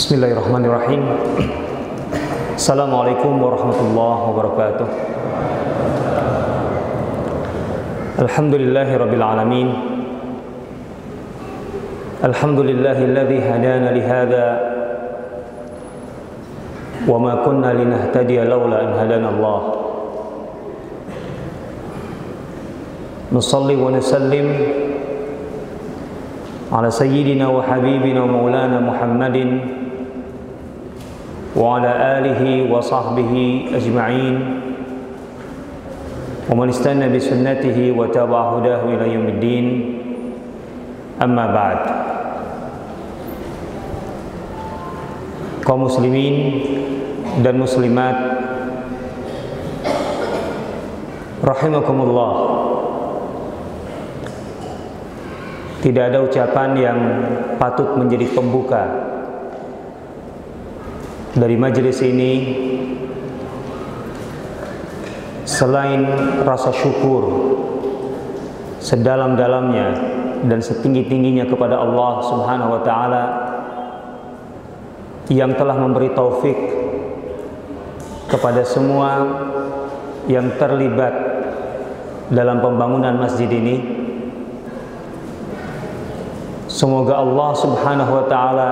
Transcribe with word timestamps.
Bismillahirrahmanirrahim 0.00 1.04
Assalamualaikum 2.56 3.36
warahmatullahi 3.36 4.22
wabarakatuh 4.32 4.88
Alhamdulillahi 8.24 8.96
rabbil 8.96 9.20
alamin 9.20 9.68
Alhamdulillahilladzi 12.24 13.44
hadana 13.44 13.92
lihada 13.92 14.46
wa 17.04 17.20
ma 17.20 17.44
kunna 17.44 17.76
linahtadiya 17.76 18.48
laula 18.48 18.80
an 18.80 18.90
hadana 19.04 19.28
Allah 19.36 19.60
Nusalli 23.36 23.76
wa 23.76 23.92
nusallim 23.92 24.48
على 26.70 26.86
سيدنا 26.86 27.50
وحبيبنا 27.50 28.20
ومولانا 28.22 28.78
محمد 28.78 29.36
وعلى 31.55 31.91
آله 32.19 32.41
وصحبه 32.67 33.33
أجمعين 33.73 34.35
ومن 36.51 36.67
استنى 36.69 37.07
بسنته 37.15 37.77
وتابع 37.97 38.41
هداه 38.59 38.81
إلى 38.83 39.05
يوم 39.13 39.27
الدين 39.39 39.65
أما 41.23 41.45
بعد 41.47 41.81
kaum 45.65 45.89
muslimin 45.89 46.61
dan 47.41 47.57
muslimat 47.57 48.13
rahimakumullah 51.41 52.33
tidak 55.81 56.13
ada 56.13 56.21
ucapan 56.21 56.69
yang 56.77 56.99
patut 57.57 57.97
menjadi 57.97 58.29
pembuka 58.29 59.08
dari 61.36 61.54
majelis 61.54 62.02
ini 62.02 62.32
selain 65.46 66.02
rasa 66.42 66.74
syukur 66.74 67.22
sedalam-dalamnya 68.82 69.88
dan 70.46 70.58
setinggi-tingginya 70.58 71.46
kepada 71.46 71.78
Allah 71.78 72.12
Subhanahu 72.24 72.70
wa 72.74 72.82
taala 72.82 73.24
yang 75.30 75.54
telah 75.54 75.78
memberi 75.78 76.10
taufik 76.16 76.58
kepada 78.26 78.66
semua 78.66 79.26
yang 80.26 80.54
terlibat 80.58 81.14
dalam 82.30 82.62
pembangunan 82.62 83.18
masjid 83.18 83.50
ini 83.50 84.00
Semoga 86.70 87.18
Allah 87.18 87.50
Subhanahu 87.58 88.12
wa 88.14 88.24
taala 88.30 88.68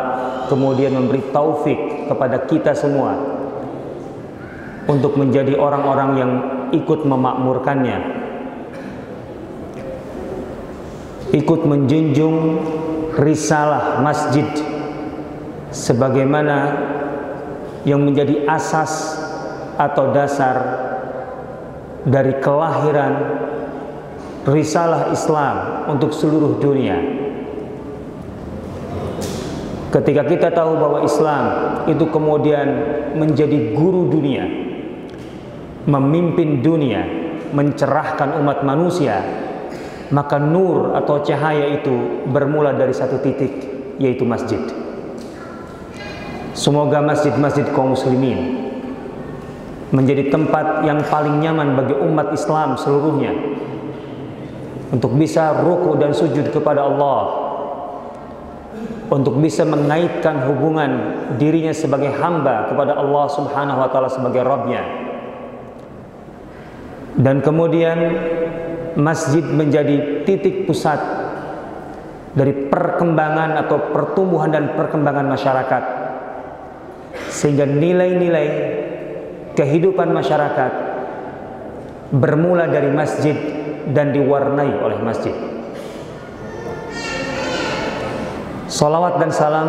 kemudian 0.47 0.95
memberi 0.95 1.19
taufik 1.35 1.98
kepada 2.09 2.49
kita 2.49 2.73
semua 2.73 3.15
untuk 4.89 5.21
menjadi 5.21 5.55
orang-orang 5.61 6.11
yang 6.17 6.33
ikut 6.73 7.05
memakmurkannya. 7.05 7.99
Ikut 11.29 11.61
menjunjung 11.69 12.37
risalah 13.21 14.01
masjid 14.01 14.49
sebagaimana 15.69 16.73
yang 17.85 18.01
menjadi 18.01 18.49
asas 18.49 19.21
atau 19.77 20.11
dasar 20.17 20.57
dari 22.09 22.41
kelahiran 22.41 23.13
risalah 24.49 25.13
Islam 25.13 25.85
untuk 25.93 26.17
seluruh 26.17 26.57
dunia. 26.57 27.28
Ketika 29.89 30.23
kita 30.29 30.49
tahu 30.53 30.77
bahwa 30.77 30.99
Islam 31.01 31.45
itu 31.89 32.05
kemudian 32.13 32.69
menjadi 33.17 33.73
guru 33.73 34.13
dunia, 34.13 34.45
memimpin 35.89 36.61
dunia, 36.61 37.09
mencerahkan 37.57 38.37
umat 38.45 38.69
manusia, 38.69 39.25
maka 40.13 40.37
nur 40.37 40.93
atau 40.93 41.25
cahaya 41.25 41.81
itu 41.81 42.29
bermula 42.29 42.77
dari 42.77 42.93
satu 42.93 43.17
titik, 43.25 43.65
yaitu 43.97 44.29
masjid. 44.29 44.61
Semoga 46.53 47.01
masjid-masjid 47.01 47.65
kaum 47.73 47.97
muslimin 47.97 48.69
menjadi 49.89 50.29
tempat 50.29 50.85
yang 50.85 51.01
paling 51.09 51.41
nyaman 51.41 51.81
bagi 51.81 51.97
umat 51.97 52.29
Islam 52.37 52.77
seluruhnya 52.77 53.33
untuk 54.93 55.17
bisa 55.17 55.65
ruku 55.65 55.97
dan 55.97 56.13
sujud 56.13 56.53
kepada 56.53 56.85
Allah 56.85 57.48
untuk 59.09 59.41
bisa 59.41 59.65
mengaitkan 59.65 60.45
hubungan 60.45 60.91
dirinya 61.41 61.73
sebagai 61.73 62.13
hamba 62.13 62.69
kepada 62.69 62.97
Allah 62.97 63.27
Subhanahu 63.33 63.79
wa 63.81 63.89
taala 63.89 64.13
sebagai 64.13 64.45
Rabbnya. 64.45 64.83
Dan 67.19 67.43
kemudian 67.43 67.99
masjid 68.95 69.43
menjadi 69.43 70.23
titik 70.23 70.69
pusat 70.69 71.01
dari 72.37 72.71
perkembangan 72.71 73.59
atau 73.67 73.91
pertumbuhan 73.91 74.53
dan 74.53 74.77
perkembangan 74.77 75.27
masyarakat. 75.27 75.85
Sehingga 77.33 77.67
nilai-nilai 77.67 78.47
kehidupan 79.57 80.13
masyarakat 80.15 80.73
bermula 82.15 82.71
dari 82.71 82.93
masjid 82.93 83.35
dan 83.91 84.13
diwarnai 84.13 84.73
oleh 84.79 84.99
masjid. 85.03 85.58
Salawat 88.69 89.17
dan 89.17 89.33
salam 89.33 89.69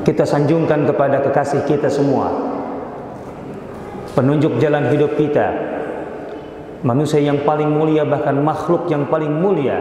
kita 0.00 0.24
sanjungkan 0.24 0.88
kepada 0.88 1.20
kekasih 1.20 1.68
kita 1.68 1.92
semua. 1.92 2.32
Penunjuk 4.16 4.56
jalan 4.56 4.88
hidup 4.88 5.12
kita. 5.20 5.52
Manusia 6.80 7.20
yang 7.20 7.44
paling 7.44 7.68
mulia 7.68 8.08
bahkan 8.08 8.40
makhluk 8.40 8.88
yang 8.88 9.04
paling 9.12 9.28
mulia. 9.28 9.76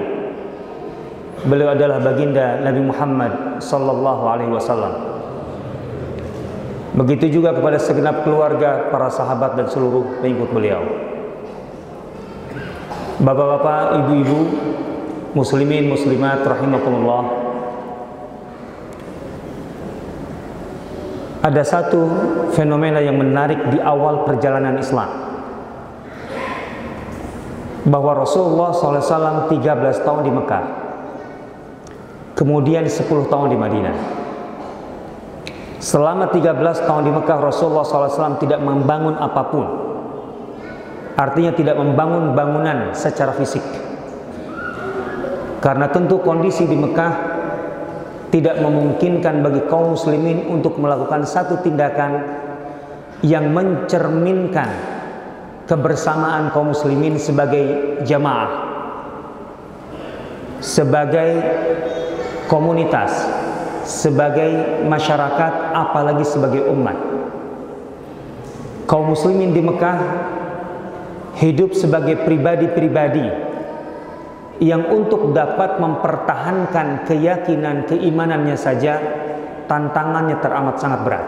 Beliau 1.48 1.72
adalah 1.72 2.04
baginda 2.04 2.60
Nabi 2.60 2.84
Muhammad 2.84 3.64
sallallahu 3.64 4.24
alaihi 4.28 4.52
wasallam. 4.52 4.94
Begitu 7.00 7.40
juga 7.40 7.56
kepada 7.56 7.80
segenap 7.80 8.28
keluarga, 8.28 8.92
para 8.92 9.08
sahabat 9.08 9.56
dan 9.56 9.72
seluruh 9.72 10.20
pengikut 10.20 10.52
beliau. 10.52 10.84
Bapak-bapak, 13.24 14.04
ibu-ibu, 14.04 14.40
muslimin, 15.32 15.88
muslimat 15.88 16.44
rahimakumullah 16.44 17.49
ada 21.40 21.64
satu 21.64 22.00
fenomena 22.52 23.00
yang 23.00 23.16
menarik 23.16 23.72
di 23.72 23.80
awal 23.80 24.28
perjalanan 24.28 24.76
Islam. 24.76 25.08
Bahwa 27.88 28.12
Rasulullah 28.12 28.76
SAW 28.76 29.48
13 29.48 30.04
tahun 30.04 30.22
di 30.28 30.32
Mekah. 30.36 30.66
Kemudian 32.36 32.84
10 32.84 33.08
tahun 33.32 33.48
di 33.52 33.58
Madinah. 33.58 33.96
Selama 35.80 36.28
13 36.28 36.60
tahun 36.84 37.04
di 37.08 37.12
Mekah 37.16 37.40
Rasulullah 37.40 37.88
SAW 37.88 38.36
tidak 38.44 38.60
membangun 38.60 39.16
apa 39.16 39.42
pun. 39.48 39.66
Artinya 41.16 41.56
tidak 41.56 41.80
membangun 41.80 42.36
bangunan 42.36 42.92
secara 42.92 43.32
fisik. 43.32 43.64
Karena 45.64 45.88
tentu 45.92 46.20
kondisi 46.20 46.68
di 46.68 46.76
Mekah 46.76 47.29
tidak 48.30 48.62
memungkinkan 48.62 49.42
bagi 49.42 49.66
kaum 49.66 49.98
muslimin 49.98 50.46
untuk 50.50 50.78
melakukan 50.78 51.26
satu 51.26 51.66
tindakan 51.66 52.26
yang 53.26 53.50
mencerminkan 53.52 54.70
kebersamaan 55.66 56.54
kaum 56.54 56.72
muslimin 56.72 57.18
sebagai 57.18 57.98
jamaah 58.06 58.70
sebagai 60.60 61.40
komunitas 62.52 63.28
sebagai 63.90 64.82
masyarakat 64.86 65.54
apalagi 65.74 66.22
sebagai 66.22 66.70
umat. 66.70 66.94
Kaum 68.86 69.14
muslimin 69.14 69.50
di 69.50 69.62
Mekah 69.66 69.98
hidup 71.42 71.74
sebagai 71.74 72.22
pribadi-pribadi 72.22 73.49
yang 74.60 74.92
untuk 74.92 75.32
dapat 75.32 75.80
mempertahankan 75.80 77.08
keyakinan 77.08 77.88
keimanannya 77.88 78.60
saja 78.60 79.00
tantangannya 79.72 80.36
teramat 80.44 80.76
sangat 80.84 81.00
berat. 81.08 81.26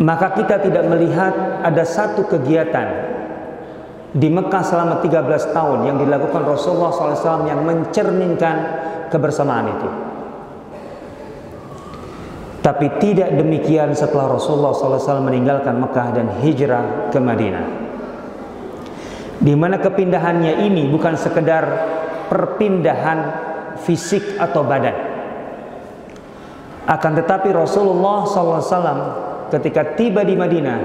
Maka 0.00 0.32
kita 0.32 0.64
tidak 0.64 0.88
melihat 0.88 1.60
ada 1.60 1.84
satu 1.84 2.24
kegiatan 2.24 2.88
di 4.16 4.32
Mekah 4.32 4.64
selama 4.64 5.04
13 5.04 5.52
tahun 5.52 5.78
yang 5.84 5.96
dilakukan 6.00 6.42
Rasulullah 6.48 6.92
SAW 6.92 7.44
yang 7.44 7.60
mencerminkan 7.60 8.56
kebersamaan 9.12 9.66
itu. 9.68 9.88
Tapi 12.64 12.86
tidak 13.02 13.36
demikian 13.36 13.92
setelah 13.92 14.38
Rasulullah 14.38 14.72
SAW 14.72 15.20
meninggalkan 15.20 15.76
Mekah 15.76 16.08
dan 16.16 16.26
hijrah 16.40 17.12
ke 17.12 17.18
Madinah 17.20 17.91
di 19.42 19.52
mana 19.58 19.82
kepindahannya 19.82 20.62
ini 20.70 20.86
bukan 20.86 21.18
sekedar 21.18 21.64
perpindahan 22.30 23.18
fisik 23.82 24.38
atau 24.38 24.62
badan. 24.62 24.94
Akan 26.86 27.18
tetapi 27.18 27.50
Rasulullah 27.50 28.22
SAW 28.26 28.98
ketika 29.50 29.98
tiba 29.98 30.22
di 30.22 30.38
Madinah 30.38 30.80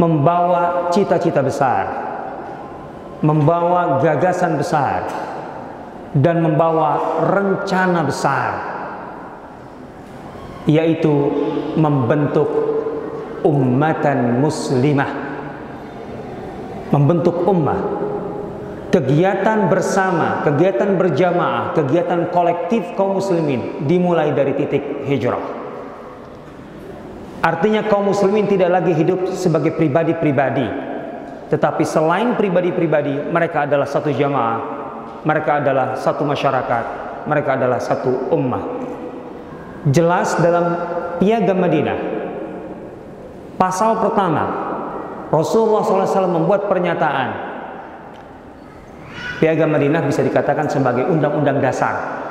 membawa 0.00 0.90
cita-cita 0.90 1.44
besar, 1.44 1.84
membawa 3.20 4.00
gagasan 4.00 4.56
besar, 4.58 5.06
dan 6.16 6.40
membawa 6.42 7.20
rencana 7.24 8.00
besar, 8.04 8.50
yaitu 10.66 11.12
membentuk 11.78 12.48
ummatan 13.44 14.40
muslimah, 14.40 15.23
membentuk 16.92 17.46
ummah 17.46 18.04
kegiatan 18.94 19.66
bersama, 19.66 20.46
kegiatan 20.46 20.94
berjamaah, 20.94 21.74
kegiatan 21.74 22.30
kolektif 22.30 22.94
kaum 22.94 23.18
muslimin 23.18 23.82
dimulai 23.90 24.30
dari 24.30 24.54
titik 24.54 25.02
hijrah. 25.10 25.42
Artinya 27.42 27.82
kaum 27.90 28.08
muslimin 28.08 28.46
tidak 28.46 28.70
lagi 28.70 28.94
hidup 28.94 29.34
sebagai 29.34 29.74
pribadi-pribadi, 29.74 30.64
tetapi 31.50 31.82
selain 31.82 32.38
pribadi-pribadi, 32.38 33.34
mereka 33.34 33.66
adalah 33.66 33.84
satu 33.84 34.14
jamaah, 34.14 34.58
mereka 35.26 35.60
adalah 35.60 35.98
satu 35.98 36.22
masyarakat, 36.22 36.84
mereka 37.26 37.50
adalah 37.58 37.82
satu 37.82 38.30
ummah. 38.30 38.64
Jelas 39.90 40.38
dalam 40.40 40.78
Piagam 41.20 41.60
Madinah, 41.60 41.98
pasal 43.60 44.00
pertama, 44.00 44.63
Rasulullah 45.34 45.82
SAW 45.82 46.30
membuat 46.30 46.70
pernyataan 46.70 47.54
Piagam 49.42 49.74
Madinah 49.74 50.06
bisa 50.06 50.22
dikatakan 50.22 50.70
sebagai 50.70 51.10
undang-undang 51.10 51.58
dasar 51.58 52.22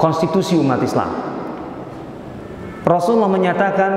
konstitusi 0.00 0.56
umat 0.56 0.80
Islam. 0.80 1.12
Rasulullah 2.88 3.28
menyatakan 3.28 3.92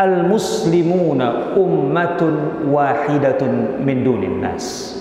al-muslimuna 0.00 1.54
ummatun 1.60 2.66
wahidatun 2.72 3.84
min 3.84 4.00
dunin 4.00 4.40
nas. 4.40 4.96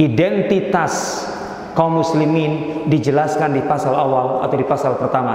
Identitas 0.00 1.28
kaum 1.76 2.00
muslimin 2.00 2.88
dijelaskan 2.88 3.52
di 3.52 3.62
pasal 3.68 3.92
awal 3.92 4.40
atau 4.42 4.56
di 4.56 4.64
pasal 4.64 4.96
pertama 4.96 5.34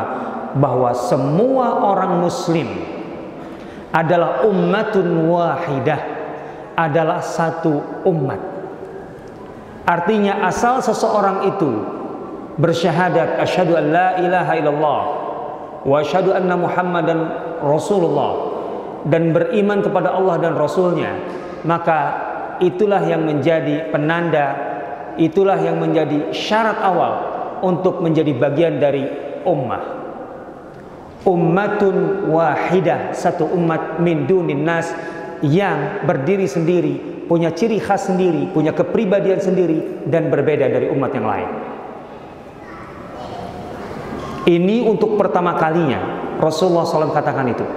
bahwa 0.58 0.90
semua 0.98 1.86
orang 1.86 2.18
muslim 2.26 2.97
adalah 3.98 4.46
ummatun 4.46 5.26
wahidah. 5.26 6.02
Adalah 6.78 7.26
satu 7.26 8.06
umat. 8.06 8.38
Artinya 9.90 10.46
asal 10.46 10.78
seseorang 10.78 11.50
itu 11.50 11.98
bersyahadat 12.58 13.42
asyhadu 13.42 13.78
an 13.78 13.86
la 13.94 14.08
ilaha 14.22 14.54
illallah 14.58 15.02
wa 15.86 15.96
asyhadu 16.02 16.34
anna 16.34 16.58
muhammadan 16.58 17.30
rasulullah 17.62 18.34
dan 19.06 19.32
beriman 19.32 19.86
kepada 19.86 20.12
Allah 20.18 20.42
dan 20.42 20.58
rasulnya 20.58 21.14
maka 21.64 22.00
itulah 22.58 23.00
yang 23.06 23.24
menjadi 23.30 23.94
penanda 23.94 24.58
itulah 25.22 25.58
yang 25.62 25.78
menjadi 25.78 26.34
syarat 26.34 26.82
awal 26.82 27.14
untuk 27.62 28.02
menjadi 28.02 28.34
bagian 28.34 28.82
dari 28.82 29.06
ummah 29.46 30.07
ummatun 31.28 32.32
wahidah 32.32 33.12
satu 33.12 33.44
umat 33.52 34.00
min 34.00 34.24
dunin 34.24 34.64
nas 34.64 34.96
yang 35.44 36.08
berdiri 36.08 36.48
sendiri 36.48 37.18
punya 37.28 37.52
ciri 37.52 37.78
khas 37.84 38.08
sendiri, 38.08 38.50
punya 38.56 38.72
kepribadian 38.72 39.38
sendiri 39.44 40.08
dan 40.08 40.32
berbeda 40.32 40.66
dari 40.72 40.88
umat 40.90 41.12
yang 41.12 41.28
lain. 41.28 41.50
Ini 44.48 44.88
untuk 44.88 45.20
pertama 45.20 45.60
kalinya 45.60 46.00
Rasulullah 46.40 46.88
SAW 46.88 47.12
katakan 47.12 47.52
itu. 47.52 47.68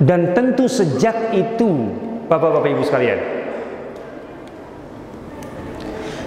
Dan 0.00 0.32
tentu 0.32 0.68
sejak 0.68 1.36
itu, 1.36 1.92
Bapak-bapak 2.28 2.68
Ibu 2.72 2.82
sekalian, 2.84 3.20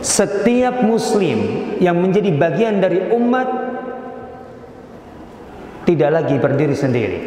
setiap 0.06 0.86
muslim 0.86 1.38
yang 1.82 1.98
menjadi 1.98 2.30
bagian 2.34 2.78
dari 2.78 3.10
umat 3.14 3.69
tidak 5.90 6.10
lagi 6.22 6.38
berdiri 6.38 6.78
sendiri. 6.78 7.20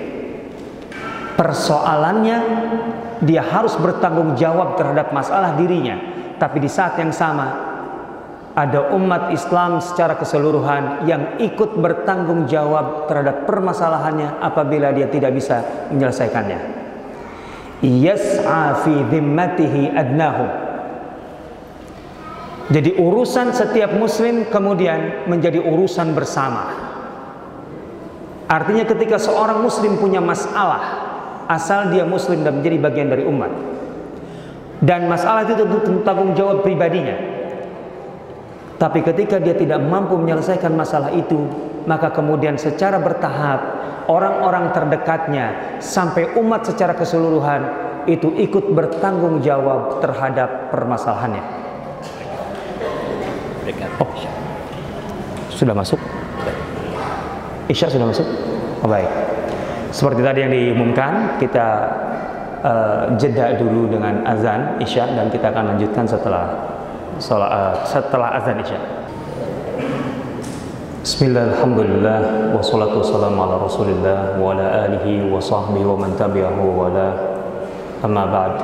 Persoalannya 1.35 2.39
dia 3.27 3.43
harus 3.43 3.75
bertanggung 3.75 4.39
jawab 4.39 4.79
terhadap 4.79 5.11
masalah 5.11 5.59
dirinya. 5.59 5.99
Tapi 6.39 6.63
di 6.63 6.71
saat 6.71 6.95
yang 7.03 7.11
sama 7.11 7.75
ada 8.55 8.95
umat 8.95 9.35
Islam 9.35 9.83
secara 9.83 10.15
keseluruhan 10.15 11.11
yang 11.11 11.43
ikut 11.43 11.75
bertanggung 11.75 12.47
jawab 12.47 13.11
terhadap 13.11 13.51
permasalahannya 13.51 14.39
apabila 14.39 14.95
dia 14.95 15.11
tidak 15.11 15.35
bisa 15.35 15.89
menyelesaikannya. 15.91 16.61
Jadi 22.71 22.91
urusan 22.95 23.51
setiap 23.51 23.91
muslim 23.99 24.47
kemudian 24.47 25.27
menjadi 25.27 25.59
urusan 25.59 26.15
bersama. 26.15 26.92
Artinya 28.53 28.85
ketika 28.85 29.17
seorang 29.17 29.65
muslim 29.65 29.97
punya 29.97 30.21
masalah 30.21 31.09
asal 31.49 31.89
dia 31.89 32.05
muslim 32.05 32.45
dan 32.45 32.61
menjadi 32.61 32.77
bagian 32.85 33.09
dari 33.09 33.25
umat. 33.25 33.49
Dan 34.85 35.09
masalah 35.09 35.49
itu 35.49 35.57
tentu 35.57 36.05
tanggung 36.05 36.37
jawab 36.37 36.61
pribadinya. 36.61 37.17
Tapi 38.77 39.01
ketika 39.01 39.41
dia 39.41 39.57
tidak 39.57 39.81
mampu 39.81 40.19
menyelesaikan 40.21 40.75
masalah 40.75 41.15
itu, 41.15 41.49
maka 41.89 42.13
kemudian 42.13 42.61
secara 42.61 43.01
bertahap 43.01 43.63
orang-orang 44.11 44.75
terdekatnya 44.75 45.79
sampai 45.79 46.35
umat 46.37 46.67
secara 46.67 46.93
keseluruhan 46.93 47.63
itu 48.11 48.35
ikut 48.37 48.75
bertanggung 48.75 49.41
jawab 49.41 50.03
terhadap 50.03 50.75
permasalahannya. 50.75 51.45
Oh, 54.03 54.11
sudah 55.55 55.73
masuk? 55.73 56.22
Isya 57.73 57.89
sudah 57.89 58.05
masuk? 58.05 58.29
Oh, 58.85 58.89
baik. 58.89 59.09
Seperti 59.97 60.21
tadi 60.21 60.45
yang 60.45 60.53
diumumkan, 60.53 61.41
kita 61.41 61.67
uh, 62.61 63.03
jeda 63.17 63.57
dulu 63.57 63.89
dengan 63.89 64.21
azan 64.29 64.77
Isya 64.77 65.09
dan 65.17 65.33
kita 65.33 65.49
akan 65.49 65.73
lanjutkan 65.73 66.05
setelah 66.05 66.53
sholat, 67.17 67.49
uh, 67.49 67.73
setelah 67.89 68.37
azan 68.37 68.61
Isya. 68.61 68.81
Bismillahirrahmanirrahim 71.03 72.55
Wassalatu 72.55 73.03
wassalamu 73.03 73.43
ala 73.43 73.59
rasulillah 73.59 74.39
Wa 74.39 74.55
ala 74.55 74.87
alihi 74.87 75.27
wa 75.27 75.43
sahbihi 75.43 75.83
wa 75.83 75.99
man 75.99 76.15
tabi'ahu 76.15 76.63
wa 76.63 76.87
ala 76.87 77.09
Amma 78.07 78.23
ba'd 78.31 78.55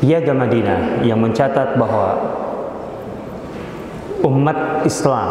Piagam 0.00 0.40
Madinah 0.40 1.04
yang 1.04 1.20
mencatat 1.20 1.76
bahwa 1.76 2.16
umat 4.26 4.82
Islam 4.82 5.28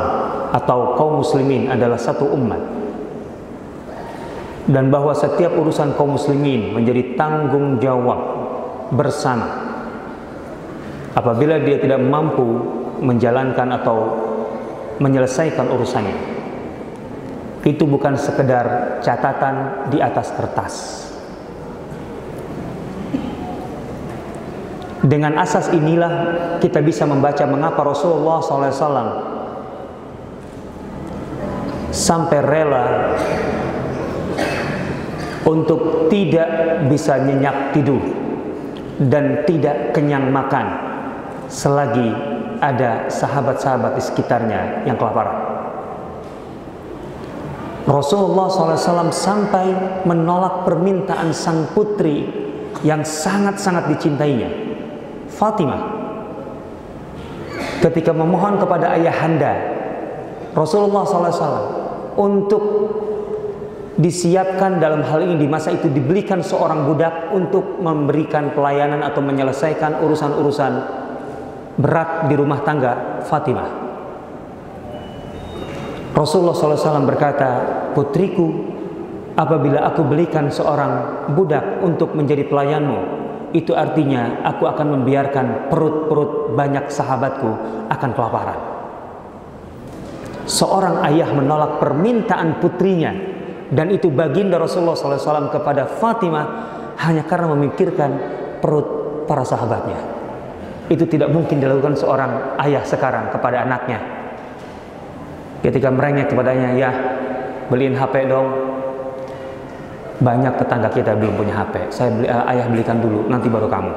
atau 0.55 0.95
kaum 0.95 1.21
muslimin 1.21 1.67
adalah 1.67 1.99
satu 1.99 2.25
umat. 2.31 2.61
Dan 4.65 4.89
bahwa 4.89 5.13
setiap 5.13 5.53
urusan 5.53 5.93
kaum 5.93 6.17
muslimin 6.17 6.73
menjadi 6.73 7.13
tanggung 7.13 7.77
jawab 7.77 8.17
bersama. 8.95 9.45
Apabila 11.13 11.61
dia 11.61 11.77
tidak 11.77 12.01
mampu 12.01 12.59
menjalankan 12.99 13.77
atau 13.77 13.97
menyelesaikan 14.97 15.69
urusannya. 15.69 16.17
Itu 17.65 17.85
bukan 17.85 18.17
sekedar 18.17 18.97
catatan 19.01 19.89
di 19.89 19.97
atas 20.01 20.33
kertas 20.33 21.04
Dengan 25.05 25.37
asas 25.37 25.69
inilah 25.69 26.13
kita 26.57 26.81
bisa 26.81 27.05
membaca 27.05 27.45
mengapa 27.45 27.85
Rasulullah 27.85 28.41
SAW 28.41 29.09
sampai 31.93 32.39
rela 32.41 33.13
untuk 35.45 36.09
tidak 36.09 36.49
bisa 36.89 37.21
nyenyak 37.21 37.69
tidur 37.77 38.01
dan 38.97 39.45
tidak 39.45 39.93
kenyang 39.93 40.33
makan 40.33 40.73
selagi 41.53 42.09
ada 42.57 43.05
sahabat-sahabat 43.05 44.01
di 44.01 44.01
sekitarnya 44.01 44.89
yang 44.89 44.97
kelaparan. 44.97 45.37
Rasulullah 47.85 48.49
SAW 48.49 49.13
sampai 49.13 49.69
menolak 50.09 50.65
permintaan 50.65 51.29
sang 51.29 51.69
putri 51.77 52.25
yang 52.81 53.05
sangat-sangat 53.05 53.93
dicintainya 53.93 54.64
Fatimah 55.35 55.81
ketika 57.83 58.15
memohon 58.15 58.57
kepada 58.57 58.95
ayahanda 58.95 59.53
Rasulullah 60.55 61.03
SAW 61.03 61.61
untuk 62.15 62.63
disiapkan 63.95 64.79
dalam 64.79 65.03
hal 65.03 65.23
ini 65.23 65.39
di 65.39 65.47
masa 65.47 65.71
itu 65.71 65.87
dibelikan 65.87 66.43
seorang 66.43 66.87
budak 66.87 67.31
untuk 67.31 67.79
memberikan 67.79 68.51
pelayanan 68.51 69.03
atau 69.03 69.23
menyelesaikan 69.23 70.03
urusan-urusan 70.03 70.73
berat 71.79 72.27
di 72.31 72.35
rumah 72.35 72.59
tangga 72.63 73.23
Fatimah. 73.27 73.83
Rasulullah 76.15 76.55
SAW 76.55 77.03
berkata, 77.03 77.49
putriku, 77.91 78.47
apabila 79.35 79.83
aku 79.83 80.07
belikan 80.07 80.47
seorang 80.47 81.27
budak 81.35 81.83
untuk 81.83 82.15
menjadi 82.15 82.47
pelayanmu, 82.47 82.99
itu 83.55 83.71
artinya 83.71 84.43
aku 84.43 84.67
akan 84.67 84.99
membiarkan 84.99 85.71
perut-perut 85.71 86.51
banyak 86.59 86.91
sahabatku 86.91 87.51
akan 87.87 88.09
kelaparan. 88.11 88.59
Seorang 90.45 91.01
ayah 91.07 91.31
menolak 91.31 91.79
permintaan 91.79 92.59
putrinya 92.59 93.15
dan 93.71 93.89
itu 93.89 94.11
baginda 94.11 94.59
Rasulullah 94.59 94.93
SAW 94.93 95.49
kepada 95.49 95.87
Fatimah 95.87 96.45
hanya 97.01 97.23
karena 97.23 97.49
memikirkan 97.55 98.11
perut 98.59 98.87
para 99.25 99.41
sahabatnya. 99.47 99.97
Itu 100.85 101.09
tidak 101.09 101.33
mungkin 101.33 101.57
dilakukan 101.57 101.97
seorang 101.97 102.61
ayah 102.61 102.85
sekarang 102.85 103.33
kepada 103.33 103.65
anaknya. 103.65 103.99
Ketika 105.65 105.89
merengek 105.89 106.29
kepadanya, 106.29 106.77
ya 106.77 106.91
beliin 107.73 107.97
HP 107.97 108.29
dong. 108.29 108.64
Banyak 110.15 110.55
tetangga 110.55 110.87
kita 110.87 111.11
belum 111.19 111.35
punya 111.35 111.59
HP. 111.59 111.91
Saya 111.91 112.07
beli, 112.15 112.27
uh, 112.31 112.47
ayah 112.47 112.71
belikan 112.71 113.03
dulu, 113.03 113.27
nanti 113.27 113.51
baru 113.51 113.67
kamu. 113.67 113.91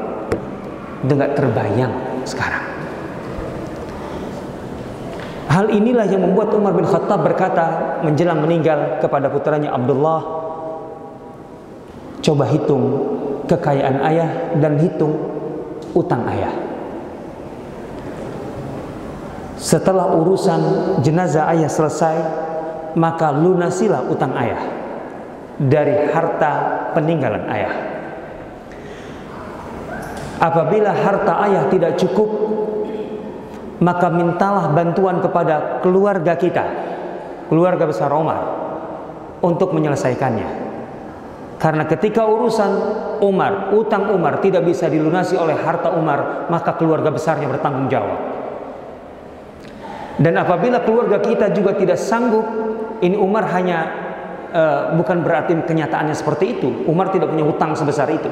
Itu 1.06 1.12
nggak 1.14 1.32
terbayang 1.38 1.94
sekarang. 2.26 2.64
Hal 5.46 5.70
inilah 5.70 6.06
yang 6.10 6.26
membuat 6.26 6.50
Umar 6.54 6.74
bin 6.74 6.86
Khattab 6.86 7.22
berkata 7.22 7.98
menjelang 8.02 8.42
meninggal 8.42 8.98
kepada 8.98 9.30
putranya 9.30 9.74
Abdullah, 9.74 10.20
coba 12.22 12.44
hitung 12.50 12.84
kekayaan 13.46 13.96
ayah 14.06 14.30
dan 14.58 14.78
hitung 14.78 15.14
utang 15.94 16.26
ayah. 16.30 16.52
Setelah 19.58 20.14
urusan 20.14 20.60
jenazah 21.02 21.50
ayah 21.50 21.66
selesai, 21.66 22.16
maka 22.94 23.34
lunasilah 23.34 24.06
utang 24.06 24.34
ayah 24.38 24.77
dari 25.58 26.08
harta 26.14 26.52
peninggalan 26.94 27.44
ayah. 27.50 27.74
Apabila 30.38 30.94
harta 30.94 31.42
ayah 31.50 31.66
tidak 31.66 31.98
cukup, 31.98 32.30
maka 33.82 34.06
mintalah 34.06 34.70
bantuan 34.70 35.18
kepada 35.18 35.82
keluarga 35.82 36.38
kita, 36.38 36.64
keluarga 37.50 37.90
besar 37.90 38.14
Omar, 38.14 38.38
untuk 39.42 39.74
menyelesaikannya. 39.74 40.70
Karena 41.58 41.90
ketika 41.90 42.22
urusan 42.22 42.70
Umar, 43.18 43.74
utang 43.74 44.14
Umar 44.14 44.38
tidak 44.38 44.62
bisa 44.62 44.86
dilunasi 44.86 45.34
oleh 45.34 45.58
harta 45.58 45.90
Umar, 45.90 46.46
maka 46.46 46.78
keluarga 46.78 47.10
besarnya 47.10 47.50
bertanggung 47.50 47.90
jawab. 47.90 48.18
Dan 50.22 50.38
apabila 50.38 50.86
keluarga 50.86 51.18
kita 51.18 51.50
juga 51.50 51.74
tidak 51.74 51.98
sanggup, 51.98 52.46
ini 53.02 53.18
Umar 53.18 53.50
hanya 53.54 54.07
uh, 54.52 54.94
bukan 54.96 55.24
berarti 55.24 55.56
kenyataannya 55.64 56.16
seperti 56.16 56.58
itu. 56.58 56.68
Umar 56.88 57.12
tidak 57.12 57.32
punya 57.32 57.44
hutang 57.44 57.72
sebesar 57.76 58.08
itu. 58.12 58.28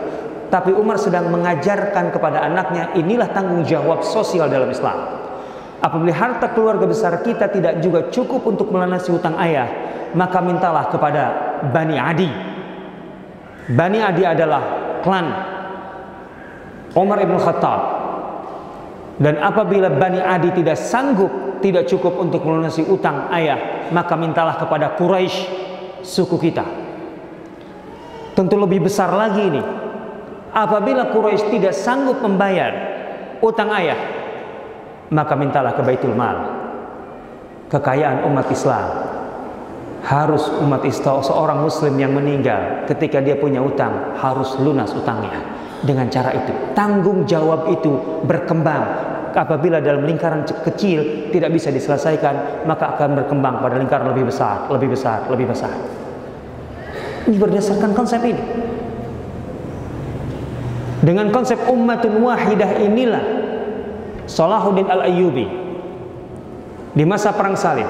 Tapi 0.46 0.70
Umar 0.70 0.96
sedang 0.96 1.26
mengajarkan 1.28 2.14
kepada 2.14 2.46
anaknya, 2.46 2.94
inilah 2.94 3.34
tanggung 3.34 3.66
jawab 3.66 4.06
sosial 4.06 4.46
dalam 4.46 4.70
Islam. 4.70 5.26
Apabila 5.82 6.14
harta 6.14 6.54
keluarga 6.56 6.88
besar 6.88 7.20
kita 7.20 7.52
tidak 7.52 7.82
juga 7.84 8.08
cukup 8.08 8.46
untuk 8.48 8.72
melunasi 8.72 9.12
hutang 9.12 9.36
ayah, 9.42 9.68
maka 10.16 10.38
mintalah 10.40 10.88
kepada 10.88 11.22
Bani 11.68 11.96
Adi, 11.98 12.30
Bani 13.74 13.98
Adi 13.98 14.22
adalah 14.22 14.62
klan 15.02 15.26
Umar 16.94 17.18
ibn 17.20 17.36
Khattab. 17.36 17.80
Dan 19.16 19.40
apabila 19.40 19.90
Bani 19.92 20.20
Adi 20.22 20.52
tidak 20.62 20.78
sanggup, 20.78 21.60
tidak 21.60 21.88
cukup 21.88 22.20
untuk 22.20 22.44
melunasi 22.44 22.84
utang 22.86 23.28
ayah, 23.32 23.88
maka 23.90 24.14
mintalah 24.14 24.56
kepada 24.60 24.94
Quraisy 24.94 25.66
suku 26.04 26.36
kita. 26.40 26.64
Tentu 28.36 28.56
lebih 28.60 28.84
besar 28.84 29.12
lagi 29.16 29.42
ini. 29.46 29.62
Apabila 30.56 31.12
Quraisy 31.12 31.52
tidak 31.52 31.76
sanggup 31.76 32.20
membayar 32.20 32.72
utang 33.44 33.68
ayah, 33.76 34.00
maka 35.12 35.36
mintalah 35.36 35.76
ke 35.76 35.84
Baitul 35.84 36.16
Mal. 36.16 36.36
Kekayaan 37.68 38.24
umat 38.28 38.46
Islam 38.48 38.86
harus 40.06 40.46
umat 40.62 40.86
Islam 40.86 41.18
seorang 41.18 41.66
muslim 41.66 41.98
yang 41.98 42.14
meninggal 42.14 42.86
ketika 42.86 43.18
dia 43.18 43.34
punya 43.34 43.58
utang 43.58 44.14
harus 44.14 44.54
lunas 44.62 44.94
utangnya 44.94 45.42
dengan 45.82 46.06
cara 46.06 46.30
itu 46.30 46.54
tanggung 46.78 47.26
jawab 47.26 47.66
itu 47.74 48.22
berkembang 48.22 48.86
apabila 49.36 49.84
dalam 49.84 50.08
lingkaran 50.08 50.48
kecil 50.64 51.28
tidak 51.28 51.52
bisa 51.52 51.68
diselesaikan 51.68 52.64
maka 52.64 52.96
akan 52.96 53.20
berkembang 53.20 53.60
pada 53.60 53.76
lingkaran 53.76 54.08
lebih 54.08 54.32
besar 54.32 54.66
lebih 54.72 54.96
besar 54.96 55.28
lebih 55.28 55.52
besar 55.52 55.72
ini 57.28 57.36
berdasarkan 57.36 57.92
konsep 57.92 58.24
ini 58.24 58.42
dengan 61.04 61.28
konsep 61.30 61.60
ummatun 61.68 62.24
wahidah 62.24 62.80
inilah 62.80 63.24
Salahuddin 64.26 64.90
Al-Ayyubi 64.90 65.46
di 66.96 67.04
masa 67.04 67.30
perang 67.36 67.54
salib 67.54 67.86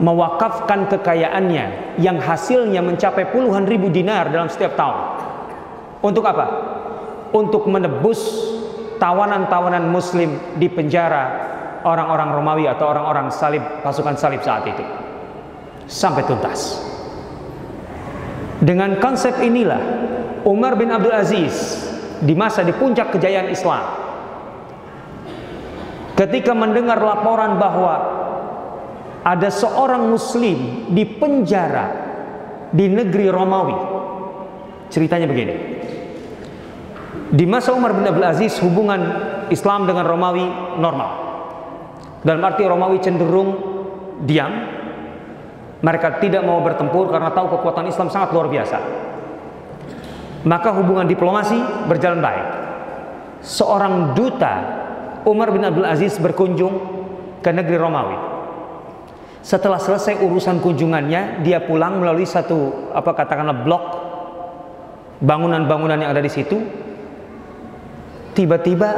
mewakafkan 0.00 0.88
kekayaannya 0.88 1.96
yang 2.00 2.16
hasilnya 2.18 2.80
mencapai 2.80 3.28
puluhan 3.28 3.68
ribu 3.68 3.92
dinar 3.92 4.32
dalam 4.32 4.48
setiap 4.48 4.74
tahun. 4.74 4.98
Untuk 6.00 6.24
apa? 6.24 6.46
Untuk 7.36 7.68
menebus 7.68 8.18
tawanan-tawanan 9.00 9.88
muslim 9.88 10.36
di 10.60 10.68
penjara 10.68 11.48
orang-orang 11.82 12.36
Romawi 12.36 12.64
atau 12.68 12.92
orang-orang 12.92 13.32
salib 13.32 13.64
pasukan 13.80 14.14
salib 14.20 14.44
saat 14.44 14.68
itu. 14.68 14.84
Sampai 15.88 16.22
tuntas. 16.28 16.78
Dengan 18.60 19.00
konsep 19.00 19.40
inilah 19.40 19.80
Umar 20.44 20.76
bin 20.76 20.92
Abdul 20.92 21.16
Aziz 21.16 21.80
di 22.20 22.36
masa 22.36 22.60
di 22.60 22.76
puncak 22.76 23.16
kejayaan 23.16 23.48
Islam 23.48 23.84
ketika 26.20 26.52
mendengar 26.52 27.00
laporan 27.00 27.56
bahwa 27.56 28.20
ada 29.24 29.48
seorang 29.48 30.12
muslim 30.12 30.88
di 30.92 31.08
penjara 31.08 31.88
di 32.68 32.86
negeri 32.92 33.32
Romawi. 33.32 33.76
Ceritanya 34.92 35.24
begini. 35.24 35.79
Di 37.30 37.46
masa 37.46 37.70
Umar 37.70 37.94
bin 37.94 38.06
Abdul 38.06 38.26
Aziz 38.26 38.58
hubungan 38.58 39.00
Islam 39.54 39.86
dengan 39.86 40.02
Romawi 40.06 40.46
normal. 40.82 41.10
Dalam 42.26 42.42
arti 42.42 42.66
Romawi 42.66 42.98
cenderung 42.98 43.50
diam. 44.26 44.78
Mereka 45.80 46.20
tidak 46.20 46.44
mau 46.44 46.60
bertempur 46.60 47.08
karena 47.08 47.32
tahu 47.32 47.56
kekuatan 47.56 47.88
Islam 47.88 48.12
sangat 48.12 48.36
luar 48.36 48.52
biasa. 48.52 48.78
Maka 50.44 50.76
hubungan 50.76 51.08
diplomasi 51.08 51.56
berjalan 51.88 52.20
baik. 52.20 52.46
Seorang 53.40 54.12
duta 54.12 54.54
Umar 55.24 55.48
bin 55.48 55.64
Abdul 55.64 55.88
Aziz 55.88 56.20
berkunjung 56.20 56.74
ke 57.40 57.48
negeri 57.48 57.80
Romawi 57.80 58.30
setelah 59.40 59.80
selesai 59.80 60.20
urusan 60.20 60.60
kunjungannya, 60.60 61.40
dia 61.40 61.64
pulang 61.64 61.96
melalui 61.96 62.28
satu 62.28 62.92
apa 62.92 63.16
katakanlah 63.16 63.56
blok 63.64 63.84
bangunan-bangunan 65.24 65.96
yang 65.96 66.12
ada 66.12 66.20
di 66.20 66.28
situ. 66.28 66.60
Tiba-tiba 68.40 68.88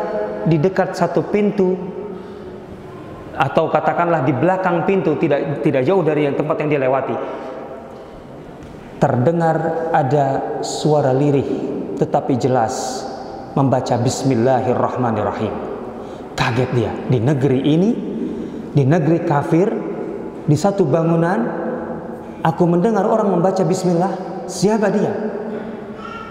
di 0.46 0.54
dekat 0.62 0.94
satu 0.94 1.26
pintu 1.26 1.74
atau 3.34 3.66
katakanlah 3.66 4.22
di 4.22 4.30
belakang 4.30 4.86
pintu 4.86 5.18
tidak 5.18 5.66
tidak 5.66 5.82
jauh 5.82 6.06
dari 6.06 6.30
yang 6.30 6.38
tempat 6.38 6.62
yang 6.62 6.68
dia 6.70 6.82
lewati 6.86 7.16
terdengar 9.02 9.90
ada 9.90 10.62
suara 10.62 11.10
lirih 11.10 11.48
tetapi 11.98 12.38
jelas 12.38 13.02
membaca 13.58 13.98
bismillahirrahmanirrahim. 13.98 15.54
Kaget 16.38 16.70
dia 16.70 16.94
di 17.10 17.18
negeri 17.18 17.60
ini 17.66 17.90
di 18.70 18.86
negeri 18.86 19.26
kafir 19.26 19.74
di 20.46 20.54
satu 20.54 20.86
bangunan 20.86 21.38
aku 22.46 22.62
mendengar 22.70 23.02
orang 23.10 23.34
membaca 23.34 23.66
bismillah 23.66 24.46
siapa 24.46 24.86
dia? 24.94 25.10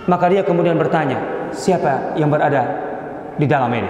Maka 0.07 0.31
dia 0.31 0.47
kemudian 0.47 0.79
bertanya 0.79 1.51
siapa 1.51 2.15
yang 2.15 2.31
berada 2.31 2.90
di 3.41 3.49
dalam 3.49 3.73
ini. 3.73 3.89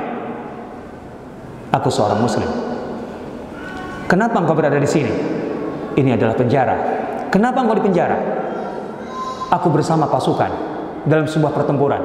Aku 1.76 1.92
seorang 1.92 2.24
muslim. 2.24 2.48
Kenapa 4.08 4.40
engkau 4.40 4.56
berada 4.56 4.80
di 4.80 4.88
sini? 4.88 5.12
Ini 6.00 6.16
adalah 6.16 6.36
penjara. 6.40 6.76
Kenapa 7.28 7.60
engkau 7.60 7.76
di 7.76 7.84
penjara? 7.84 8.16
Aku 9.52 9.68
bersama 9.68 10.08
pasukan 10.08 10.52
dalam 11.04 11.28
sebuah 11.28 11.52
pertempuran 11.52 12.00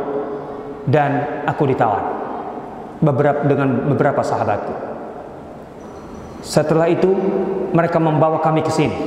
dan 0.91 1.43
aku 1.47 1.71
ditawan 1.71 2.03
beberapa 2.99 3.47
dengan 3.47 3.91
beberapa 3.95 4.23
sahabatku. 4.27 4.75
Setelah 6.43 6.91
itu 6.91 7.11
mereka 7.75 7.99
membawa 7.99 8.39
kami 8.39 8.63
ke 8.63 8.71
sini 8.71 8.99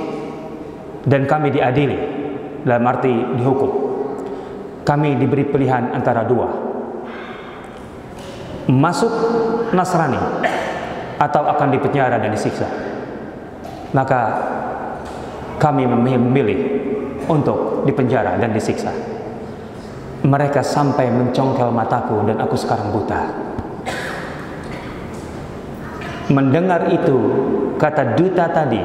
dan 1.07 1.23
kami 1.23 1.51
diadili 1.55 1.99
dalam 2.63 2.83
arti 2.87 3.11
dihukum. 3.39 3.71
Kami 4.83 5.15
diberi 5.19 5.47
pilihan 5.47 5.95
antara 5.95 6.27
dua. 6.27 6.68
Masuk 8.69 9.09
Nasrani 9.73 10.21
atau 11.17 11.43
akan 11.45 11.67
dipenjara 11.73 12.21
dan 12.21 12.31
disiksa. 12.31 12.69
Maka 13.91 14.19
kami 15.57 15.89
memilih 15.89 16.59
untuk 17.25 17.83
dipenjara 17.83 18.37
dan 18.37 18.53
disiksa. 18.53 18.93
Mereka 20.23 20.61
sampai 20.61 21.09
mencongkel 21.09 21.73
mataku 21.73 22.21
dan 22.29 22.37
aku 22.39 22.55
sekarang 22.55 22.93
buta. 22.93 23.21
Mendengar 26.29 26.93
itu, 26.93 27.17
kata 27.81 28.13
duta 28.13 28.45
tadi, 28.53 28.81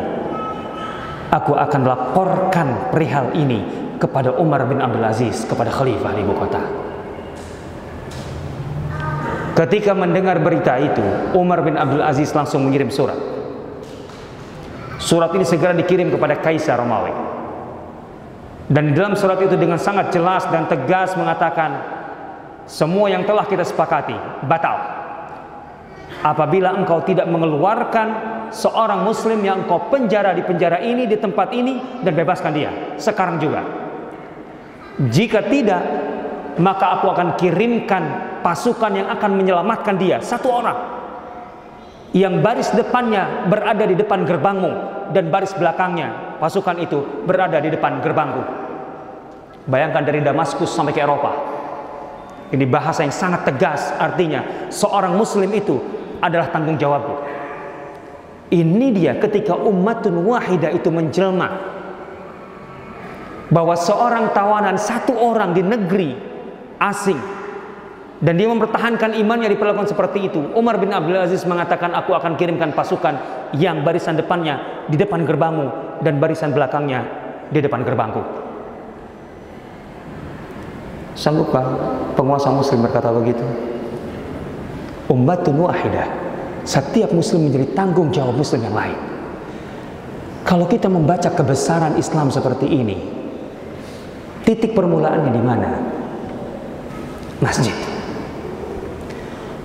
aku 1.29 1.53
akan 1.53 1.83
laporkan 1.85 2.69
perihal 2.89 3.37
ini 3.37 3.61
kepada 4.01 4.33
Umar 4.41 4.65
bin 4.65 4.81
Abdul 4.81 5.05
Aziz, 5.05 5.45
kepada 5.45 5.69
khalifah 5.69 6.17
di 6.17 6.25
ibu 6.25 6.33
kota. 6.33 6.84
Ketika 9.55 9.95
mendengar 9.95 10.43
berita 10.43 10.75
itu, 10.83 11.03
Umar 11.39 11.63
bin 11.63 11.79
Abdul 11.79 12.03
Aziz 12.03 12.35
langsung 12.35 12.67
mengirim 12.67 12.91
surat. 12.91 13.15
Surat 14.99 15.31
ini 15.31 15.47
segera 15.47 15.71
dikirim 15.71 16.11
kepada 16.11 16.43
Kaisar 16.43 16.83
Romawi. 16.83 17.15
Dan 18.67 18.91
di 18.91 18.93
dalam 18.99 19.15
surat 19.15 19.39
itu 19.39 19.55
dengan 19.55 19.79
sangat 19.79 20.11
jelas 20.11 20.43
dan 20.51 20.67
tegas 20.67 21.15
mengatakan 21.15 21.71
semua 22.67 23.13
yang 23.13 23.23
telah 23.23 23.47
kita 23.47 23.63
sepakati 23.63 24.17
batal. 24.49 24.75
Apabila 26.25 26.75
engkau 26.75 27.05
tidak 27.05 27.29
mengeluarkan 27.31 28.09
seorang 28.51 29.05
muslim 29.05 29.39
yang 29.45 29.63
engkau 29.69 29.87
penjara 29.93 30.33
di 30.33 30.43
penjara 30.43 30.81
ini 30.81 31.05
di 31.05 31.15
tempat 31.21 31.53
ini 31.55 32.03
dan 32.03 32.11
bebaskan 32.17 32.53
dia 32.57 32.71
sekarang 32.97 33.39
juga. 33.39 33.63
Jika 34.99 35.47
tidak, 35.47 35.83
maka 36.59 36.99
aku 36.99 37.07
akan 37.13 37.29
kirimkan 37.39 38.34
pasukan 38.45 38.93
yang 38.93 39.09
akan 39.09 39.31
menyelamatkan 39.41 39.97
dia. 39.97 40.21
Satu 40.21 40.53
orang 40.53 40.77
yang 42.13 42.45
baris 42.45 42.69
depannya 42.77 43.49
berada 43.49 43.89
di 43.89 43.97
depan 43.97 44.29
gerbangmu 44.29 44.73
dan 45.17 45.33
baris 45.33 45.57
belakangnya 45.57 46.39
pasukan 46.39 46.77
itu 46.77 47.25
berada 47.25 47.57
di 47.59 47.73
depan 47.73 48.05
gerbangku. 48.05 48.45
Bayangkan 49.65 50.05
dari 50.05 50.21
Damaskus 50.21 50.69
sampai 50.69 50.93
ke 50.93 51.01
Eropa. 51.01 51.33
Ini 52.53 52.69
bahasa 52.69 53.01
yang 53.01 53.17
sangat 53.17 53.49
tegas 53.49 53.89
artinya 53.97 54.69
seorang 54.69 55.17
muslim 55.17 55.49
itu 55.57 55.81
adalah 56.21 56.53
tanggung 56.53 56.77
jawabku. 56.77 57.17
Ini 58.53 58.93
dia 58.93 59.17
ketika 59.17 59.57
umatun 59.57 60.21
wahidah 60.29 60.71
itu 60.71 60.93
menjelma 60.93 61.49
bahwa 63.49 63.75
seorang 63.75 64.31
tawanan 64.37 64.77
satu 64.77 65.17
orang 65.17 65.57
di 65.57 65.65
negeri 65.65 66.13
asing 66.79 67.44
dan 68.23 68.39
dia 68.39 68.47
mempertahankan 68.47 69.19
imannya 69.19 69.51
diperlakukan 69.51 69.91
seperti 69.91 70.31
itu. 70.31 70.41
Umar 70.55 70.79
bin 70.79 70.95
Abdul 70.95 71.19
Aziz 71.19 71.43
mengatakan, 71.43 71.91
aku 71.99 72.15
akan 72.15 72.39
kirimkan 72.39 72.71
pasukan 72.71 73.19
yang 73.59 73.83
barisan 73.83 74.15
depannya 74.15 74.87
di 74.87 74.95
depan 74.95 75.27
gerbangmu 75.27 75.99
dan 76.05 76.23
barisan 76.23 76.55
belakangnya 76.55 77.03
di 77.51 77.59
depan 77.59 77.83
gerbangku. 77.83 78.23
Sanggupkah 81.15 81.63
penguasa 82.19 82.51
muslim 82.51 82.83
berkata 82.83 83.11
begitu? 83.15 83.43
Ummatun 85.11 85.63
wahidah. 85.63 86.11
Setiap 86.65 87.13
muslim 87.13 87.51
menjadi 87.51 87.77
tanggung 87.77 88.11
jawab 88.11 88.35
muslim 88.35 88.63
yang 88.65 88.75
lain. 88.75 88.99
Kalau 90.45 90.65
kita 90.69 90.89
membaca 90.89 91.29
kebesaran 91.33 91.97
Islam 91.97 92.29
seperti 92.29 92.69
ini, 92.69 92.99
titik 94.45 94.77
permulaannya 94.77 95.31
di 95.33 95.43
mana? 95.45 95.71
Masjid. 97.41 97.94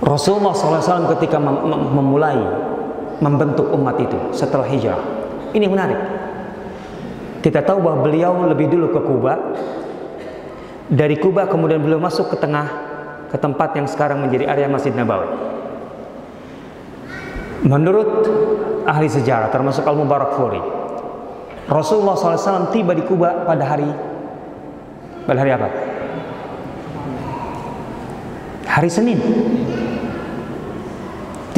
Rasulullah 0.00 0.56
SAW 0.56 1.12
ketika 1.16 1.36
mem 1.36 1.60
memulai 1.92 2.40
membentuk 3.20 3.68
umat 3.76 4.00
itu 4.00 4.16
setelah 4.32 4.64
hijrah. 4.64 5.00
Ini 5.52 5.66
menarik. 5.68 6.00
Kita 7.44 7.60
tahu 7.60 7.84
bahwa 7.84 8.08
beliau 8.08 8.48
lebih 8.48 8.68
dulu 8.72 8.96
ke 8.96 9.00
Kuba. 9.00 9.34
Dari 10.90 11.16
Kuba 11.20 11.46
kemudian 11.46 11.84
beliau 11.84 12.00
masuk 12.00 12.32
ke 12.32 12.36
tengah 12.40 12.66
ke 13.30 13.36
tempat 13.38 13.76
yang 13.76 13.86
sekarang 13.86 14.24
menjadi 14.24 14.48
area 14.48 14.66
Masjid 14.66 14.90
Nabawi. 14.90 15.28
Menurut 17.60 18.24
ahli 18.88 19.06
sejarah 19.06 19.52
termasuk 19.52 19.84
Al 19.84 19.94
Mubarak 20.00 20.32
Furi, 20.34 20.58
Rasulullah 21.68 22.16
SAW 22.16 22.72
tiba 22.72 22.96
di 22.96 23.04
Kuba 23.04 23.44
pada 23.44 23.68
hari 23.68 23.86
pada 25.28 25.38
hari 25.44 25.52
apa? 25.52 25.68
Hari 28.64 28.90
Senin 28.90 29.20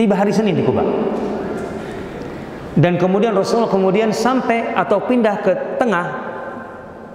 tiba 0.03 0.19
hari 0.19 0.35
Senin 0.35 0.59
di 0.59 0.67
Kuba. 0.67 0.83
Dan 2.75 2.99
kemudian 2.99 3.39
Rasulullah 3.39 3.71
kemudian 3.71 4.11
sampai 4.11 4.75
atau 4.75 4.99
pindah 5.07 5.39
ke 5.39 5.53
tengah 5.79 6.07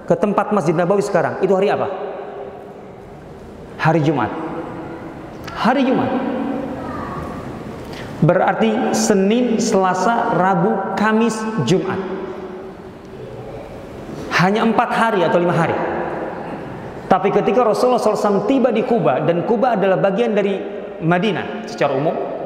ke 0.08 0.16
tempat 0.16 0.56
Masjid 0.56 0.72
Nabawi 0.72 1.04
sekarang. 1.04 1.44
Itu 1.44 1.52
hari 1.52 1.68
apa? 1.68 1.92
Hari 3.84 4.00
Jumat. 4.08 4.32
Hari 5.52 5.84
Jumat. 5.84 6.12
Berarti 8.24 8.96
Senin, 8.96 9.60
Selasa, 9.60 10.32
Rabu, 10.40 10.96
Kamis, 10.96 11.36
Jumat. 11.68 12.00
Hanya 14.40 14.64
empat 14.64 14.90
hari 14.96 15.28
atau 15.28 15.44
lima 15.44 15.54
hari. 15.54 15.76
Tapi 17.08 17.34
ketika 17.34 17.66
Rasulullah 17.68 18.00
SAW 18.00 18.48
tiba 18.48 18.70
di 18.70 18.86
Kuba 18.86 19.26
dan 19.26 19.44
Kuba 19.44 19.76
adalah 19.76 19.98
bagian 19.98 20.36
dari 20.38 20.60
Madinah 21.02 21.66
secara 21.66 21.96
umum, 21.96 22.37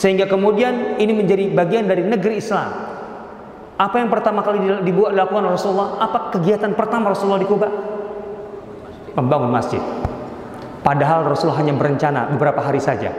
sehingga 0.00 0.24
kemudian 0.24 0.96
ini 0.96 1.12
menjadi 1.12 1.52
bagian 1.52 1.84
dari 1.84 2.00
negeri 2.00 2.40
Islam. 2.40 2.72
Apa 3.76 4.00
yang 4.00 4.08
pertama 4.08 4.40
kali 4.40 4.80
dibuat 4.80 5.12
dilakukan 5.12 5.44
Rasulullah? 5.52 6.00
Apa 6.00 6.32
kegiatan 6.32 6.72
pertama 6.72 7.12
Rasulullah 7.12 7.36
di 7.36 7.44
Kuba? 7.44 7.68
Membangun 9.12 9.52
masjid. 9.52 9.80
Padahal 10.80 11.28
Rasulullah 11.28 11.60
hanya 11.60 11.76
berencana 11.76 12.32
beberapa 12.32 12.64
hari 12.64 12.80
saja. 12.80 13.12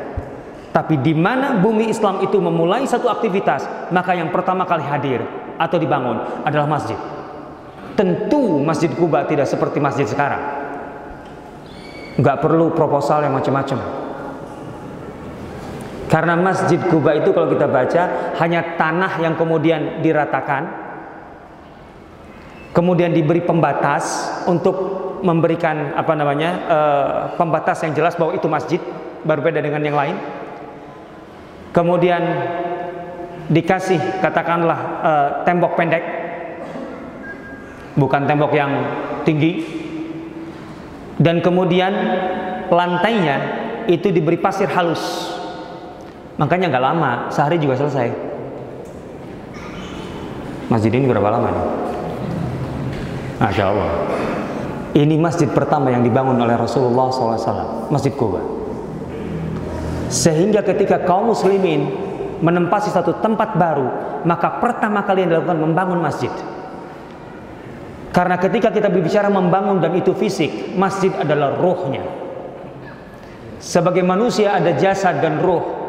Tapi 0.74 0.98
di 1.06 1.14
mana 1.14 1.62
bumi 1.62 1.94
Islam 1.94 2.26
itu 2.26 2.42
memulai 2.42 2.90
satu 2.90 3.14
aktivitas, 3.14 3.94
maka 3.94 4.18
yang 4.18 4.34
pertama 4.34 4.66
kali 4.66 4.82
hadir 4.82 5.22
atau 5.62 5.78
dibangun 5.78 6.18
adalah 6.42 6.66
masjid. 6.66 6.98
Tentu 7.94 8.58
Masjid 8.66 8.90
Kuba 8.90 9.30
tidak 9.30 9.46
seperti 9.46 9.78
masjid 9.78 10.10
sekarang. 10.10 10.42
Nggak 12.18 12.42
perlu 12.42 12.74
proposal 12.74 13.22
yang 13.22 13.38
macam-macam 13.38 14.01
karena 16.12 16.36
Masjid 16.36 16.76
Kuba 16.92 17.16
itu 17.16 17.32
kalau 17.32 17.48
kita 17.48 17.72
baca 17.72 18.36
hanya 18.36 18.76
tanah 18.76 19.24
yang 19.24 19.40
kemudian 19.40 20.04
diratakan, 20.04 20.68
kemudian 22.76 23.16
diberi 23.16 23.40
pembatas 23.40 24.28
untuk 24.44 24.76
memberikan 25.24 25.96
apa 25.96 26.12
namanya 26.12 26.52
uh, 26.68 27.16
pembatas 27.40 27.80
yang 27.88 27.96
jelas 27.96 28.20
bahwa 28.20 28.36
itu 28.36 28.44
masjid, 28.52 28.84
berbeda 29.24 29.64
dengan 29.64 29.80
yang 29.88 29.96
lain. 29.96 30.20
Kemudian 31.72 32.20
dikasih 33.48 34.20
katakanlah 34.20 34.80
uh, 35.00 35.30
tembok 35.48 35.80
pendek, 35.80 36.04
bukan 37.96 38.28
tembok 38.28 38.52
yang 38.52 38.72
tinggi, 39.24 39.64
dan 41.24 41.40
kemudian 41.40 41.96
lantainya 42.68 43.38
itu 43.88 44.12
diberi 44.12 44.36
pasir 44.36 44.68
halus 44.68 45.40
Makanya 46.40 46.72
nggak 46.72 46.86
lama, 46.86 47.12
sehari 47.34 47.60
juga 47.60 47.76
selesai. 47.76 48.12
Masjid 50.72 50.92
ini 50.96 51.04
berapa 51.04 51.28
lama 51.28 51.48
nih? 51.52 51.68
Masya 53.42 53.64
Allah. 53.68 53.92
Ini 54.92 55.16
masjid 55.20 55.48
pertama 55.48 55.92
yang 55.92 56.04
dibangun 56.04 56.36
oleh 56.40 56.56
Rasulullah 56.56 57.08
SAW, 57.12 57.92
Masjid 57.92 58.12
Kuba. 58.12 58.44
Sehingga 60.12 60.60
ketika 60.64 61.08
kaum 61.08 61.32
muslimin 61.32 61.88
menempati 62.44 62.92
satu 62.92 63.24
tempat 63.24 63.56
baru, 63.56 63.88
maka 64.28 64.60
pertama 64.60 65.08
kali 65.08 65.24
yang 65.24 65.32
dilakukan 65.32 65.60
membangun 65.64 66.00
masjid. 66.04 66.32
Karena 68.12 68.36
ketika 68.36 68.76
kita 68.76 68.92
berbicara 68.92 69.32
membangun 69.32 69.80
dan 69.80 69.96
itu 69.96 70.12
fisik, 70.12 70.76
masjid 70.76 71.16
adalah 71.16 71.56
rohnya. 71.56 72.04
Sebagai 73.64 74.04
manusia 74.04 74.60
ada 74.60 74.76
jasad 74.76 75.24
dan 75.24 75.40
roh. 75.40 75.81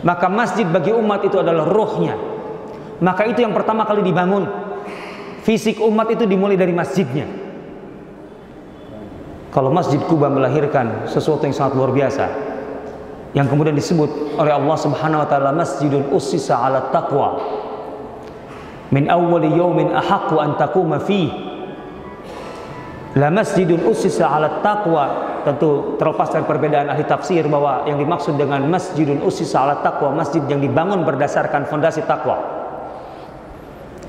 Maka 0.00 0.26
masjid 0.32 0.64
bagi 0.64 0.92
umat 0.92 1.20
itu 1.24 1.36
adalah 1.36 1.68
rohnya. 1.68 2.16
Maka 3.00 3.28
itu 3.28 3.40
yang 3.44 3.52
pertama 3.52 3.84
kali 3.84 4.04
dibangun. 4.04 4.48
Fisik 5.40 5.80
umat 5.80 6.08
itu 6.12 6.28
dimulai 6.28 6.56
dari 6.56 6.72
masjidnya. 6.72 7.24
Kalau 9.50 9.74
Masjid 9.74 9.98
Kuba 10.06 10.30
melahirkan 10.30 11.10
sesuatu 11.10 11.42
yang 11.42 11.56
sangat 11.56 11.74
luar 11.74 11.90
biasa 11.90 12.50
yang 13.34 13.50
kemudian 13.50 13.74
disebut 13.74 14.38
oleh 14.38 14.52
Allah 14.54 14.78
Subhanahu 14.78 15.22
wa 15.22 15.28
taala 15.30 15.50
Masjidun 15.50 16.06
Ussisa 16.14 16.58
'ala 16.58 16.90
Taqwa. 16.94 17.40
Min 18.90 19.06
awwali 19.06 19.50
yaumin 19.54 19.94
ahaqqu 19.94 20.38
an 20.38 20.58
taquma 20.58 20.98
fi. 21.02 21.30
La 23.14 23.30
masjidun 23.30 23.86
ussisa 23.86 24.30
'ala 24.30 24.62
taqwa 24.62 25.29
tentu 25.42 25.96
terlepas 25.96 26.28
dari 26.30 26.44
perbedaan 26.44 26.88
ahli 26.92 27.04
tafsir 27.04 27.44
bahwa 27.46 27.84
yang 27.88 27.96
dimaksud 27.96 28.36
dengan 28.36 28.62
masjidun 28.68 29.24
ussisa 29.24 29.64
'ala 29.64 29.80
taqwa 29.80 30.12
masjid 30.12 30.40
yang 30.46 30.60
dibangun 30.60 31.02
berdasarkan 31.02 31.68
fondasi 31.68 32.04
takwa. 32.04 32.38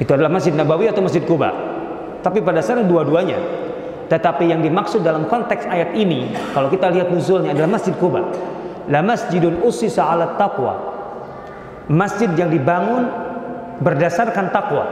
Itu 0.01 0.17
adalah 0.17 0.33
Masjid 0.33 0.49
Nabawi 0.49 0.89
atau 0.89 1.05
Masjid 1.05 1.21
Kuba. 1.21 1.53
Tapi 2.25 2.41
pada 2.41 2.57
dasarnya 2.57 2.89
dua-duanya. 2.89 3.37
Tetapi 4.09 4.49
yang 4.49 4.65
dimaksud 4.65 5.05
dalam 5.05 5.29
konteks 5.29 5.69
ayat 5.69 5.93
ini 5.93 6.33
kalau 6.57 6.73
kita 6.73 6.89
lihat 6.89 7.13
nuzulnya 7.13 7.53
adalah 7.53 7.77
Masjid 7.77 7.93
Kuba. 7.93 8.25
La 8.89 9.05
masjidun 9.05 9.61
ussisa 9.61 10.09
'ala 10.09 10.35
taqwa. 10.41 10.73
Masjid 11.85 12.33
yang 12.33 12.49
dibangun 12.49 13.05
berdasarkan 13.81 14.49
takwa 14.49 14.85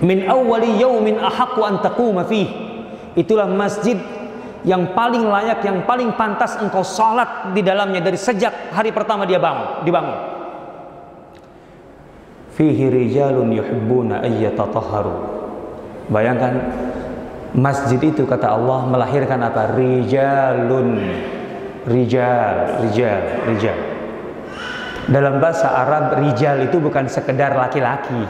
min 0.00 0.26
awwali 0.26 0.78
yaumin 0.78 1.18
ahaqqu 1.18 1.60
an 1.62 1.82
taquma 1.82 2.22
fih 2.24 2.46
itulah 3.18 3.50
masjid 3.50 3.98
yang 4.66 4.90
paling 4.96 5.22
layak 5.22 5.62
yang 5.62 5.86
paling 5.86 6.10
pantas 6.18 6.58
engkau 6.58 6.82
salat 6.82 7.54
di 7.54 7.62
dalamnya 7.62 8.02
dari 8.02 8.18
sejak 8.18 8.74
hari 8.74 8.90
pertama 8.90 9.22
dia 9.22 9.38
bangun 9.38 9.86
dibangun. 9.86 10.18
Fihi 12.58 12.90
rijalun 12.90 13.54
yuhibbuna 13.54 14.26
ayyatatahharu 14.26 15.14
bayangkan 16.10 16.58
masjid 17.54 18.02
itu 18.02 18.26
kata 18.26 18.50
Allah 18.50 18.88
melahirkan 18.90 19.38
apa? 19.46 19.78
Rijalun. 19.78 20.90
Rijal 21.88 22.84
rijal 22.84 23.22
rijal. 23.48 23.78
Dalam 25.08 25.40
bahasa 25.40 25.72
Arab 25.72 26.20
rijal 26.20 26.68
itu 26.68 26.76
bukan 26.76 27.08
sekedar 27.08 27.56
laki-laki. 27.56 28.28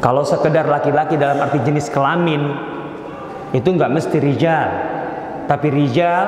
Kalau 0.00 0.24
sekedar 0.24 0.64
laki-laki 0.64 1.20
dalam 1.20 1.44
arti 1.44 1.60
jenis 1.60 1.92
kelamin 1.92 2.73
itu 3.54 3.68
nggak 3.70 3.92
mesti 3.94 4.18
rijal. 4.18 4.68
Tapi 5.46 5.66
rijal 5.70 6.26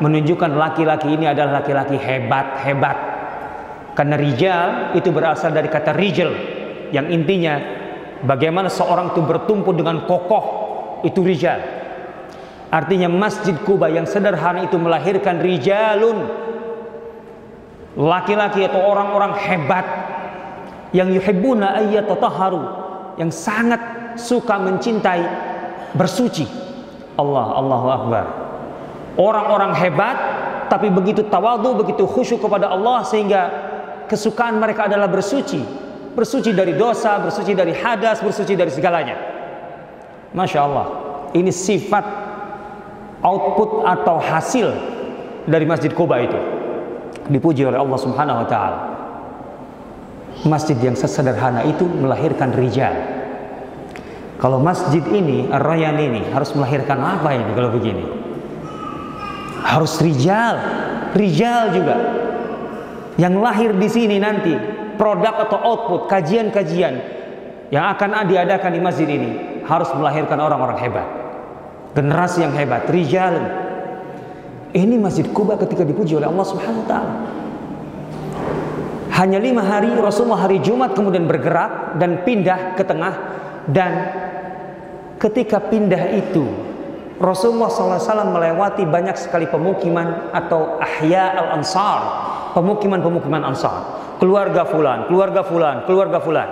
menunjukkan 0.00 0.56
laki-laki 0.56 1.12
ini 1.12 1.28
adalah 1.28 1.60
laki-laki 1.60 2.00
hebat-hebat. 2.00 2.98
Karena 3.92 4.16
rijal 4.16 4.68
itu 4.96 5.12
berasal 5.12 5.52
dari 5.52 5.68
kata 5.68 5.92
rijal 5.92 6.32
yang 6.92 7.12
intinya 7.12 7.60
bagaimana 8.24 8.72
seorang 8.72 9.12
itu 9.12 9.20
bertumpu 9.20 9.76
dengan 9.76 10.08
kokoh 10.08 10.44
itu 11.04 11.20
rijal. 11.20 11.60
Artinya 12.72 13.06
Masjid 13.12 13.54
Kuba 13.62 13.92
yang 13.92 14.08
sederhana 14.08 14.64
itu 14.64 14.76
melahirkan 14.80 15.38
rijalun 15.38 16.28
laki-laki 17.96 18.68
atau 18.68 18.80
orang-orang 18.84 19.32
hebat 19.38 19.86
yang 20.92 21.08
yuhibbuna 21.08 21.80
ayyatataharu 21.84 22.62
yang 23.16 23.32
sangat 23.32 23.80
suka 24.20 24.60
mencintai 24.60 25.24
bersuci. 25.96 26.46
Allah, 27.16 27.46
Allahu 27.56 27.88
Akbar. 27.88 28.24
Orang-orang 29.16 29.72
hebat 29.80 30.16
tapi 30.68 30.92
begitu 30.92 31.24
tawadu, 31.24 31.78
begitu 31.78 32.04
khusyuk 32.04 32.42
kepada 32.42 32.68
Allah 32.68 33.06
sehingga 33.06 33.42
kesukaan 34.10 34.60
mereka 34.60 34.90
adalah 34.90 35.08
bersuci. 35.08 35.62
Bersuci 36.12 36.52
dari 36.52 36.76
dosa, 36.76 37.20
bersuci 37.20 37.52
dari 37.52 37.76
hadas, 37.76 38.20
bersuci 38.20 38.56
dari 38.56 38.72
segalanya. 38.72 39.16
Masya 40.32 40.60
Allah. 40.60 40.86
Ini 41.32 41.52
sifat 41.52 42.04
output 43.20 43.84
atau 43.84 44.16
hasil 44.20 44.68
dari 45.48 45.64
Masjid 45.64 45.92
Kuba 45.92 46.20
itu. 46.20 46.38
Dipuji 47.26 47.64
oleh 47.64 47.80
Allah 47.80 47.98
Subhanahu 47.98 48.42
wa 48.44 48.48
taala 48.48 48.78
masjid 50.44 50.76
yang 50.76 50.92
sesederhana 50.92 51.64
itu 51.64 51.88
melahirkan 51.88 52.52
rijal. 52.52 52.92
Kalau 54.36 54.60
masjid 54.60 55.00
ini, 55.08 55.48
Ar-Rayyan 55.48 55.96
ini 55.96 56.20
harus 56.28 56.52
melahirkan 56.52 57.00
apa 57.00 57.32
ini 57.32 57.50
kalau 57.56 57.72
begini? 57.72 58.04
Harus 59.64 59.96
rijal, 60.04 60.60
rijal 61.16 61.72
juga. 61.72 61.96
Yang 63.16 63.34
lahir 63.40 63.70
di 63.72 63.88
sini 63.88 64.20
nanti 64.20 64.52
produk 65.00 65.48
atau 65.48 65.56
output 65.56 66.12
kajian-kajian 66.12 66.94
yang 67.72 67.88
akan 67.96 68.28
diadakan 68.28 68.76
di 68.76 68.80
masjid 68.80 69.08
ini 69.08 69.62
harus 69.64 69.88
melahirkan 69.96 70.36
orang-orang 70.36 70.78
hebat. 70.84 71.08
Generasi 71.96 72.44
yang 72.44 72.52
hebat, 72.52 72.84
rijal. 72.92 73.34
Ini 74.76 75.00
Masjid 75.00 75.24
Kuba 75.32 75.56
ketika 75.56 75.80
dipuji 75.80 76.12
oleh 76.20 76.28
Allah 76.28 76.44
Subhanahu 76.44 76.84
wa 76.84 76.88
taala. 76.88 77.14
Hanya 79.16 79.40
lima 79.40 79.64
hari 79.64 79.88
Rasulullah 79.96 80.44
hari 80.44 80.60
Jumat 80.60 80.92
kemudian 80.92 81.24
bergerak 81.24 81.96
dan 81.96 82.20
pindah 82.20 82.76
ke 82.76 82.84
tengah 82.84 83.16
dan 83.70 83.92
ketika 85.18 85.58
pindah 85.58 86.14
itu 86.14 86.46
Rasulullah 87.16 87.72
SAW 87.72 88.28
melewati 88.28 88.84
banyak 88.84 89.16
sekali 89.16 89.48
pemukiman 89.48 90.30
atau 90.36 90.76
ahya 90.76 91.32
al-ansar 91.32 92.00
pemukiman-pemukiman 92.52 93.44
ansar. 93.44 94.04
Keluarga 94.16 94.64
fulan, 94.64 95.08
keluarga 95.08 95.44
fulan, 95.44 95.84
keluarga 95.84 96.18
fulan. 96.24 96.48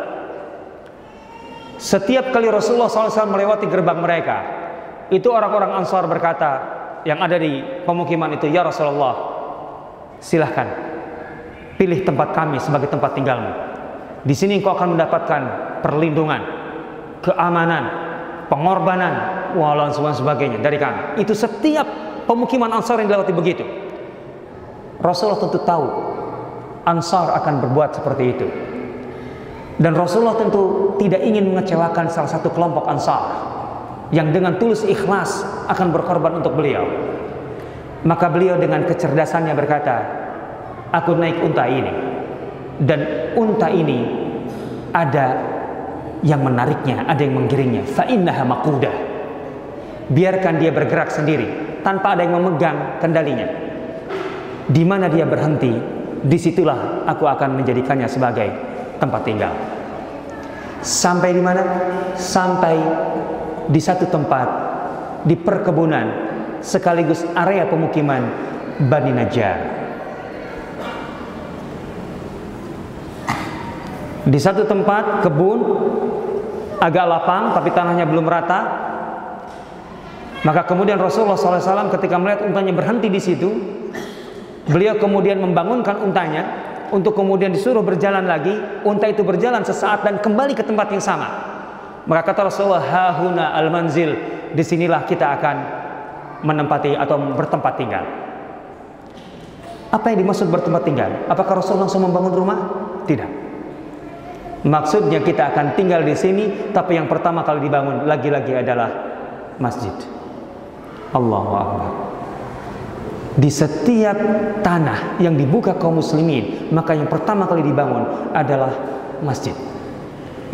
Setiap 1.80 2.32
kali 2.32 2.48
Rasulullah 2.52 2.92
SAW 2.92 3.32
melewati 3.32 3.68
gerbang 3.68 3.98
mereka 4.00 4.36
itu 5.08 5.28
orang-orang 5.28 5.84
ansar 5.84 6.04
berkata 6.08 6.50
yang 7.04 7.20
ada 7.20 7.36
di 7.36 7.60
pemukiman 7.84 8.32
itu 8.36 8.48
ya 8.48 8.64
Rasulullah 8.64 9.16
silahkan 10.20 10.68
pilih 11.76 12.00
tempat 12.04 12.32
kami 12.32 12.56
sebagai 12.60 12.88
tempat 12.88 13.12
tinggalmu. 13.12 13.52
Di 14.24 14.32
sini 14.32 14.56
engkau 14.56 14.72
akan 14.72 14.96
mendapatkan 14.96 15.42
perlindungan, 15.84 16.63
keamanan, 17.24 17.84
pengorbanan, 18.52 19.14
walau 19.56 19.88
sebagainya 19.90 20.60
dari 20.60 20.76
kami. 20.76 21.24
Itu 21.24 21.32
setiap 21.32 21.88
pemukiman 22.28 22.68
Ansar 22.68 23.00
yang 23.00 23.08
dilewati 23.08 23.32
begitu. 23.32 23.64
Rasulullah 25.00 25.40
tentu 25.40 25.58
tahu 25.64 25.86
Ansar 26.84 27.32
akan 27.40 27.54
berbuat 27.64 27.90
seperti 27.96 28.24
itu. 28.28 28.46
Dan 29.74 29.96
Rasulullah 29.96 30.38
tentu 30.38 30.94
tidak 31.02 31.24
ingin 31.24 31.50
mengecewakan 31.50 32.06
salah 32.12 32.30
satu 32.30 32.52
kelompok 32.52 32.86
Ansar 32.86 33.50
yang 34.12 34.30
dengan 34.30 34.60
tulus 34.60 34.84
ikhlas 34.84 35.42
akan 35.66 35.90
berkorban 35.90 36.38
untuk 36.38 36.54
beliau. 36.54 36.84
Maka 38.04 38.28
beliau 38.28 38.60
dengan 38.60 38.84
kecerdasannya 38.84 39.56
berkata, 39.56 39.96
aku 40.92 41.16
naik 41.16 41.40
unta 41.40 41.64
ini 41.64 41.92
dan 42.84 43.32
unta 43.34 43.72
ini 43.72 44.04
ada 44.92 45.53
yang 46.24 46.40
menariknya, 46.40 47.04
ada 47.04 47.20
yang 47.20 47.36
menggiringnya. 47.36 47.84
Fa 47.84 48.08
innaha 48.08 48.42
maqudah. 48.48 48.96
Biarkan 50.08 50.56
dia 50.56 50.72
bergerak 50.72 51.12
sendiri 51.12 51.80
tanpa 51.84 52.16
ada 52.16 52.24
yang 52.24 52.40
memegang 52.40 52.98
kendalinya. 52.98 53.44
Di 54.64 54.80
mana 54.88 55.12
dia 55.12 55.28
berhenti, 55.28 55.72
di 56.24 56.38
situlah 56.40 57.04
aku 57.04 57.28
akan 57.28 57.60
menjadikannya 57.60 58.08
sebagai 58.08 58.48
tempat 58.96 59.20
tinggal. 59.28 59.52
Sampai 60.80 61.36
di 61.36 61.42
mana? 61.44 61.62
Sampai 62.16 62.76
di 63.68 63.80
satu 63.80 64.08
tempat 64.08 64.48
di 65.24 65.36
perkebunan 65.36 66.06
sekaligus 66.64 67.24
area 67.36 67.68
pemukiman 67.68 68.24
Bani 68.88 69.12
Najjar. 69.12 69.83
Di 74.24 74.40
satu 74.40 74.64
tempat 74.64 75.20
kebun 75.20 75.58
agak 76.80 77.04
lapang 77.04 77.52
tapi 77.52 77.68
tanahnya 77.72 78.08
belum 78.08 78.24
rata. 78.24 78.60
Maka 80.44 80.68
kemudian 80.68 81.00
Rasulullah 81.00 81.40
SAW 81.40 81.88
ketika 81.96 82.20
melihat 82.20 82.44
untanya 82.44 82.72
berhenti 82.76 83.08
di 83.08 83.16
situ, 83.16 83.48
beliau 84.68 85.00
kemudian 85.00 85.40
membangunkan 85.40 86.04
untanya 86.04 86.44
untuk 86.92 87.16
kemudian 87.16 87.52
disuruh 87.52 87.80
berjalan 87.80 88.28
lagi. 88.28 88.52
Unta 88.84 89.08
itu 89.08 89.24
berjalan 89.24 89.64
sesaat 89.64 90.04
dan 90.04 90.20
kembali 90.20 90.52
ke 90.52 90.64
tempat 90.64 90.92
yang 90.92 91.00
sama. 91.00 91.28
Maka 92.04 92.32
kata 92.32 92.52
Rasulullah, 92.52 92.84
"Hahuna 92.84 93.56
al-manzil." 93.56 94.12
Di 94.52 94.60
sinilah 94.60 95.08
kita 95.08 95.32
akan 95.40 95.56
menempati 96.44 96.92
atau 96.92 97.16
bertempat 97.32 97.72
tinggal. 97.80 98.04
Apa 99.88 100.12
yang 100.12 100.26
dimaksud 100.28 100.52
bertempat 100.52 100.82
tinggal? 100.84 101.10
Apakah 101.26 101.64
Rasul 101.64 101.80
langsung 101.80 102.04
membangun 102.04 102.32
rumah? 102.36 102.58
Tidak. 103.08 103.43
Maksudnya 104.64 105.20
kita 105.20 105.52
akan 105.52 105.76
tinggal 105.76 106.00
di 106.00 106.16
sini, 106.16 106.72
tapi 106.72 106.96
yang 106.96 107.04
pertama 107.04 107.44
kali 107.44 107.68
dibangun 107.68 108.08
lagi-lagi 108.08 108.56
adalah 108.56 108.88
masjid. 109.60 109.92
Allahu 111.12 111.52
Akbar. 111.52 111.90
Di 113.34 113.50
setiap 113.52 114.16
tanah 114.64 115.20
yang 115.20 115.36
dibuka 115.36 115.76
kaum 115.76 116.00
muslimin, 116.00 116.72
maka 116.72 116.96
yang 116.96 117.10
pertama 117.12 117.44
kali 117.44 117.60
dibangun 117.60 118.32
adalah 118.32 118.72
masjid. 119.20 119.52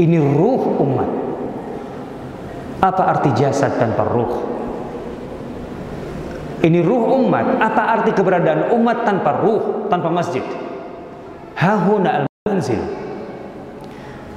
Ini 0.00 0.18
ruh 0.18 0.80
umat. 0.80 1.10
Apa 2.80 3.02
arti 3.14 3.30
jasad 3.36 3.76
tanpa 3.76 4.08
ruh? 4.08 4.32
Ini 6.66 6.80
ruh 6.80 7.20
umat. 7.20 7.62
Apa 7.62 8.00
arti 8.00 8.10
keberadaan 8.16 8.72
umat 8.74 9.04
tanpa 9.04 9.38
ruh, 9.44 9.86
tanpa 9.92 10.08
masjid? 10.08 10.42
Hahuna 11.54 12.24
al-manzil. 12.24 13.09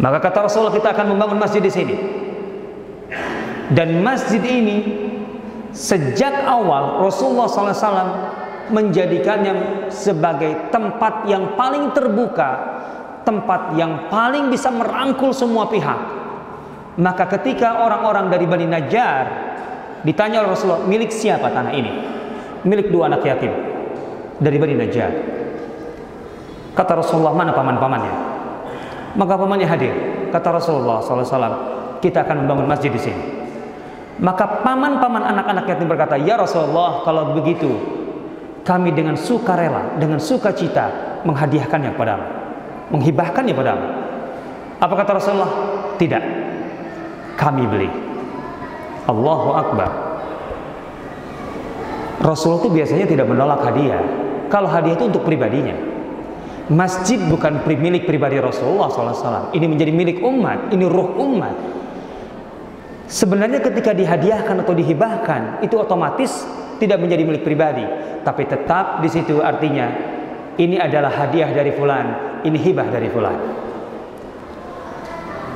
Maka 0.02 0.18
kata 0.18 0.50
Rasulullah 0.50 0.74
kita 0.74 0.90
akan 0.94 1.14
membangun 1.14 1.38
masjid 1.38 1.62
di 1.62 1.70
sini. 1.70 1.96
Dan 3.74 4.02
masjid 4.02 4.42
ini 4.42 4.78
sejak 5.74 6.46
awal 6.46 7.02
Rasulullah 7.02 7.50
SAW 7.50 8.10
menjadikannya 8.70 9.88
sebagai 9.90 10.70
tempat 10.74 11.26
yang 11.30 11.58
paling 11.58 11.92
terbuka, 11.94 12.52
tempat 13.26 13.78
yang 13.78 14.08
paling 14.08 14.50
bisa 14.50 14.70
merangkul 14.74 15.34
semua 15.34 15.68
pihak. 15.70 16.00
Maka 16.94 17.26
ketika 17.38 17.82
orang-orang 17.82 18.30
dari 18.30 18.46
Bani 18.46 18.70
Najjar 18.70 19.26
ditanya 20.06 20.46
oleh 20.46 20.54
Rasulullah, 20.54 20.86
milik 20.86 21.10
siapa 21.10 21.50
tanah 21.50 21.74
ini? 21.74 21.92
Milik 22.64 22.94
dua 22.94 23.10
anak 23.10 23.26
yatim 23.26 23.52
dari 24.38 24.58
Bani 24.62 24.76
Najjar. 24.78 25.12
Kata 26.74 26.94
Rasulullah, 26.98 27.34
mana 27.34 27.54
paman-pamannya? 27.54 28.33
Maka 29.14 29.34
pamannya 29.38 29.70
hadir. 29.70 29.94
Kata 30.34 30.58
Rasulullah 30.58 30.98
SAW, 31.02 32.00
kita 32.02 32.26
akan 32.26 32.46
membangun 32.46 32.66
masjid 32.66 32.90
di 32.90 32.98
sini. 32.98 33.24
Maka 34.22 34.62
paman-paman 34.62 35.22
anak-anak 35.22 35.66
yatim 35.70 35.90
berkata, 35.90 36.16
"Ya 36.22 36.38
Rasulullah, 36.38 37.02
kalau 37.06 37.34
begitu 37.38 37.70
kami 38.66 38.94
dengan 38.94 39.18
sukarela, 39.18 39.98
dengan 39.98 40.22
sukacita 40.22 41.20
menghadiahkannya 41.26 41.94
kepadamu, 41.94 42.26
menghibahkannya 42.94 43.54
padamu." 43.54 43.88
Apa 44.82 44.94
kata 45.00 45.12
Rasulullah? 45.18 45.54
Tidak. 45.98 46.24
Kami 47.38 47.64
beli. 47.66 47.90
Allahu 49.10 49.50
Akbar. 49.56 49.92
Rasul 52.24 52.64
itu 52.64 52.68
biasanya 52.72 53.06
tidak 53.08 53.28
menolak 53.28 53.60
hadiah. 53.68 54.00
Kalau 54.48 54.72
hadiah 54.72 54.96
itu 54.96 55.12
untuk 55.12 55.28
pribadinya. 55.28 55.93
Masjid 56.72 57.20
bukan 57.20 57.60
milik 57.66 58.08
pribadi 58.08 58.40
Rasulullah 58.40 58.88
SAW. 58.88 59.52
Ini 59.52 59.66
menjadi 59.68 59.92
milik 59.92 60.24
umat. 60.24 60.72
Ini 60.72 60.88
ruh 60.88 61.12
umat 61.20 61.56
Sebenarnya 63.14 63.62
ketika 63.62 63.92
dihadiahkan 63.94 64.66
atau 64.66 64.74
dihibahkan 64.74 65.62
itu 65.62 65.78
otomatis 65.78 66.48
tidak 66.82 66.98
menjadi 66.98 67.24
milik 67.28 67.44
pribadi, 67.46 67.86
tapi 68.26 68.50
tetap 68.50 69.06
di 69.06 69.10
situ 69.12 69.38
artinya 69.44 69.92
ini 70.58 70.82
adalah 70.82 71.12
hadiah 71.12 71.52
dari 71.54 71.70
fulan, 71.76 72.42
ini 72.42 72.58
hibah 72.58 72.88
dari 72.90 73.14
fulan. 73.14 73.38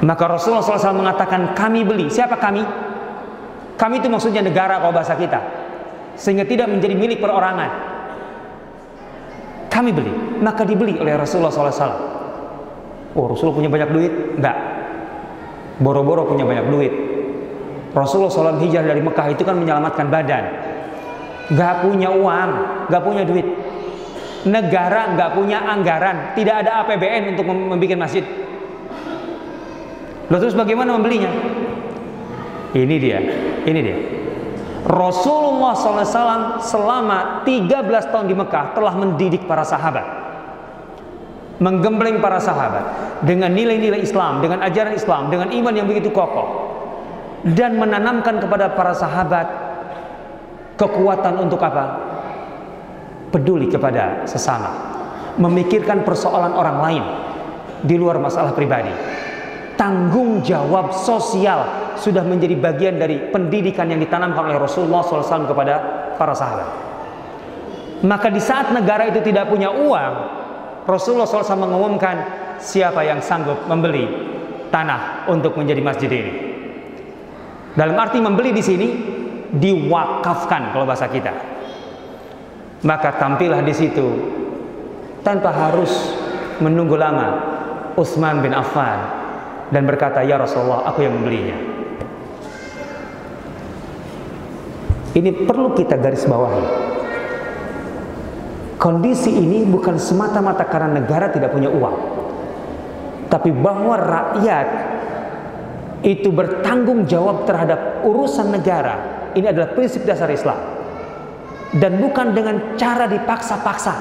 Maka 0.05 0.23
Rasulullah 0.29 0.61
SAW 0.61 1.01
mengatakan 1.01 1.57
kami 1.57 1.81
beli. 1.81 2.13
Siapa 2.13 2.37
kami? 2.37 2.61
Kami 3.73 3.95
itu 3.97 4.05
maksudnya 4.05 4.45
negara 4.45 4.77
kalau 4.77 4.93
bahasa 4.93 5.17
kita. 5.17 5.41
Sehingga 6.13 6.45
tidak 6.45 6.69
menjadi 6.69 6.93
milik 6.93 7.17
perorangan. 7.17 7.71
Kami 9.73 9.89
beli. 9.89 10.13
Maka 10.41 10.61
dibeli 10.63 10.97
oleh 10.97 11.17
Rasulullah 11.17 11.53
SAW. 11.53 12.17
Oh 13.17 13.25
Rasulullah 13.25 13.57
punya 13.57 13.71
banyak 13.71 13.89
duit? 13.89 14.13
Enggak. 14.37 14.57
Boro-boro 15.81 16.29
punya 16.29 16.45
banyak 16.45 16.65
duit. 16.69 16.93
Rasulullah 17.93 18.29
SAW 18.29 18.61
hijrah 18.61 18.85
dari 18.93 19.01
Mekah 19.01 19.27
itu 19.33 19.41
kan 19.41 19.57
menyelamatkan 19.57 20.05
badan. 20.09 20.43
Gak 21.57 21.87
punya 21.87 22.13
uang, 22.13 22.51
gak 22.91 23.01
punya 23.01 23.23
duit. 23.25 23.47
Negara 24.45 25.17
gak 25.17 25.33
punya 25.33 25.63
anggaran, 25.65 26.37
tidak 26.37 26.65
ada 26.65 26.85
APBN 26.85 27.33
untuk 27.33 27.45
membuat 27.49 27.97
masjid. 27.97 28.21
Lalu 30.27 30.39
terus 30.43 30.57
bagaimana 30.59 30.99
membelinya? 30.99 31.31
Ini 32.75 32.95
dia, 32.99 33.19
ini 33.63 33.79
dia. 33.79 33.97
Rasulullah 34.87 35.73
SAW 35.73 36.61
selama 36.61 37.43
13 37.43 38.11
tahun 38.11 38.27
di 38.29 38.35
Mekah 38.35 38.75
telah 38.75 38.93
mendidik 38.95 39.47
para 39.47 39.63
sahabat 39.63 40.26
menggembleng 41.57 42.21
para 42.21 42.37
sahabat 42.37 42.85
dengan 43.25 43.49
nilai-nilai 43.53 44.01
Islam, 44.01 44.45
dengan 44.45 44.61
ajaran 44.61 44.93
Islam, 44.93 45.33
dengan 45.33 45.49
iman 45.49 45.73
yang 45.73 45.89
begitu 45.89 46.13
kokoh 46.13 46.67
dan 47.45 47.77
menanamkan 47.77 48.41
kepada 48.41 48.73
para 48.73 48.93
sahabat 48.97 49.47
kekuatan 50.77 51.37
untuk 51.41 51.61
apa? 51.61 52.05
Peduli 53.27 53.67
kepada 53.67 54.23
sesama, 54.23 54.71
memikirkan 55.35 56.01
persoalan 56.07 56.55
orang 56.55 56.77
lain 56.79 57.03
di 57.83 57.95
luar 57.99 58.17
masalah 58.17 58.55
pribadi. 58.55 58.89
Tanggung 59.77 60.41
jawab 60.41 60.89
sosial 60.89 61.93
sudah 62.01 62.25
menjadi 62.25 62.57
bagian 62.57 62.97
dari 62.97 63.29
pendidikan 63.29 63.85
yang 63.93 64.01
ditanamkan 64.01 64.49
oleh 64.49 64.57
Rasulullah 64.57 65.05
SAW 65.05 65.45
kepada 65.45 65.75
para 66.17 66.33
sahabat. 66.33 66.69
Maka 68.01 68.29
di 68.33 68.41
saat 68.41 68.73
negara 68.73 69.09
itu 69.09 69.21
tidak 69.21 69.49
punya 69.49 69.69
uang, 69.69 70.13
Rasulullah 70.87 71.27
SAW 71.27 71.67
mengumumkan 71.67 72.15
siapa 72.63 73.03
yang 73.03 73.19
sanggup 73.19 73.67
membeli 73.67 74.07
tanah 74.71 75.27
untuk 75.27 75.59
menjadi 75.59 75.83
masjid 75.83 76.07
ini. 76.07 76.33
Dalam 77.75 77.99
arti 77.99 78.17
membeli 78.23 78.55
di 78.55 78.63
sini 78.63 78.87
diwakafkan 79.51 80.71
kalau 80.71 80.87
bahasa 80.87 81.11
kita. 81.11 81.33
Maka 82.87 83.19
tampillah 83.19 83.61
di 83.61 83.73
situ 83.75 84.07
tanpa 85.21 85.51
harus 85.51 85.91
menunggu 86.63 86.95
lama 86.95 87.27
Utsman 87.99 88.39
bin 88.39 88.53
Affan 88.55 88.97
dan 89.73 89.83
berkata, 89.83 90.23
"Ya 90.23 90.39
Rasulullah, 90.39 90.87
aku 90.87 91.03
yang 91.03 91.17
membelinya." 91.19 91.57
Ini 95.17 95.49
perlu 95.49 95.73
kita 95.73 95.97
garis 95.97 96.29
bawahi. 96.29 96.86
Kondisi 98.77 99.33
ini 99.33 99.65
bukan 99.65 99.97
semata-mata 99.97 100.61
karena 100.69 101.01
negara 101.01 101.33
tidak 101.33 101.49
punya 101.49 101.65
uang, 101.65 101.97
tapi 103.25 103.49
bahwa 103.49 103.97
rakyat 103.97 104.67
itu 106.05 106.29
bertanggung 106.29 107.09
jawab 107.09 107.49
terhadap 107.49 108.05
urusan 108.05 108.53
negara. 108.53 109.25
Ini 109.33 109.49
adalah 109.49 109.73
prinsip 109.73 110.05
dasar 110.05 110.29
Islam. 110.29 110.77
Dan 111.73 111.97
bukan 111.97 112.37
dengan 112.37 112.77
cara 112.77 113.09
dipaksa-paksa. 113.09 113.93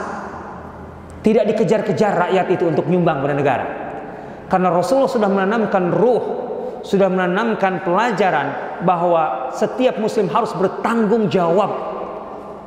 Tidak 1.25 1.45
dikejar-kejar 1.57 2.13
rakyat 2.29 2.47
itu 2.53 2.69
untuk 2.69 2.85
nyumbang 2.87 3.25
pada 3.25 3.35
negara. 3.35 3.67
Karena 4.47 4.71
Rasulullah 4.71 5.11
sudah 5.11 5.27
menanamkan 5.33 5.91
ruh, 5.91 6.25
sudah 6.85 7.09
menanamkan 7.11 7.83
pelajaran 7.83 8.79
bahwa 8.85 9.51
setiap 9.57 9.99
muslim 9.99 10.29
harus 10.31 10.55
bertanggung 10.55 11.27
jawab 11.33 11.96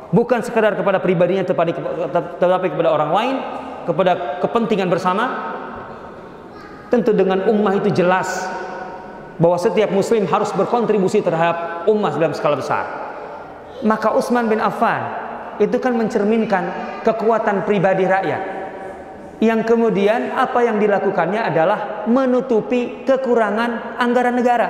bukan 0.09 0.41
sekedar 0.41 0.73
kepada 0.73 0.97
pribadinya 1.01 1.45
tetapi 1.45 2.69
kepada 2.69 2.89
orang 2.89 3.11
lain, 3.13 3.35
kepada 3.85 4.41
kepentingan 4.41 4.89
bersama. 4.89 5.25
Tentu 6.89 7.13
dengan 7.13 7.45
ummah 7.45 7.77
itu 7.77 7.93
jelas 7.93 8.49
bahwa 9.37 9.61
setiap 9.61 9.93
muslim 9.93 10.25
harus 10.25 10.49
berkontribusi 10.57 11.21
terhadap 11.21 11.85
umat 11.85 12.17
dalam 12.17 12.33
skala 12.33 12.57
besar. 12.57 12.85
Maka 13.85 14.11
Utsman 14.11 14.49
bin 14.49 14.57
Affan 14.57 15.05
itu 15.61 15.77
kan 15.77 15.93
mencerminkan 15.95 16.63
kekuatan 17.05 17.63
pribadi 17.63 18.09
rakyat. 18.09 18.41
Yang 19.39 19.71
kemudian 19.71 20.35
apa 20.35 20.67
yang 20.67 20.81
dilakukannya 20.83 21.39
adalah 21.39 22.03
menutupi 22.11 23.07
kekurangan 23.07 23.95
anggaran 23.95 24.35
negara. 24.35 24.67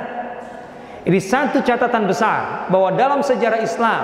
Ini 1.08 1.17
satu 1.17 1.65
catatan 1.65 2.06
besar 2.06 2.69
bahwa 2.69 2.93
dalam 2.93 3.25
sejarah 3.25 3.63
Islam 3.65 4.02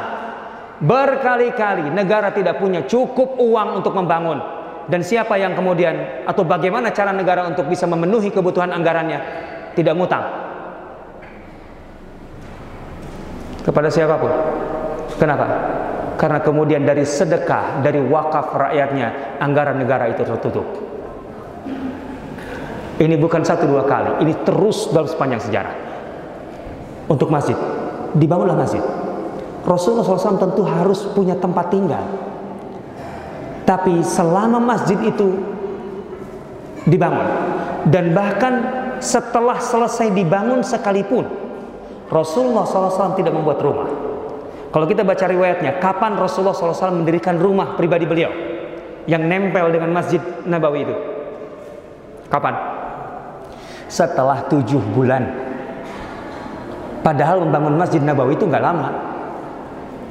berkali-kali 0.81 1.88
negara 1.91 2.35
tidak 2.35 2.59
punya 2.59 2.83
cukup 2.83 3.39
uang 3.39 3.79
untuk 3.83 3.95
membangun 3.95 4.39
dan 4.91 5.01
siapa 5.01 5.39
yang 5.39 5.55
kemudian 5.55 6.27
atau 6.27 6.43
bagaimana 6.45 6.91
cara 6.91 7.15
negara 7.15 7.47
untuk 7.47 7.65
bisa 7.65 7.88
memenuhi 7.89 8.29
kebutuhan 8.29 8.69
anggarannya 8.75 9.19
tidak 9.73 9.93
ngutang 9.97 10.45
kepada 13.65 13.89
siapa 13.89 14.15
pun. 14.21 14.29
Kenapa? 15.17 15.45
Karena 16.15 16.39
kemudian 16.39 16.85
dari 16.85 17.01
sedekah, 17.01 17.81
dari 17.81 17.99
wakaf 17.99 18.53
rakyatnya, 18.53 19.41
anggaran 19.41 19.81
negara 19.81 20.05
itu 20.13 20.21
tertutup. 20.21 20.63
Ini 22.95 23.19
bukan 23.19 23.43
satu 23.43 23.67
dua 23.67 23.83
kali, 23.83 24.23
ini 24.23 24.31
terus 24.47 24.88
dalam 24.95 25.09
sepanjang 25.09 25.41
sejarah. 25.43 25.75
Untuk 27.11 27.27
masjid, 27.27 27.57
dibangunlah 28.15 28.55
masjid. 28.55 28.79
Rasulullah 29.65 30.06
SAW 30.06 30.38
tentu 30.38 30.62
harus 30.62 31.10
punya 31.10 31.34
tempat 31.34 31.73
tinggal. 31.73 32.06
Tapi 33.65 34.06
selama 34.06 34.62
masjid 34.62 35.01
itu 35.01 35.41
dibangun, 36.86 37.25
dan 37.89 38.13
bahkan 38.13 38.54
setelah 39.01 39.58
selesai 39.58 40.13
dibangun 40.13 40.62
sekalipun, 40.62 41.25
Rasulullah 42.13 42.62
SAW 42.69 43.17
tidak 43.17 43.34
membuat 43.34 43.58
rumah. 43.65 43.89
Kalau 44.69 44.86
kita 44.86 45.01
baca 45.01 45.25
riwayatnya, 45.25 45.82
kapan 45.82 46.13
Rasulullah 46.13 46.54
SAW 46.54 47.01
mendirikan 47.01 47.41
rumah 47.41 47.73
pribadi 47.73 48.06
beliau 48.06 48.30
yang 49.10 49.25
nempel 49.25 49.73
dengan 49.73 49.89
Masjid 49.89 50.21
Nabawi 50.45 50.86
itu? 50.86 50.95
Kapan? 52.30 52.54
Setelah 53.89 54.45
tujuh 54.45 54.84
bulan. 54.93 55.25
Padahal 57.01 57.41
membangun 57.41 57.80
Masjid 57.80 58.01
Nabawi 58.04 58.38
itu 58.38 58.45
nggak 58.45 58.62
lama, 58.65 59.14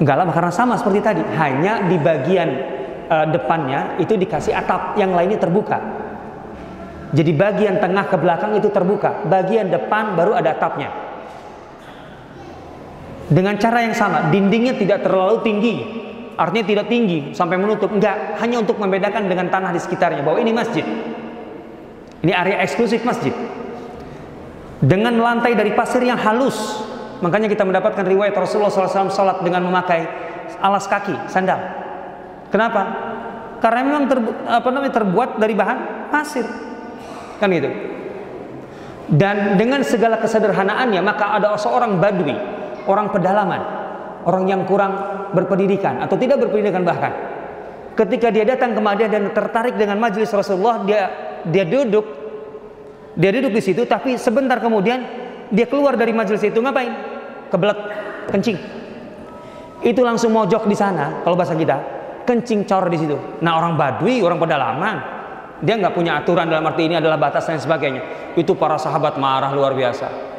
nggak 0.01 0.17
lama 0.17 0.33
karena 0.35 0.53
sama 0.55 0.75
seperti 0.79 1.01
tadi. 1.05 1.23
Hanya 1.23 1.87
di 1.87 1.97
bagian 1.99 2.49
uh, 3.11 3.27
depannya 3.31 4.01
itu 4.01 4.15
dikasih 4.19 4.55
atap, 4.55 4.99
yang 4.99 5.15
lainnya 5.15 5.39
terbuka. 5.39 5.79
Jadi 7.15 7.31
bagian 7.31 7.79
tengah 7.79 8.11
ke 8.11 8.17
belakang 8.19 8.59
itu 8.59 8.75
terbuka, 8.75 9.23
bagian 9.31 9.71
depan 9.71 10.19
baru 10.19 10.35
ada 10.35 10.51
atapnya. 10.51 10.91
Dengan 13.31 13.57
cara 13.57 13.87
yang 13.87 13.95
sama, 13.95 14.29
dindingnya 14.29 14.77
tidak 14.77 15.07
terlalu 15.07 15.41
tinggi. 15.47 15.75
Artinya 16.35 16.67
tidak 16.67 16.87
tinggi 16.91 17.31
sampai 17.31 17.55
menutup, 17.55 17.95
enggak, 17.95 18.35
hanya 18.43 18.59
untuk 18.59 18.75
membedakan 18.83 19.31
dengan 19.31 19.47
tanah 19.47 19.71
di 19.71 19.79
sekitarnya 19.79 20.27
bahwa 20.27 20.43
ini 20.43 20.51
masjid. 20.51 20.83
Ini 22.27 22.33
area 22.35 22.59
eksklusif 22.67 23.07
masjid. 23.07 23.31
Dengan 24.83 25.15
lantai 25.23 25.55
dari 25.55 25.71
pasir 25.73 26.03
yang 26.03 26.19
halus. 26.19 26.83
Makanya 27.25 27.49
kita 27.49 27.65
mendapatkan 27.65 28.05
riwayat 28.05 28.37
Rasulullah 28.37 28.69
SAW 28.69 29.09
salat 29.09 29.41
dengan 29.41 29.65
memakai 29.65 30.05
alas 30.61 30.85
kaki, 30.85 31.33
sandal. 31.33 31.57
Kenapa? 32.53 32.83
Karena 33.65 33.81
memang 33.81 34.05
terbu 34.13 34.31
apa 34.45 34.69
namanya 34.69 34.93
terbuat 34.93 35.41
dari 35.41 35.57
bahan 35.57 35.79
pasir. 36.13 36.45
Kan 37.41 37.49
gitu. 37.49 37.73
Dan 39.09 39.57
dengan 39.57 39.81
segala 39.81 40.21
kesederhanaannya 40.21 41.01
maka 41.01 41.41
ada 41.41 41.57
seorang 41.57 41.97
badui 41.97 42.37
orang 42.85 43.09
pedalaman, 43.09 43.61
orang 44.29 44.45
yang 44.45 44.61
kurang 44.69 44.93
berpendidikan 45.33 46.05
atau 46.05 46.21
tidak 46.21 46.45
berpendidikan 46.45 46.85
bahkan. 46.85 47.13
Ketika 47.97 48.29
dia 48.29 48.45
datang 48.45 48.77
ke 48.77 48.81
Madinah 48.85 49.09
dan 49.09 49.25
tertarik 49.33 49.81
dengan 49.81 49.97
majelis 49.97 50.29
Rasulullah, 50.29 50.85
dia 50.85 51.03
dia 51.49 51.65
duduk 51.65 52.05
dia 53.15 53.31
duduk 53.31 53.55
di 53.55 53.63
situ 53.63 53.87
tapi 53.87 54.19
sebentar 54.19 54.59
kemudian 54.59 55.07
dia 55.55 55.71
keluar 55.71 55.95
dari 55.95 56.11
majelis 56.11 56.43
itu 56.43 56.59
ngapain? 56.59 57.14
Kebelet 57.55 57.79
kencing. 58.35 58.59
Itu 59.87 60.03
langsung 60.03 60.35
mojok 60.35 60.67
di 60.67 60.75
sana 60.75 61.23
kalau 61.23 61.39
bahasa 61.39 61.55
kita, 61.55 61.77
kencing 62.27 62.67
cor 62.67 62.91
di 62.91 62.99
situ. 62.99 63.15
Nah, 63.47 63.55
orang 63.55 63.79
Badui, 63.79 64.19
orang 64.27 64.43
pedalaman, 64.43 64.97
dia 65.63 65.79
nggak 65.79 65.95
punya 65.95 66.19
aturan 66.19 66.51
dalam 66.51 66.67
arti 66.67 66.91
ini 66.91 66.99
adalah 66.99 67.15
batas 67.15 67.47
dan 67.47 67.63
sebagainya. 67.63 68.35
Itu 68.35 68.59
para 68.59 68.75
sahabat 68.75 69.23
marah 69.23 69.55
luar 69.55 69.79
biasa. 69.79 70.35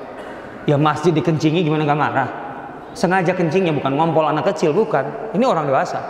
Ya 0.68 0.76
masjid 0.76 1.16
dikencingi 1.16 1.62
gimana 1.62 1.86
gak 1.86 2.00
marah? 2.00 2.30
Sengaja 2.98 3.38
kencingnya 3.38 3.72
bukan 3.72 3.96
ngompol 3.96 4.26
anak 4.26 4.50
kecil, 4.52 4.74
bukan. 4.74 5.32
Ini 5.38 5.46
orang 5.46 5.70
dewasa. 5.70 6.02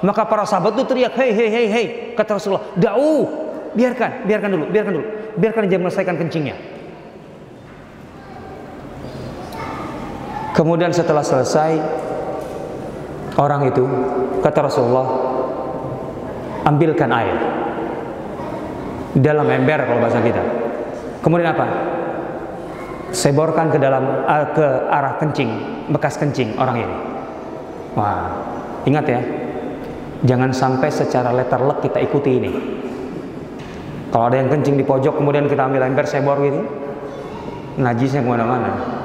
Maka 0.00 0.24
para 0.24 0.46
sahabat 0.48 0.78
itu 0.78 0.88
teriak, 0.88 1.12
hei, 1.20 1.34
hei, 1.36 1.48
hei, 1.52 1.66
hei, 1.68 1.86
kata 2.16 2.40
Rasulullah, 2.40 2.72
da'u, 2.78 3.28
biarkan, 3.76 4.24
biarkan 4.24 4.48
dulu, 4.56 4.64
biarkan 4.72 4.92
dulu, 4.96 5.06
biarkan 5.36 5.62
dia 5.68 5.76
menyelesaikan 5.76 6.16
kencingnya. 6.16 6.56
Kemudian 10.50 10.90
setelah 10.90 11.22
selesai, 11.22 11.78
orang 13.38 13.70
itu, 13.70 13.84
kata 14.42 14.66
Rasulullah, 14.66 15.08
ambilkan 16.66 17.10
air 17.14 17.36
dalam 19.14 19.46
ember 19.50 19.86
kalau 19.86 20.02
bahasa 20.02 20.20
kita. 20.22 20.42
Kemudian 21.22 21.54
apa? 21.54 21.66
seborkan 23.10 23.74
ke 23.74 23.78
dalam 23.82 24.24
uh, 24.26 24.46
ke 24.54 24.66
arah 24.86 25.18
kencing, 25.18 25.50
bekas 25.90 26.14
kencing 26.14 26.54
orang 26.56 26.86
ini. 26.86 26.96
Wah, 27.98 28.30
ingat 28.86 29.04
ya, 29.10 29.20
jangan 30.22 30.54
sampai 30.54 30.88
secara 30.94 31.34
letterlek 31.34 31.82
kita 31.82 31.98
ikuti 31.98 32.38
ini. 32.38 32.52
Kalau 34.10 34.26
ada 34.30 34.42
yang 34.42 34.50
kencing 34.50 34.78
di 34.78 34.86
pojok 34.86 35.22
kemudian 35.22 35.46
kita 35.46 35.70
ambil 35.70 35.86
ember 35.86 36.06
sebor 36.06 36.38
gitu, 36.42 36.62
najisnya 37.78 38.22
ke 38.22 38.30
mana-mana. 38.30 38.99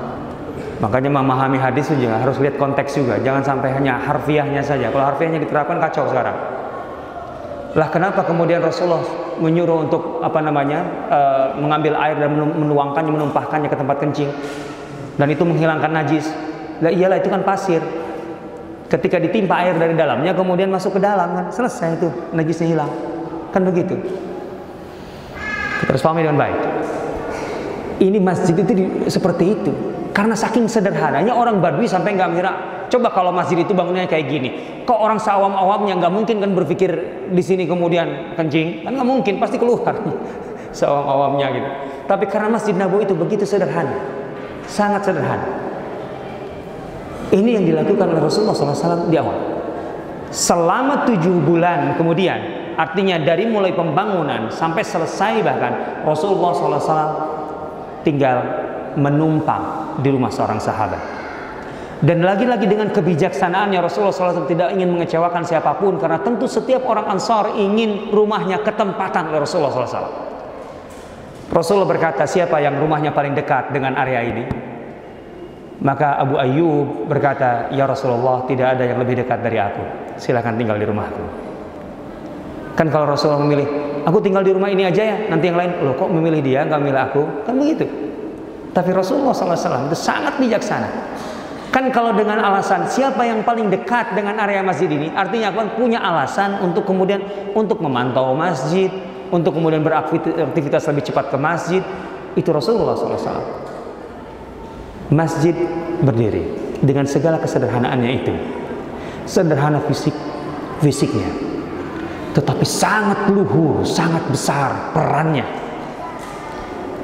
Makanya 0.76 1.08
memahami 1.08 1.56
hadis 1.56 1.88
juga 1.88 2.20
harus 2.20 2.36
lihat 2.44 2.60
konteks 2.60 3.00
juga, 3.00 3.16
jangan 3.24 3.48
sampai 3.48 3.72
hanya 3.72 3.96
harfiahnya 3.96 4.60
saja. 4.60 4.92
Kalau 4.92 5.08
harfiahnya 5.08 5.40
diterapkan 5.40 5.80
kacau 5.80 6.12
sekarang. 6.12 6.36
Lah 7.76 7.88
kenapa 7.92 8.24
kemudian 8.24 8.64
Rasulullah 8.64 9.04
menyuruh 9.40 9.88
untuk 9.88 10.24
apa 10.24 10.40
namanya 10.40 10.80
e, 11.12 11.20
mengambil 11.60 12.00
air 12.00 12.16
dan 12.20 12.32
menuangkannya, 12.36 13.12
menumpahkannya 13.12 13.68
ke 13.68 13.76
tempat 13.76 13.98
kencing 14.00 14.32
dan 15.16 15.28
itu 15.28 15.44
menghilangkan 15.44 15.92
najis. 15.92 16.32
Lah 16.80 16.92
iyalah 16.92 17.20
itu 17.20 17.28
kan 17.28 17.44
pasir. 17.44 17.84
Ketika 18.88 19.20
ditimpa 19.20 19.60
air 19.60 19.76
dari 19.76 19.92
dalamnya 19.96 20.32
kemudian 20.32 20.72
masuk 20.72 21.00
ke 21.00 21.02
dalam 21.04 21.36
kan 21.36 21.46
selesai 21.52 22.00
itu 22.00 22.08
najisnya 22.32 22.68
hilang. 22.68 22.92
Kan 23.52 23.64
begitu. 23.68 23.96
Kita 25.84 25.92
harus 25.92 26.04
pahami 26.04 26.24
dengan 26.24 26.40
baik. 26.40 26.60
Ini 27.96 28.20
masjid 28.20 28.56
itu 28.56 28.72
di, 28.72 28.84
seperti 29.08 29.56
itu. 29.56 29.95
Karena 30.16 30.32
saking 30.32 30.72
sederhananya 30.72 31.36
orang 31.36 31.60
Badui 31.60 31.92
sampai 31.92 32.16
nggak 32.16 32.32
mira 32.32 32.52
Coba 32.86 33.10
kalau 33.10 33.34
masjid 33.34 33.58
itu 33.58 33.74
bangunnya 33.74 34.06
kayak 34.06 34.30
gini, 34.30 34.50
kok 34.86 34.98
orang 34.98 35.18
sawam-awamnya 35.18 35.98
nggak 35.98 36.14
mungkin 36.14 36.38
kan 36.38 36.52
berpikir 36.54 36.92
di 37.34 37.42
sini 37.42 37.66
kemudian 37.66 38.38
kencing, 38.38 38.86
kan 38.86 38.94
nggak 38.94 39.10
mungkin, 39.10 39.34
pasti 39.42 39.58
keluar 39.58 39.90
sawam-awamnya 40.78 41.48
gitu. 41.50 41.70
Tapi 42.06 42.26
karena 42.30 42.54
masjid 42.54 42.78
Nabawi 42.78 43.10
itu 43.10 43.18
begitu 43.18 43.44
sederhana, 43.44 43.98
sangat 44.70 45.10
sederhana. 45.10 45.50
Ini 47.34 47.58
yang 47.58 47.66
dilakukan 47.66 48.06
oleh 48.06 48.22
Rasulullah 48.22 48.54
SAW 48.54 49.10
di 49.10 49.18
awal. 49.18 49.38
Selama 50.30 51.10
tujuh 51.10 51.42
bulan 51.42 51.98
kemudian, 51.98 52.38
artinya 52.78 53.18
dari 53.18 53.50
mulai 53.50 53.74
pembangunan 53.74 54.54
sampai 54.54 54.86
selesai 54.86 55.42
bahkan 55.42 56.06
Rasulullah 56.06 56.54
SAW 56.54 57.12
tinggal 58.06 58.46
menumpang 58.94 59.85
di 60.00 60.10
rumah 60.12 60.32
seorang 60.32 60.60
sahabat. 60.60 61.26
Dan 62.04 62.22
lagi-lagi 62.22 62.68
dengan 62.68 62.92
kebijaksanaannya 62.92 63.80
Rasulullah 63.80 64.12
SAW 64.12 64.46
tidak 64.52 64.76
ingin 64.76 64.92
mengecewakan 64.92 65.48
siapa 65.48 65.80
pun 65.80 65.96
karena 65.96 66.20
tentu 66.20 66.44
setiap 66.46 66.84
orang 66.86 67.08
Ansar 67.08 67.56
ingin 67.56 68.12
rumahnya 68.12 68.60
ketempatan 68.62 69.32
oleh 69.32 69.42
Rasulullah 69.42 69.72
SAW. 69.72 70.12
Rasulullah 71.50 71.88
berkata 71.88 72.28
siapa 72.28 72.60
yang 72.60 72.76
rumahnya 72.78 73.16
paling 73.16 73.32
dekat 73.32 73.72
dengan 73.72 73.96
area 73.96 74.22
ini? 74.22 74.44
Maka 75.86 76.20
Abu 76.20 76.36
Ayyub 76.36 77.08
berkata, 77.08 77.72
Ya 77.72 77.88
Rasulullah 77.88 78.44
tidak 78.50 78.76
ada 78.76 78.84
yang 78.86 79.00
lebih 79.00 79.24
dekat 79.24 79.40
dari 79.40 79.60
aku. 79.60 79.84
Silahkan 80.20 80.56
tinggal 80.56 80.76
di 80.80 80.88
rumahku. 80.88 81.24
Kan 82.76 82.92
kalau 82.92 83.08
Rasulullah 83.08 83.40
memilih, 83.40 83.68
aku 84.04 84.20
tinggal 84.20 84.44
di 84.44 84.52
rumah 84.52 84.68
ini 84.68 84.84
aja 84.84 85.04
ya, 85.04 85.18
nanti 85.32 85.48
yang 85.48 85.56
lain, 85.56 85.80
loh 85.80 85.96
kok 85.96 86.12
memilih 86.12 86.44
dia, 86.44 86.68
nggak 86.68 86.80
memilih 86.80 87.02
aku? 87.08 87.22
Kan 87.48 87.56
begitu. 87.56 87.86
Tapi 88.76 88.92
Rasulullah 88.92 89.32
SAW 89.32 89.88
itu 89.88 89.96
sangat 89.96 90.36
bijaksana. 90.36 90.90
Kan 91.72 91.92
kalau 91.96 92.12
dengan 92.12 92.44
alasan 92.44 92.88
siapa 92.92 93.24
yang 93.24 93.44
paling 93.48 93.72
dekat 93.72 94.12
dengan 94.16 94.36
area 94.36 94.60
masjid 94.60 94.92
ini, 94.92 95.12
artinya 95.16 95.56
kan 95.56 95.80
punya 95.80 96.04
alasan 96.04 96.60
untuk 96.60 96.84
kemudian 96.84 97.24
untuk 97.56 97.80
memantau 97.80 98.36
masjid, 98.36 98.92
untuk 99.32 99.56
kemudian 99.56 99.80
beraktivitas 99.80 100.88
lebih 100.92 101.04
cepat 101.08 101.32
ke 101.32 101.38
masjid, 101.40 101.84
itu 102.36 102.48
Rasulullah 102.52 102.96
SAW. 103.00 103.44
Masjid 105.12 105.56
berdiri 106.04 106.76
dengan 106.84 107.08
segala 107.08 107.40
kesederhanaannya 107.40 108.12
itu, 108.12 108.34
sederhana 109.24 109.80
fisik 109.88 110.16
fisiknya, 110.84 111.32
tetapi 112.36 112.68
sangat 112.68 113.32
luhur, 113.32 113.88
sangat 113.88 114.24
besar 114.28 114.92
perannya, 114.92 115.65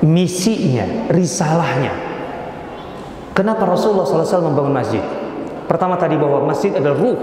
misinya, 0.02 1.10
risalahnya, 1.14 2.12
Kenapa 3.32 3.64
Rasulullah 3.64 4.04
SAW 4.04 4.52
membangun 4.52 4.76
masjid? 4.76 5.04
Pertama 5.66 5.96
tadi 5.96 6.20
bahwa 6.20 6.52
masjid 6.52 6.76
adalah 6.76 7.00
ruh. 7.00 7.20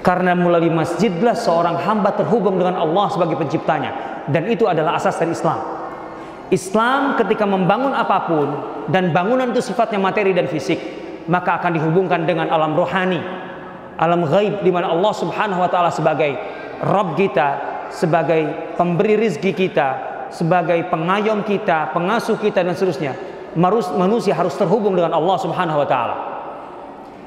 Karena 0.00 0.32
melalui 0.32 0.70
masjidlah 0.70 1.34
seorang 1.34 1.82
hamba 1.82 2.14
terhubung 2.14 2.56
dengan 2.56 2.80
Allah 2.80 3.10
sebagai 3.12 3.36
penciptanya. 3.36 4.24
Dan 4.30 4.48
itu 4.48 4.64
adalah 4.64 4.96
asas 4.96 5.18
dari 5.18 5.34
Islam. 5.34 5.58
Islam 6.48 7.18
ketika 7.18 7.42
membangun 7.42 7.90
apa 7.90 8.18
pun 8.24 8.48
dan 8.86 9.10
bangunan 9.10 9.50
itu 9.50 9.60
sifatnya 9.60 9.98
materi 9.98 10.30
dan 10.30 10.46
fisik, 10.46 10.78
maka 11.26 11.58
akan 11.58 11.74
dihubungkan 11.74 12.22
dengan 12.22 12.46
alam 12.54 12.78
rohani, 12.78 13.18
alam 13.98 14.22
gaib 14.30 14.62
di 14.62 14.70
mana 14.70 14.94
Allah 14.94 15.10
Subhanahu 15.10 15.58
wa 15.58 15.66
taala 15.66 15.90
sebagai 15.90 16.38
Rabb 16.86 17.18
kita, 17.18 17.48
sebagai 17.90 18.74
pemberi 18.78 19.18
rizki 19.18 19.50
kita, 19.50 20.15
sebagai 20.36 20.84
pengayom 20.92 21.40
kita, 21.48 21.96
pengasuh 21.96 22.36
kita 22.36 22.60
dan 22.60 22.76
seterusnya 22.76 23.36
manusia 23.96 24.36
harus 24.36 24.52
terhubung 24.54 24.92
dengan 24.94 25.16
Allah 25.16 25.36
Subhanahu 25.40 25.80
wa 25.80 25.88
taala. 25.88 26.16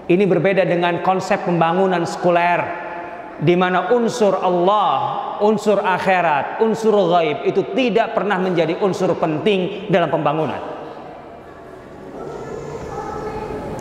Ini 0.10 0.26
berbeda 0.26 0.66
dengan 0.66 1.02
konsep 1.02 1.46
pembangunan 1.46 2.02
sekuler 2.06 2.62
di 3.42 3.54
mana 3.54 3.94
unsur 3.94 4.38
Allah, 4.42 4.98
unsur 5.42 5.82
akhirat, 5.82 6.62
unsur 6.62 6.94
gaib 7.14 7.46
itu 7.46 7.62
tidak 7.74 8.18
pernah 8.18 8.38
menjadi 8.42 8.78
unsur 8.82 9.14
penting 9.18 9.90
dalam 9.90 10.10
pembangunan. 10.10 10.62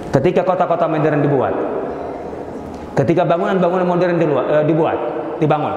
Ketika 0.09 0.45
kota-kota 0.45 0.89
modern 0.89 1.20
dibuat, 1.20 1.55
ketika 2.97 3.29
bangunan-bangunan 3.29 3.87
modern 3.89 4.16
eh, 4.16 4.64
dibuat, 4.64 4.99
dibangun, 5.37 5.74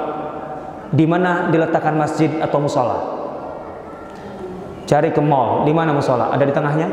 di 0.91 1.05
mana 1.07 1.51
diletakkan 1.51 1.95
masjid 1.95 2.31
atau 2.39 2.59
musola, 2.63 3.20
Cari 4.91 5.15
ke 5.15 5.23
mall, 5.23 5.63
di 5.63 5.71
mana 5.71 5.95
musola? 5.95 6.35
Ada 6.35 6.43
di 6.43 6.51
tengahnya? 6.51 6.87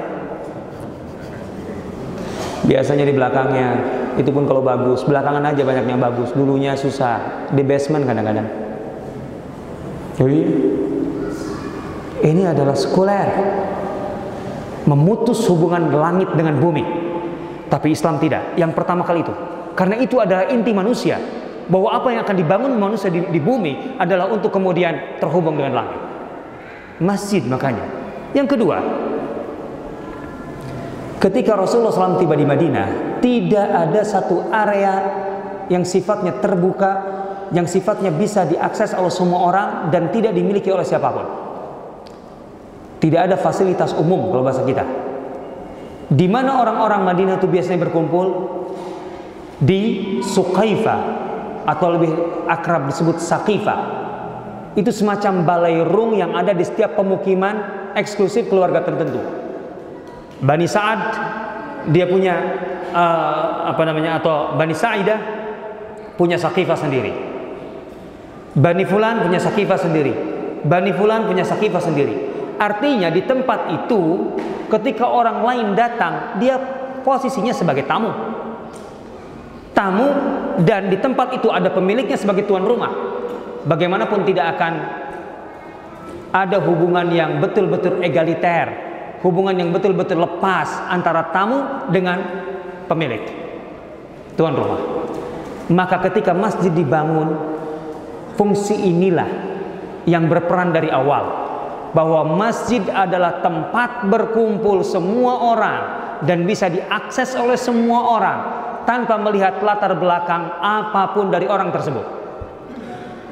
Biasanya 2.63 3.03
di 3.03 3.11
belakangnya. 3.11 3.69
Itu 4.15 4.31
pun 4.31 4.47
kalau 4.47 4.63
bagus, 4.63 5.03
belakangan 5.03 5.43
aja 5.43 5.67
banyak 5.67 5.83
yang 5.83 5.99
bagus. 5.99 6.31
Dulunya 6.31 6.79
susah, 6.79 7.51
di 7.51 7.67
basement 7.67 8.07
kadang-kadang. 8.07 8.47
Ini 12.23 12.43
adalah 12.47 12.79
sekuler. 12.79 13.29
Memutus 14.87 15.43
hubungan 15.51 15.91
langit 15.91 16.31
dengan 16.39 16.55
bumi. 16.63 16.87
Tapi 17.67 17.99
Islam 17.99 18.23
tidak. 18.23 18.55
Yang 18.55 18.79
pertama 18.79 19.03
kali 19.03 19.27
itu. 19.27 19.35
Karena 19.75 19.99
itu 19.99 20.23
adalah 20.23 20.47
inti 20.47 20.71
manusia. 20.71 21.19
Bahwa 21.67 21.99
apa 21.99 22.15
yang 22.15 22.23
akan 22.23 22.37
dibangun 22.39 22.73
manusia 22.79 23.11
di, 23.11 23.27
di 23.27 23.43
bumi 23.43 23.99
adalah 23.99 24.31
untuk 24.31 24.55
kemudian 24.55 25.19
terhubung 25.19 25.59
dengan 25.59 25.83
langit. 25.83 26.08
Masjid 26.99 27.43
makanya. 27.47 27.87
Yang 28.35 28.59
kedua, 28.59 28.77
ketika 31.23 31.55
Rasulullah 31.55 31.95
SAW 31.95 32.21
tiba 32.21 32.35
di 32.35 32.45
Madinah, 32.45 33.21
tidak 33.23 33.69
ada 33.69 34.03
satu 34.03 34.51
area 34.51 34.95
yang 35.71 35.87
sifatnya 35.87 36.37
terbuka, 36.43 36.93
yang 37.55 37.65
sifatnya 37.71 38.11
bisa 38.11 38.45
diakses 38.45 38.93
oleh 38.99 39.13
semua 39.13 39.41
orang 39.47 39.69
dan 39.95 40.11
tidak 40.11 40.35
dimiliki 40.35 40.69
oleh 40.69 40.85
siapa 40.85 41.09
pun. 41.11 41.27
Tidak 42.99 43.21
ada 43.31 43.39
fasilitas 43.39 43.95
umum 43.95 44.35
kalau 44.35 44.43
bahasa 44.43 44.67
kita 44.67 45.09
di 46.09 46.25
mana 46.25 46.65
orang-orang 46.65 47.05
Madinah 47.05 47.37
itu 47.37 47.45
biasanya 47.45 47.85
berkumpul? 47.85 48.27
Di 49.61 49.81
Sukaifa 50.25 50.97
atau 51.69 51.89
lebih 51.93 52.11
akrab 52.49 52.89
disebut 52.89 53.21
Sakifa. 53.21 54.08
Itu 54.77 54.93
semacam 54.93 55.47
balai 55.47 55.81
rung 55.81 56.17
yang 56.17 56.37
ada 56.37 56.53
di 56.53 56.65
setiap 56.65 56.99
pemukiman 56.99 57.89
eksklusif 57.97 58.51
keluarga 58.53 58.85
tertentu. 58.85 59.21
Bani 60.39 60.67
Sa'ad 60.71 61.01
dia 61.91 62.07
punya 62.07 62.35
uh, 62.93 63.71
apa 63.73 63.83
namanya 63.83 64.21
atau 64.21 64.55
Bani 64.55 64.75
Sa'idah 64.77 65.19
punya 66.19 66.39
Sakifa 66.39 66.75
sendiri. 66.75 67.11
Bani 68.59 68.85
Fulan 68.87 69.23
punya 69.23 69.39
Sakifa 69.39 69.79
sendiri. 69.79 70.13
Bani 70.67 70.91
Fulan 70.95 71.27
punya 71.31 71.47
Sakifa 71.47 71.79
sendiri. 71.79 72.15
Artinya 72.59 73.07
di 73.11 73.23
tempat 73.23 73.71
itu 73.71 74.35
ketika 74.67 75.07
orang 75.07 75.47
lain 75.47 75.67
datang, 75.79 76.39
dia 76.43 76.59
posisinya 77.07 77.55
sebagai 77.55 77.87
tamu. 77.87 78.11
Tamu 79.73 80.09
dan 80.67 80.91
di 80.91 80.99
tempat 80.99 81.39
itu 81.39 81.55
ada 81.55 81.71
pemiliknya 81.71 82.19
sebagai 82.19 82.51
tuan 82.51 82.67
rumah. 82.67 83.18
Bagaimanapun 83.67 84.23
tidak 84.29 84.59
akan 84.59 84.73
ada 86.31 86.61
hubungan 86.61 87.09
yang 87.09 87.41
betul-betul 87.41 88.05
egaliter, 88.05 88.69
hubungan 89.25 89.57
yang 89.57 89.71
betul-betul 89.73 90.21
lepas 90.21 90.69
antara 90.93 91.33
tamu 91.33 91.89
dengan 91.89 92.21
pemilik 92.87 93.23
tuan 94.37 94.55
rumah. 94.55 94.81
Maka 95.69 96.01
ketika 96.09 96.33
masjid 96.33 96.73
dibangun, 96.73 97.37
fungsi 98.39 98.77
inilah 98.77 99.29
yang 100.09 100.31
berperan 100.31 100.73
dari 100.73 100.89
awal 100.89 101.49
bahwa 101.93 102.37
masjid 102.37 102.81
adalah 102.89 103.41
tempat 103.41 104.07
berkumpul 104.09 104.85
semua 104.85 105.53
orang 105.53 105.81
dan 106.25 106.45
bisa 106.45 106.69
diakses 106.69 107.37
oleh 107.37 107.57
semua 107.57 108.01
orang 108.17 108.39
tanpa 108.89 109.21
melihat 109.21 109.61
latar 109.61 109.93
belakang 109.97 110.49
apa 110.61 111.13
pun 111.13 111.29
dari 111.29 111.45
orang 111.45 111.69
tersebut. 111.69 112.18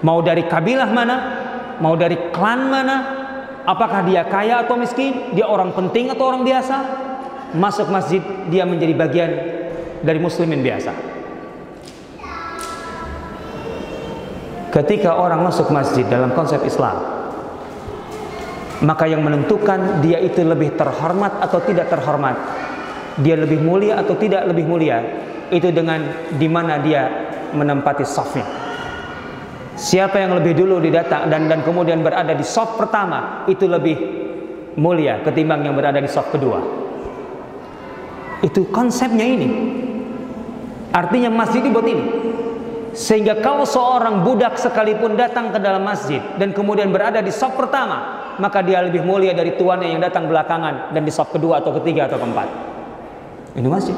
Mau 0.04 0.20
dari 0.20 0.44
kabilah 0.44 0.90
mana, 0.92 1.16
mau 1.80 1.96
dari 1.96 2.32
klan 2.32 2.68
mana, 2.68 2.96
apakah 3.64 4.04
dia 4.04 4.28
kaya 4.28 4.64
atau 4.64 4.76
miskin, 4.76 5.32
dia 5.32 5.48
orang 5.48 5.72
penting 5.72 6.12
atau 6.12 6.28
orang 6.28 6.44
biasa, 6.44 6.76
masuk 7.56 7.88
masjid 7.88 8.20
dia 8.52 8.68
menjadi 8.68 8.92
bagian 8.92 9.30
dari 10.04 10.18
muslimin 10.20 10.60
biasa. 10.60 10.92
Ketika 14.68 15.16
orang 15.16 15.40
masuk 15.40 15.72
masjid 15.72 16.04
dalam 16.04 16.36
konsep 16.36 16.60
Islam, 16.68 17.00
maka 18.84 19.08
yang 19.08 19.24
menentukan 19.24 20.04
dia 20.04 20.20
itu 20.20 20.44
lebih 20.44 20.76
terhormat 20.76 21.40
atau 21.40 21.64
tidak 21.64 21.88
terhormat 21.88 22.36
dia 23.16 23.36
lebih 23.38 23.64
mulia 23.64 24.04
atau 24.04 24.12
tidak 24.20 24.44
lebih 24.44 24.68
mulia 24.68 25.00
itu 25.48 25.72
dengan 25.72 26.28
di 26.36 26.48
mana 26.50 26.76
dia 26.84 27.08
menempati 27.56 28.04
safnya 28.04 28.44
siapa 29.76 30.18
yang 30.18 30.34
lebih 30.40 30.56
dulu 30.56 30.80
didatang 30.80 31.28
dan 31.28 31.46
dan 31.46 31.60
kemudian 31.62 32.00
berada 32.00 32.32
di 32.32 32.42
saf 32.42 32.80
pertama 32.80 33.44
itu 33.46 33.68
lebih 33.68 33.96
mulia 34.80 35.20
ketimbang 35.22 35.68
yang 35.68 35.76
berada 35.76 36.00
di 36.00 36.08
saf 36.08 36.32
kedua 36.32 36.60
itu 38.40 38.66
konsepnya 38.72 39.24
ini 39.24 39.48
artinya 40.90 41.28
masjid 41.28 41.60
dibuat 41.60 41.86
ini 41.86 42.04
sehingga 42.96 43.44
kalau 43.44 43.68
seorang 43.68 44.24
budak 44.24 44.56
sekalipun 44.56 45.20
datang 45.20 45.52
ke 45.52 45.60
dalam 45.60 45.84
masjid 45.84 46.24
dan 46.40 46.56
kemudian 46.56 46.88
berada 46.88 47.20
di 47.20 47.28
saf 47.28 47.52
pertama 47.52 48.16
maka 48.36 48.60
dia 48.60 48.84
lebih 48.84 49.00
mulia 49.04 49.32
dari 49.32 49.56
tuannya 49.56 49.96
yang 49.96 50.00
datang 50.00 50.28
belakangan 50.28 50.92
dan 50.92 51.02
di 51.04 51.12
saf 51.12 51.32
kedua 51.32 51.60
atau 51.64 51.72
ketiga 51.80 52.08
atau 52.08 52.20
keempat. 52.20 52.48
Ini 53.56 53.68
masjid. 53.68 53.96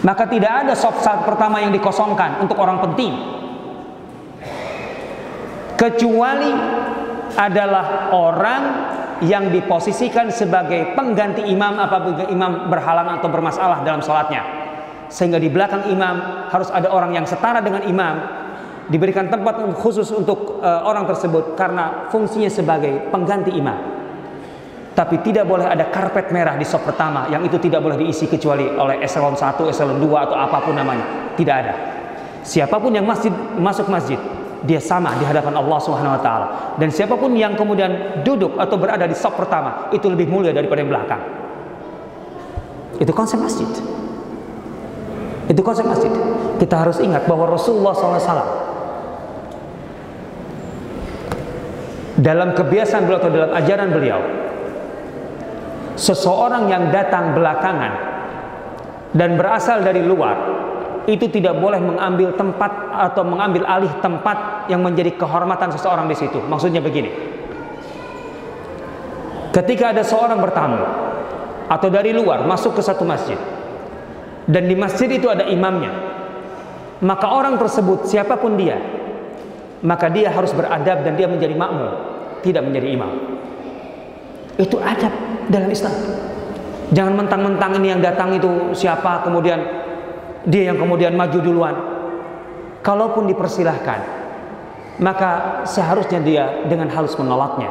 Maka 0.00 0.24
tidak 0.26 0.52
ada 0.66 0.74
saf 0.74 0.98
saat 1.04 1.22
pertama 1.22 1.62
yang 1.62 1.70
dikosongkan 1.70 2.42
untuk 2.42 2.58
orang 2.58 2.82
penting. 2.90 3.39
Kecuali 5.80 6.52
adalah 7.40 8.12
orang 8.12 8.62
yang 9.24 9.48
diposisikan 9.48 10.28
sebagai 10.28 10.92
pengganti 10.92 11.40
imam 11.48 11.80
apabila 11.80 12.28
imam 12.28 12.68
berhalang 12.68 13.16
atau 13.16 13.32
bermasalah 13.32 13.80
dalam 13.80 14.04
sholatnya. 14.04 14.44
Sehingga 15.08 15.40
di 15.40 15.48
belakang 15.48 15.88
imam 15.88 16.48
harus 16.52 16.68
ada 16.68 16.92
orang 16.92 17.16
yang 17.16 17.24
setara 17.24 17.64
dengan 17.64 17.88
imam 17.88 18.14
diberikan 18.92 19.32
tempat 19.32 19.56
khusus 19.80 20.12
untuk 20.12 20.60
uh, 20.60 20.84
orang 20.84 21.08
tersebut 21.08 21.56
karena 21.56 22.12
fungsinya 22.12 22.52
sebagai 22.52 23.08
pengganti 23.08 23.56
imam. 23.56 23.80
Tapi 24.92 25.16
tidak 25.24 25.48
boleh 25.48 25.64
ada 25.64 25.88
karpet 25.88 26.28
merah 26.28 26.60
di 26.60 26.68
sop 26.68 26.84
pertama 26.84 27.24
yang 27.32 27.40
itu 27.40 27.56
tidak 27.56 27.80
boleh 27.80 27.96
diisi 27.96 28.28
kecuali 28.28 28.68
oleh 28.68 29.00
eselon 29.00 29.32
1, 29.32 29.64
eselon 29.72 29.96
2 29.96 30.24
atau 30.28 30.36
apa 30.36 30.60
pun 30.60 30.76
namanya. 30.76 31.32
Tidak 31.40 31.56
ada. 31.56 31.74
Siapa 32.44 32.76
pun 32.76 32.92
yang 32.92 33.08
masjid 33.08 33.32
masuk 33.56 33.88
masjid, 33.88 34.18
dia 34.64 34.80
sama 34.80 35.16
di 35.16 35.24
hadapan 35.24 35.56
Allah 35.56 35.78
Subhanahu 35.80 36.16
wa 36.16 36.22
taala. 36.22 36.46
Dan 36.76 36.92
siapa 36.92 37.16
pun 37.16 37.32
yang 37.32 37.56
kemudian 37.56 38.22
duduk 38.24 38.60
atau 38.60 38.76
berada 38.76 39.08
di 39.08 39.16
sop 39.16 39.36
pertama, 39.36 39.88
itu 39.94 40.06
lebih 40.08 40.28
mulia 40.28 40.52
daripada 40.52 40.84
yang 40.84 40.90
belakang. 40.92 41.22
Itu 43.00 43.12
konsep 43.16 43.40
masjid. 43.40 43.68
Itu 45.48 45.60
konsep 45.64 45.88
masjid. 45.88 46.12
Kita 46.60 46.84
harus 46.84 47.00
ingat 47.00 47.24
bahwa 47.24 47.48
Rasulullah 47.48 47.96
SAW 47.96 48.70
dalam 52.20 52.52
kebiasaan 52.52 53.08
beliau 53.08 53.18
atau 53.18 53.32
dalam 53.32 53.52
ajaran 53.56 53.88
beliau 53.96 54.20
seseorang 55.96 56.68
yang 56.68 56.92
datang 56.92 57.32
belakangan 57.32 57.92
dan 59.16 59.40
berasal 59.40 59.80
dari 59.80 60.04
luar 60.04 60.36
itu 61.08 61.28
tidak 61.32 61.56
boleh 61.56 61.80
mengambil 61.80 62.36
tempat 62.36 62.72
atau 62.92 63.24
mengambil 63.24 63.64
alih 63.64 63.92
tempat 64.04 64.68
yang 64.68 64.84
menjadi 64.84 65.16
kehormatan 65.16 65.72
seseorang 65.72 66.08
di 66.10 66.16
situ. 66.16 66.40
Maksudnya 66.44 66.84
begini. 66.84 67.08
Ketika 69.50 69.90
ada 69.96 70.04
seorang 70.06 70.38
bertamu 70.38 70.80
atau 71.70 71.88
dari 71.90 72.14
luar 72.14 72.46
masuk 72.46 72.78
ke 72.78 72.82
satu 72.84 73.02
masjid 73.02 73.38
dan 74.46 74.68
di 74.68 74.76
masjid 74.78 75.10
itu 75.10 75.26
ada 75.26 75.48
imamnya, 75.48 75.90
maka 77.02 77.26
orang 77.26 77.58
tersebut 77.58 78.06
siapa 78.06 78.38
pun 78.38 78.54
dia, 78.54 78.78
maka 79.82 80.06
dia 80.12 80.30
harus 80.30 80.54
beradab 80.54 81.02
dan 81.02 81.18
dia 81.18 81.26
menjadi 81.26 81.54
makmum 81.56 82.10
tidak 82.44 82.64
menjadi 82.64 82.88
imam. 82.96 83.10
Itu 84.56 84.76
adab 84.80 85.12
dalam 85.48 85.68
Islam. 85.72 85.94
Jangan 86.90 87.14
mentang-mentang 87.14 87.78
ini 87.80 87.94
yang 87.94 88.02
datang 88.02 88.34
itu 88.34 88.74
siapa 88.74 89.22
kemudian 89.22 89.62
dia 90.46 90.72
yang 90.72 90.78
kemudian 90.80 91.12
maju 91.16 91.38
duluan. 91.40 91.76
Kalaupun 92.80 93.28
dipersilahkan, 93.28 94.00
maka 95.04 95.62
seharusnya 95.68 96.20
dia 96.24 96.44
dengan 96.64 96.88
halus 96.88 97.12
menolaknya. 97.20 97.68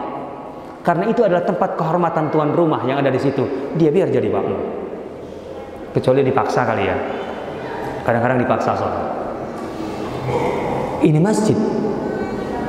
Karena 0.85 1.09
itu 1.09 1.25
adalah 1.25 1.43
tempat 1.45 1.75
kehormatan 1.75 2.29
tuan 2.29 2.53
rumah 2.53 2.85
yang 2.85 3.01
ada 3.01 3.09
di 3.09 3.17
situ. 3.17 3.73
Dia 3.73 3.89
biar 3.89 4.13
jadi 4.13 4.29
makmum. 4.29 4.61
Kecuali 5.97 6.21
dipaksa 6.21 6.61
kali 6.65 6.83
ya. 6.85 6.97
Kadang-kadang 8.05 8.37
dipaksa 8.41 8.71
soal. 8.77 8.97
Ini 10.99 11.17
masjid, 11.17 11.55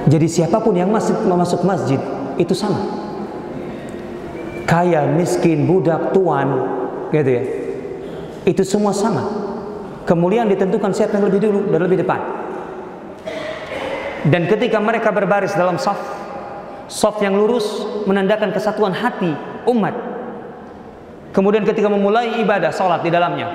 jadi 0.06 0.26
siapa 0.26 0.62
pun 0.62 0.72
yang 0.72 0.88
masuk 0.88 1.18
masuk 1.28 1.60
masjid 1.66 2.00
itu 2.40 2.56
sama. 2.56 2.78
Kaya, 4.64 5.02
miskin, 5.06 5.66
budak, 5.66 6.14
tuan, 6.14 6.46
gitu 7.10 7.30
ya. 7.30 7.42
Itu 8.46 8.62
semua 8.62 8.94
sama. 8.94 9.39
Kemuliaan 10.08 10.48
ditentukan 10.48 10.90
siapa 10.96 11.20
yang 11.20 11.28
lebih 11.28 11.40
dulu 11.44 11.60
dan 11.70 11.80
lebih 11.84 11.98
depan. 12.00 12.20
Dan 14.26 14.48
ketika 14.48 14.76
mereka 14.80 15.12
berbaris 15.12 15.56
dalam 15.56 15.80
saf, 15.80 15.96
saf 16.88 17.16
yang 17.24 17.36
lurus 17.36 17.84
menandakan 18.04 18.52
kesatuan 18.52 18.92
hati 18.92 19.32
umat. 19.68 19.94
Kemudian 21.30 21.62
ketika 21.62 21.86
memulai 21.86 22.42
ibadah 22.42 22.74
salat 22.74 23.06
di 23.06 23.08
dalamnya, 23.08 23.48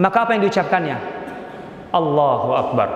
maka 0.00 0.24
apa 0.24 0.34
yang 0.34 0.48
diucapkannya? 0.48 0.96
Allahu 1.92 2.50
Akbar 2.56 2.88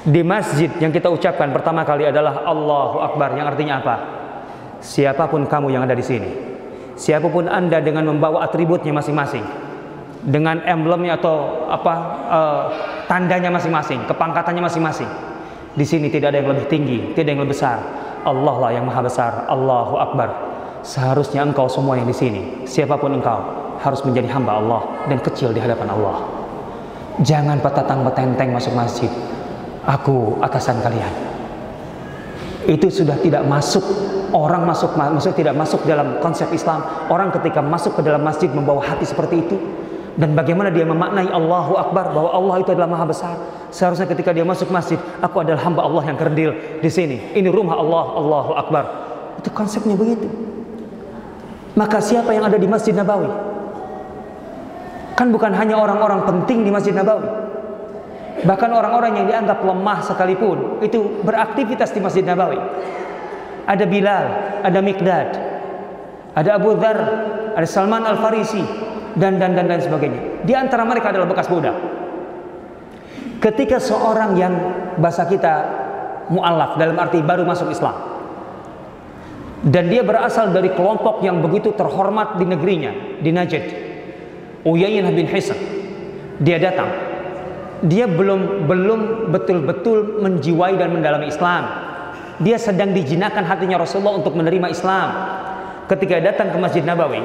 di 0.00 0.24
masjid 0.24 0.72
yang 0.80 0.88
kita 0.88 1.12
ucapkan 1.12 1.52
pertama 1.52 1.84
kali 1.84 2.08
adalah 2.08 2.40
Allahu 2.48 3.04
Akbar 3.04 3.36
yang 3.36 3.44
artinya 3.52 3.84
apa? 3.84 3.96
Siapa 4.80 5.28
pun 5.28 5.44
kamu 5.44 5.76
yang 5.76 5.84
ada 5.84 5.92
di 5.92 6.00
sini, 6.00 6.30
siapa 6.96 7.28
pun 7.28 7.44
Anda 7.44 7.84
dengan 7.84 8.08
membawa 8.08 8.48
atributnya 8.48 8.96
masing-masing, 8.96 9.44
dengan 10.20 10.60
emblemnya 10.68 11.16
atau 11.16 11.66
apa 11.72 11.94
uh, 12.28 12.62
tandanya 13.08 13.48
masing-masing, 13.48 14.04
kepangkatannya 14.04 14.60
masing-masing. 14.60 15.08
Di 15.72 15.86
sini 15.86 16.12
tidak 16.12 16.34
ada 16.34 16.44
yang 16.44 16.50
lebih 16.52 16.66
tinggi, 16.68 16.98
tidak 17.14 17.24
ada 17.24 17.30
yang 17.32 17.42
lebih 17.46 17.54
besar. 17.56 17.78
Allah 18.20 18.56
lah 18.60 18.70
yang 18.74 18.84
maha 18.84 19.00
besar. 19.00 19.48
Allahu 19.48 19.96
Akbar. 19.96 20.28
Seharusnya 20.84 21.44
engkau 21.44 21.68
semua 21.68 21.96
yang 21.96 22.08
di 22.08 22.16
sini, 22.16 22.64
siapa 22.64 22.96
pun 22.96 23.12
engkau, 23.16 23.40
harus 23.80 24.00
menjadi 24.04 24.28
hamba 24.32 24.60
Allah 24.60 24.82
dan 25.08 25.20
kecil 25.20 25.52
di 25.52 25.60
hadapan 25.60 25.92
Allah. 25.92 26.24
Jangan 27.20 27.60
petatang 27.60 28.00
petenteng 28.04 28.52
masuk 28.52 28.72
masjid. 28.76 29.08
Aku 29.84 30.40
atasan 30.40 30.80
kalian. 30.84 31.12
Itu 32.68 32.92
sudah 32.92 33.16
tidak 33.20 33.44
masuk 33.48 33.84
orang 34.36 34.62
masuk 34.68 34.94
maksud 34.94 35.32
tidak 35.36 35.56
masuk 35.56 35.84
dalam 35.84 36.20
konsep 36.20 36.48
Islam. 36.52 36.84
Orang 37.08 37.32
ketika 37.32 37.64
masuk 37.64 38.00
ke 38.00 38.02
dalam 38.04 38.20
masjid 38.20 38.48
membawa 38.52 38.84
hati 38.84 39.04
seperti 39.04 39.42
itu 39.42 39.56
dan 40.20 40.36
bagaimana 40.36 40.68
dia 40.68 40.84
memaknai 40.84 41.32
Allahu 41.32 41.80
Akbar 41.80 42.12
bahwa 42.12 42.28
Allah 42.28 42.54
itu 42.60 42.76
adalah 42.76 42.92
maha 42.92 43.08
besar. 43.08 43.40
Seharusnya 43.72 44.04
ketika 44.04 44.36
dia 44.36 44.44
masuk 44.44 44.68
masjid, 44.68 45.00
aku 45.24 45.40
adalah 45.40 45.64
hamba 45.64 45.80
Allah 45.80 46.12
yang 46.12 46.20
kerdil 46.20 46.52
di 46.84 46.90
sini. 46.92 47.32
Ini 47.32 47.48
rumah 47.48 47.80
Allah, 47.80 48.20
Allahu 48.20 48.52
Akbar. 48.52 48.84
Itu 49.40 49.48
konsepnya 49.56 49.96
begitu. 49.96 50.28
Maka 51.72 52.04
siapa 52.04 52.36
yang 52.36 52.44
ada 52.44 52.60
di 52.60 52.68
Masjid 52.68 52.92
Nabawi? 52.92 53.32
Kan 55.16 55.32
bukan 55.32 55.56
hanya 55.56 55.80
orang-orang 55.80 56.28
penting 56.28 56.68
di 56.68 56.70
Masjid 56.74 56.92
Nabawi. 56.92 57.24
Bahkan 58.44 58.70
orang-orang 58.76 59.24
yang 59.24 59.26
dianggap 59.32 59.64
lemah 59.64 60.04
sekalipun 60.04 60.84
itu 60.84 61.24
beraktivitas 61.24 61.96
di 61.96 62.00
Masjid 62.04 62.28
Nabawi. 62.28 62.60
Ada 63.64 63.88
Bilal, 63.88 64.26
ada 64.68 64.80
Mikdad, 64.84 65.28
ada 66.36 66.50
Abu 66.60 66.76
Dhar, 66.76 66.98
ada 67.56 67.68
Salman 67.68 68.04
Al-Farisi, 68.04 68.64
dan 69.16 69.40
dan 69.40 69.56
dan 69.56 69.66
dan 69.66 69.80
sebagainya. 69.80 70.44
Di 70.44 70.52
antara 70.54 70.86
mereka 70.86 71.10
adalah 71.10 71.26
bekas 71.26 71.48
budak. 71.48 71.74
Ketika 73.40 73.80
seorang 73.80 74.36
yang 74.36 74.54
bahasa 75.00 75.24
kita 75.24 75.52
mu'alaf 76.28 76.76
dalam 76.76 76.94
arti 77.00 77.24
baru 77.24 77.48
masuk 77.48 77.72
Islam 77.72 77.96
dan 79.64 79.88
dia 79.88 80.04
berasal 80.04 80.52
dari 80.52 80.72
kelompok 80.72 81.24
yang 81.24 81.40
begitu 81.40 81.72
terhormat 81.72 82.36
di 82.36 82.44
negerinya 82.44 82.92
di 83.20 83.32
Najd 83.32 83.64
Uyainah 84.64 85.12
bin 85.12 85.24
Hisan 85.24 85.56
dia 86.40 86.60
datang 86.60 87.10
dia 87.80 88.04
belum 88.04 88.68
belum 88.68 89.00
betul-betul 89.32 90.20
menjiwai 90.20 90.76
dan 90.76 90.92
mendalami 90.92 91.32
Islam. 91.32 91.64
Dia 92.40 92.56
sedang 92.56 92.92
dijinakan 92.92 93.44
hatinya 93.44 93.80
Rasulullah 93.80 94.20
untuk 94.20 94.36
menerima 94.36 94.68
Islam. 94.72 95.08
Ketika 95.88 96.20
datang 96.20 96.52
ke 96.52 96.58
Masjid 96.60 96.84
Nabawi, 96.84 97.20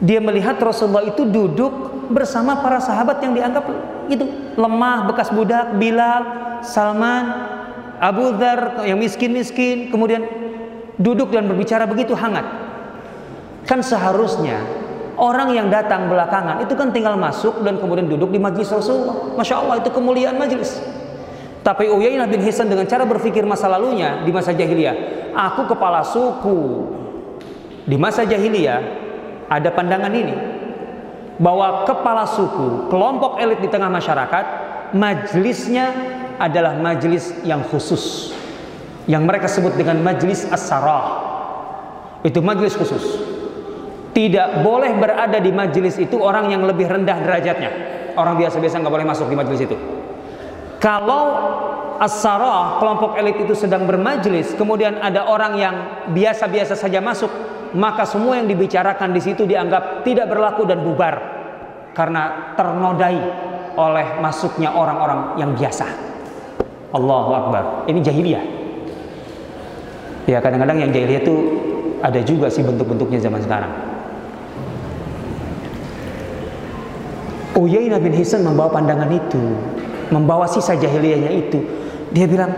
dia 0.00 0.18
melihat 0.18 0.56
Rasulullah 0.56 1.04
itu 1.04 1.28
duduk 1.28 1.72
bersama 2.10 2.58
para 2.64 2.80
sahabat 2.80 3.20
yang 3.20 3.36
dianggap 3.36 3.64
itu 4.10 4.26
lemah, 4.56 5.06
bekas 5.06 5.30
budak, 5.30 5.76
Bilal, 5.76 6.22
Salman, 6.66 7.24
Abu 8.00 8.34
Dhar 8.40 8.82
yang 8.88 8.98
miskin-miskin, 8.98 9.92
kemudian 9.92 10.26
duduk 10.96 11.30
dan 11.30 11.46
berbicara 11.46 11.84
begitu 11.86 12.16
hangat. 12.16 12.48
Kan 13.68 13.84
seharusnya 13.84 14.64
Orang 15.20 15.52
yang 15.52 15.68
datang 15.68 16.08
belakangan 16.08 16.64
itu 16.64 16.72
kan 16.72 16.96
tinggal 16.96 17.12
masuk 17.20 17.60
dan 17.60 17.76
kemudian 17.76 18.08
duduk 18.08 18.32
di 18.32 18.40
majlis 18.40 18.72
Rasulullah. 18.72 19.36
Masya 19.36 19.60
Allah 19.60 19.76
itu 19.84 19.92
kemuliaan 19.92 20.32
majlis. 20.40 20.80
Tapi 21.60 21.92
Uyainah 21.92 22.24
bin 22.24 22.40
Hisan 22.40 22.72
dengan 22.72 22.88
cara 22.88 23.04
berpikir 23.04 23.44
masa 23.44 23.68
lalunya 23.68 24.24
di 24.24 24.32
masa 24.32 24.56
jahiliyah, 24.56 24.96
aku 25.36 25.68
kepala 25.68 26.00
suku. 26.00 26.88
Di 27.84 28.00
masa 28.00 28.24
jahiliyah 28.24 29.09
ada 29.50 29.68
pandangan 29.74 30.12
ini 30.14 30.36
bahwa 31.42 31.82
kepala 31.84 32.24
suku, 32.30 32.86
kelompok 32.86 33.42
elit 33.42 33.58
di 33.58 33.66
tengah 33.66 33.90
masyarakat, 33.90 34.44
majlisnya 34.94 35.86
adalah 36.38 36.78
majlis 36.78 37.34
yang 37.42 37.66
khusus. 37.66 38.30
Yang 39.10 39.22
mereka 39.26 39.46
sebut 39.50 39.74
dengan 39.74 39.98
majlis 39.98 40.46
as-sarah. 40.46 41.26
Itu 42.22 42.38
majlis 42.44 42.78
khusus 42.78 43.30
tidak 44.10 44.66
boleh 44.66 44.90
berada 44.98 45.38
di 45.38 45.54
majelis 45.54 45.94
itu 45.96 46.18
orang 46.18 46.50
yang 46.50 46.66
lebih 46.66 46.90
rendah 46.90 47.18
derajatnya. 47.22 47.70
Orang 48.18 48.36
biasa-biasa 48.36 48.82
nggak 48.82 48.94
boleh 48.94 49.06
masuk 49.06 49.30
di 49.30 49.36
majelis 49.38 49.62
itu. 49.62 49.76
Kalau 50.82 51.24
as-sarah, 52.02 52.80
kelompok 52.82 53.14
elit 53.20 53.38
itu 53.38 53.54
sedang 53.54 53.86
bermajelis, 53.86 54.56
kemudian 54.56 54.98
ada 54.98 55.28
orang 55.30 55.52
yang 55.60 55.74
biasa-biasa 56.10 56.74
saja 56.74 56.98
masuk, 56.98 57.30
maka 57.76 58.02
semua 58.02 58.38
yang 58.42 58.50
dibicarakan 58.50 59.14
di 59.14 59.20
situ 59.22 59.46
dianggap 59.46 60.02
tidak 60.02 60.26
berlaku 60.26 60.66
dan 60.66 60.82
bubar 60.82 61.14
karena 61.94 62.54
ternodai 62.58 63.18
oleh 63.78 64.06
masuknya 64.18 64.74
orang-orang 64.74 65.38
yang 65.38 65.50
biasa. 65.54 65.86
Allahu 66.90 67.30
Akbar. 67.30 67.64
Ini 67.86 68.00
jahiliyah. 68.02 68.44
Ya 70.26 70.38
kadang-kadang 70.42 70.82
yang 70.82 70.90
jahiliyah 70.90 71.22
itu 71.22 71.34
ada 72.02 72.20
juga 72.26 72.50
sih 72.50 72.66
bentuk-bentuknya 72.66 73.22
zaman 73.22 73.40
sekarang. 73.42 73.72
Uyainah 77.60 78.00
bin 78.00 78.14
Hisan 78.16 78.40
membawa 78.40 78.72
pandangan 78.72 79.10
itu, 79.12 79.42
membawa 80.08 80.48
sisa 80.48 80.74
jahiliyahnya 80.78 81.30
itu. 81.34 81.60
Dia 82.10 82.24
bilang, 82.24 82.50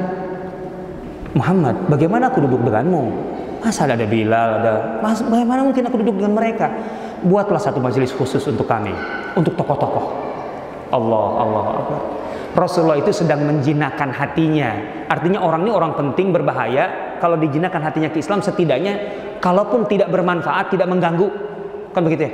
Muhammad, 1.34 1.90
bagaimana 1.90 2.30
aku 2.30 2.44
duduk 2.44 2.62
denganmu? 2.62 3.04
Masa 3.62 3.86
ada 3.86 3.94
Bilal, 4.02 4.58
ada 4.58 4.98
mas, 4.98 5.22
bagaimana 5.22 5.62
mungkin 5.62 5.86
aku 5.86 6.02
duduk 6.02 6.18
dengan 6.18 6.34
mereka? 6.34 6.66
Buatlah 7.22 7.62
satu 7.62 7.78
majelis 7.78 8.10
khusus 8.10 8.42
untuk 8.50 8.66
kami, 8.66 8.90
untuk 9.38 9.54
tokoh-tokoh. 9.54 10.06
Allah, 10.90 11.26
Allah, 11.38 11.64
Allah. 11.78 12.00
Rasulullah 12.52 12.98
itu 12.98 13.14
sedang 13.14 13.46
menjinakkan 13.46 14.10
hatinya. 14.10 15.06
Artinya 15.06 15.40
orang 15.40 15.62
ini 15.62 15.70
orang 15.70 15.94
penting, 15.94 16.34
berbahaya. 16.34 17.16
Kalau 17.22 17.38
dijinakkan 17.38 17.80
hatinya 17.80 18.10
ke 18.10 18.18
Islam, 18.18 18.42
setidaknya 18.42 18.98
kalaupun 19.38 19.86
tidak 19.86 20.10
bermanfaat, 20.10 20.74
tidak 20.74 20.90
mengganggu. 20.90 21.30
Kan 21.94 22.02
begitu 22.02 22.22
ya? 22.26 22.32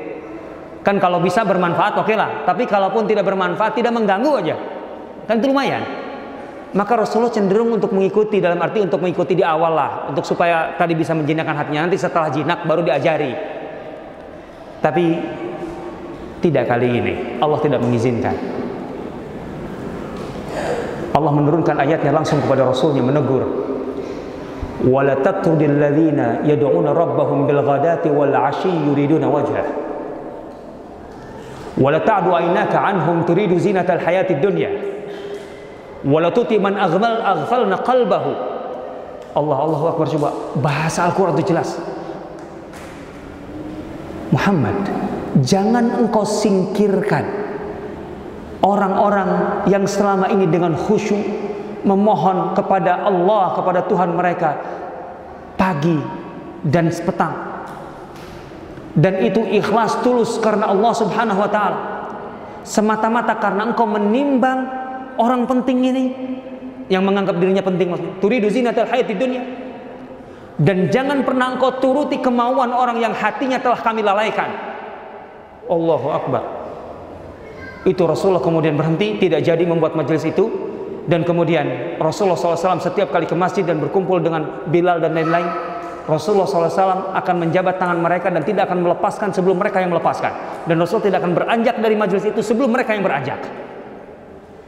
Kan 0.81 0.97
kalau 0.97 1.21
bisa 1.21 1.45
bermanfaat 1.45 2.01
oke 2.01 2.09
okay 2.09 2.17
lah. 2.17 2.49
Tapi 2.49 2.65
kalaupun 2.65 3.05
tidak 3.05 3.29
bermanfaat 3.29 3.77
tidak 3.77 3.93
mengganggu 3.93 4.33
aja. 4.41 4.57
Kan 5.29 5.45
itu 5.45 5.53
lumayan 5.53 6.08
maka 6.69 7.01
Rasulullah 7.01 7.33
cenderung 7.33 7.73
untuk 7.73 7.97
mengikuti 7.97 8.45
dalam 8.45 8.61
arti 8.61 8.85
untuk 8.85 9.01
mengikuti 9.01 9.33
di 9.33 9.41
awal 9.41 9.73
lah 9.73 9.91
untuk 10.13 10.21
supaya 10.29 10.77
tadi 10.77 10.93
bisa 10.93 11.17
menjinakkan 11.17 11.57
hatinya. 11.57 11.89
Nanti 11.89 11.97
setelah 11.97 12.29
jinak 12.29 12.69
baru 12.69 12.85
diajari. 12.85 13.33
Tapi 14.79 15.05
tidak 16.45 16.69
kali 16.69 16.89
ini 16.93 17.15
Allah 17.41 17.59
tidak 17.65 17.81
mengizinkan. 17.81 18.37
Allah 21.17 21.33
menurunkan 21.33 21.81
ayatnya 21.81 22.13
langsung 22.13 22.45
kepada 22.45 22.69
Rasulnya 22.69 23.01
menegur. 23.01 23.43
Wala 24.85 25.19
tatrudil 25.19 25.75
ladzina 25.81 26.45
yad'una 26.47 26.95
rabbahum 26.95 27.49
bil 27.49 27.65
ghadati 27.65 28.13
wal 28.13 28.31
'ashi 28.31 28.71
yuriduna 28.71 29.27
wajhah 29.27 29.67
wala 31.79 31.99
ta'du 32.03 32.31
'ainaka 32.35 32.79
anhum 32.79 33.27
turidu 33.27 33.59
zinatal 33.59 33.99
hayati 33.99 34.39
dunya 34.39 34.98
wala 36.07 36.31
tuti 36.31 36.59
man 36.61 36.79
aghfal 36.79 37.19
aghfalna 37.23 37.77
qalbahu. 37.83 38.33
Allah 39.35 39.59
Allahu 39.59 39.85
Akbar 39.95 40.07
coba 40.11 40.31
bahasa 40.59 41.07
Al-Qur'an 41.07 41.39
itu 41.39 41.55
jelas. 41.55 41.79
Muhammad 44.35 44.77
jangan 45.41 46.05
engkau 46.05 46.27
singkirkan 46.27 47.25
orang-orang 48.61 49.63
yang 49.71 49.87
selama 49.87 50.29
ini 50.29 50.45
dengan 50.51 50.75
khusyuk 50.75 51.23
memohon 51.87 52.53
kepada 52.59 53.07
Allah 53.07 53.55
kepada 53.55 53.81
Tuhan 53.87 54.11
mereka 54.13 54.59
pagi 55.55 55.99
dan 56.67 56.91
petang. 56.91 57.35
Dan 58.99 59.23
itu 59.23 59.39
ikhlas 59.47 60.03
tulus 60.03 60.43
karena 60.43 60.75
Allah 60.75 60.91
Subhanahu 60.91 61.39
wa 61.39 61.51
taala. 61.51 61.81
Semata-mata 62.67 63.39
karena 63.39 63.71
engkau 63.71 63.87
menimbang 63.87 64.88
orang 65.19 65.45
penting 65.45 65.79
ini 65.85 66.05
yang 66.89 67.05
menganggap 67.05 67.37
dirinya 67.37 67.61
penting 67.61 67.93
maksudnya. 67.93 68.15
Turidu 68.23 68.49
hayati 68.49 69.15
dunia. 69.15 69.43
Dan 70.59 70.91
jangan 70.91 71.23
pernah 71.23 71.55
engkau 71.55 71.79
turuti 71.79 72.19
kemauan 72.19 72.75
orang 72.75 72.99
yang 72.99 73.15
hatinya 73.15 73.63
telah 73.63 73.79
kami 73.79 74.03
lalaikan. 74.03 74.51
Allahu 75.71 76.09
Akbar. 76.11 76.43
Itu 77.87 78.11
Rasulullah 78.11 78.43
kemudian 78.43 78.75
berhenti, 78.75 79.23
tidak 79.23 79.47
jadi 79.47 79.63
membuat 79.63 79.95
majelis 79.95 80.27
itu. 80.27 80.51
Dan 81.09 81.25
kemudian 81.25 81.97
Rasulullah 81.97 82.37
SAW 82.37 82.85
setiap 82.85 83.09
kali 83.09 83.25
ke 83.25 83.33
masjid 83.33 83.65
dan 83.65 83.81
berkumpul 83.81 84.21
dengan 84.21 84.69
Bilal 84.69 85.01
dan 85.01 85.17
lain-lain, 85.17 85.49
Rasulullah 86.05 86.45
SAW 86.45 87.17
akan 87.17 87.37
menjabat 87.49 87.81
tangan 87.81 87.97
mereka 87.97 88.29
dan 88.29 88.45
tidak 88.45 88.69
akan 88.69 88.85
melepaskan 88.85 89.33
sebelum 89.33 89.57
mereka 89.57 89.81
yang 89.81 89.89
melepaskan. 89.89 90.65
Dan 90.69 90.77
Rasul 90.77 91.01
tidak 91.01 91.25
akan 91.25 91.33
beranjak 91.33 91.81
dari 91.81 91.97
majelis 91.97 92.29
itu 92.29 92.45
sebelum 92.45 92.77
mereka 92.77 92.93
yang 92.93 93.09
beranjak. 93.09 93.41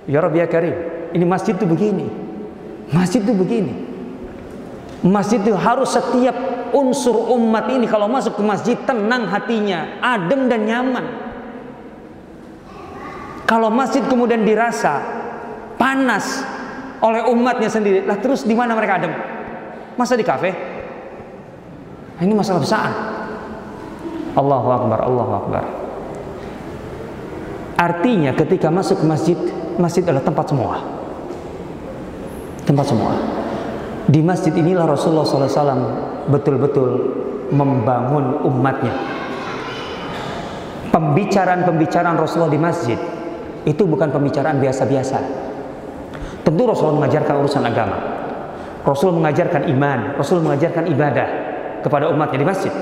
Ya 0.09 0.25
Rabbi 0.25 0.41
ya 0.41 0.49
Karim, 0.49 0.77
ini 1.13 1.25
masjid 1.29 1.53
itu 1.53 1.67
begini. 1.69 2.07
Masjid 2.91 3.21
itu 3.21 3.35
begini. 3.37 3.75
Masjid 5.01 5.41
itu 5.41 5.57
harus 5.57 5.97
setiap 5.97 6.37
unsur 6.77 7.33
umat 7.37 7.73
ini 7.73 7.89
kalau 7.89 8.05
masuk 8.07 8.37
ke 8.37 8.43
masjid 8.45 8.77
tenang 8.85 9.29
hatinya, 9.29 10.01
adem 10.05 10.49
dan 10.49 10.69
nyaman. 10.69 11.07
Kalau 13.49 13.73
masjid 13.73 14.05
kemudian 14.07 14.47
dirasa 14.47 15.03
panas 15.75 16.45
oleh 17.01 17.25
umatnya 17.27 17.73
sendiri, 17.73 18.05
lah 18.05 18.21
terus 18.21 18.45
di 18.45 18.53
mana 18.53 18.77
mereka 18.77 19.01
adem? 19.01 19.13
Masa 19.97 20.15
di 20.15 20.23
kafe? 20.23 20.53
Nah, 22.21 22.23
ini 22.23 22.37
masalah 22.37 22.61
besar. 22.61 22.93
Allahu 24.37 24.69
Akbar, 24.69 24.99
Allahu 25.01 25.33
Akbar. 25.33 25.80
Artinya 27.81 28.37
ketika 28.37 28.69
masuk 28.69 29.01
ke 29.01 29.07
masjid, 29.09 29.39
masjid 29.81 30.05
adalah 30.05 30.21
tempat 30.21 30.53
semua. 30.53 30.85
Tempat 32.69 32.87
semua. 32.93 33.17
Di 34.05 34.21
masjid 34.21 34.53
inilah 34.53 34.85
Rasulullah 34.85 35.25
SAW 35.25 36.29
betul-betul 36.29 36.89
membangun 37.49 38.45
umatnya. 38.45 38.93
Pembicaraan-pembicaraan 40.93 42.21
Rasulullah 42.21 42.53
di 42.53 42.61
masjid 42.61 42.99
itu 43.65 43.83
bukan 43.89 44.13
pembicaraan 44.13 44.61
biasa-biasa. 44.61 45.19
Tentu 46.45 46.63
Rasulullah 46.69 47.07
mengajarkan 47.07 47.35
urusan 47.41 47.65
agama. 47.65 47.97
Rasul 48.85 49.17
mengajarkan 49.17 49.69
iman, 49.73 50.21
Rasul 50.21 50.45
mengajarkan 50.45 50.85
ibadah 50.89 51.29
kepada 51.81 52.13
umatnya 52.13 52.45
di 52.45 52.49
masjid. 52.49 52.73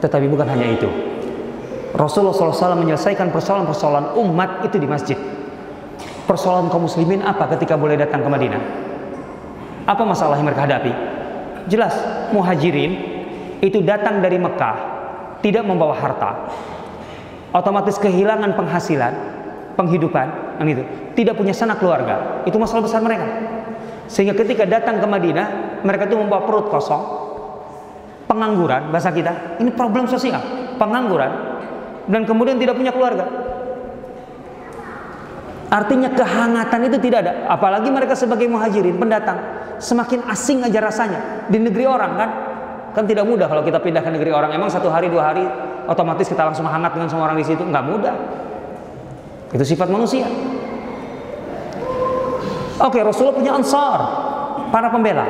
Tetapi 0.00 0.24
bukan 0.28 0.48
hanya 0.48 0.66
itu. 0.72 0.88
Rasulullah 1.90 2.34
SAW 2.34 2.78
menyelesaikan 2.78 3.34
persoalan-persoalan 3.34 4.14
umat 4.14 4.62
itu 4.66 4.78
di 4.78 4.86
masjid. 4.86 5.18
Persoalan 6.26 6.70
kaum 6.70 6.86
muslimin 6.86 7.26
apa 7.26 7.50
ketika 7.58 7.74
boleh 7.74 7.98
datang 7.98 8.22
ke 8.22 8.28
Madinah? 8.30 8.62
Apa 9.90 10.06
masalah 10.06 10.38
yang 10.38 10.46
mereka 10.46 10.70
hadapi? 10.70 10.92
Jelas, 11.66 11.94
muhajirin 12.30 12.92
itu 13.58 13.82
datang 13.82 14.22
dari 14.22 14.38
Mekah 14.38 14.76
tidak 15.42 15.66
membawa 15.66 15.98
harta. 15.98 16.30
Otomatis 17.50 17.98
kehilangan 17.98 18.54
penghasilan, 18.54 19.12
penghidupan, 19.74 20.26
kan 20.62 20.66
itu. 20.70 20.86
Tidak 21.18 21.34
punya 21.34 21.50
sanak 21.50 21.82
keluarga. 21.82 22.46
Itu 22.46 22.62
masalah 22.62 22.86
besar 22.86 23.02
mereka. 23.02 23.26
Sehingga 24.06 24.38
ketika 24.38 24.62
datang 24.62 25.02
ke 25.02 25.06
Madinah, 25.10 25.80
mereka 25.82 26.06
itu 26.06 26.14
membawa 26.14 26.46
perut 26.46 26.70
kosong, 26.70 27.02
pengangguran 28.30 28.94
bahasa 28.94 29.10
kita. 29.10 29.58
Ini 29.58 29.74
problem 29.74 30.06
sosial, 30.06 30.38
pengangguran 30.78 31.30
dan 32.08 32.24
kemudian 32.24 32.56
tidak 32.56 32.78
punya 32.78 32.94
keluarga. 32.94 33.26
Artinya 35.70 36.10
kehangatan 36.10 36.90
itu 36.90 36.98
tidak 36.98 37.18
ada. 37.22 37.32
Apalagi 37.46 37.94
mereka 37.94 38.18
sebagai 38.18 38.50
muhajirin, 38.50 38.98
pendatang. 38.98 39.38
Semakin 39.78 40.26
asing 40.26 40.66
aja 40.66 40.82
rasanya. 40.82 41.46
Di 41.46 41.62
negeri 41.62 41.86
orang 41.86 42.12
kan. 42.18 42.30
Kan 42.90 43.06
tidak 43.06 43.22
mudah 43.22 43.46
kalau 43.46 43.62
kita 43.62 43.78
pindah 43.78 44.02
ke 44.02 44.10
negeri 44.10 44.34
orang. 44.34 44.50
Emang 44.50 44.66
satu 44.66 44.90
hari, 44.90 45.06
dua 45.06 45.30
hari, 45.30 45.46
otomatis 45.86 46.26
kita 46.26 46.42
langsung 46.42 46.66
hangat 46.66 46.90
dengan 46.90 47.06
semua 47.06 47.30
orang 47.30 47.38
di 47.38 47.46
situ. 47.46 47.62
Nggak 47.62 47.84
mudah. 47.86 48.14
Itu 49.54 49.62
sifat 49.62 49.86
manusia. 49.86 50.26
Oke, 52.82 52.98
Rasulullah 53.06 53.38
punya 53.38 53.52
ansar. 53.54 53.98
Para 54.74 54.90
pembela. 54.90 55.26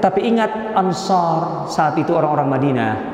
Tapi 0.00 0.24
ingat 0.24 0.72
ansar 0.72 1.68
saat 1.68 2.00
itu 2.00 2.16
orang-orang 2.16 2.48
Madinah 2.48 3.11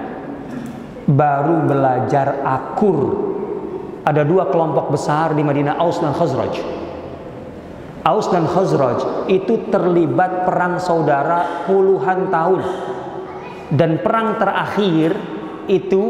baru 1.08 1.64
belajar 1.64 2.44
akur. 2.44 3.26
Ada 4.04 4.24
dua 4.24 4.48
kelompok 4.48 4.92
besar 4.92 5.32
di 5.32 5.40
Madinah, 5.44 5.80
Aus 5.80 6.00
dan 6.00 6.12
Khazraj. 6.12 6.54
Aus 8.08 8.28
dan 8.32 8.48
Khazraj 8.48 9.28
itu 9.28 9.68
terlibat 9.68 10.48
perang 10.48 10.80
saudara 10.80 11.68
puluhan 11.68 12.32
tahun. 12.32 12.62
Dan 13.68 14.00
perang 14.00 14.40
terakhir 14.40 15.12
itu 15.68 16.02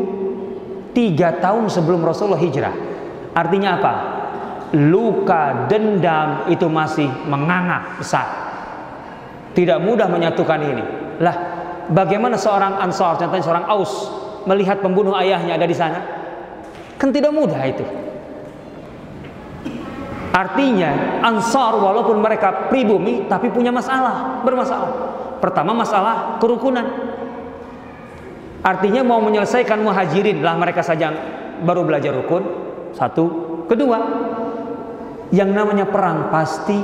tiga 0.95 1.43
tahun 1.43 1.67
sebelum 1.67 2.07
Rasulullah 2.07 2.39
hijrah. 2.39 2.75
Artinya 3.35 3.71
apa? 3.83 3.95
Luka 4.79 5.67
dendam 5.67 6.47
itu 6.47 6.71
masih 6.71 7.11
menganga 7.27 7.99
besar. 7.99 8.27
Tidak 9.59 9.83
mudah 9.83 10.07
menyatukan 10.07 10.61
ini. 10.63 10.85
Lah, 11.19 11.37
bagaimana 11.91 12.39
seorang 12.39 12.79
Ansar, 12.79 13.19
contohnya 13.19 13.43
seorang 13.43 13.67
Aus, 13.67 13.93
melihat 14.45 14.79
pembunuh 14.85 15.17
ayahnya 15.17 15.57
ada 15.57 15.67
di 15.67 15.75
sana? 15.75 15.99
Kan 16.99 17.11
tidak 17.15 17.35
mudah 17.35 17.63
itu. 17.67 17.83
Artinya 20.35 21.23
Ansar 21.25 21.75
walaupun 21.81 22.23
mereka 22.23 22.71
pribumi 22.71 23.27
tapi 23.27 23.51
punya 23.51 23.75
masalah, 23.75 24.45
bermasalah. 24.45 24.91
Pertama 25.43 25.75
masalah 25.75 26.39
kerukunan. 26.39 26.85
Artinya 28.63 29.07
mau 29.07 29.23
menyelesaikan 29.23 29.81
muhajirin 29.83 30.43
lah 30.43 30.59
mereka 30.59 30.83
saja 30.83 31.15
baru 31.63 31.87
belajar 31.87 32.15
rukun. 32.15 32.43
Satu, 32.95 33.25
kedua, 33.71 33.99
yang 35.31 35.55
namanya 35.55 35.87
perang 35.87 36.31
pasti 36.35 36.77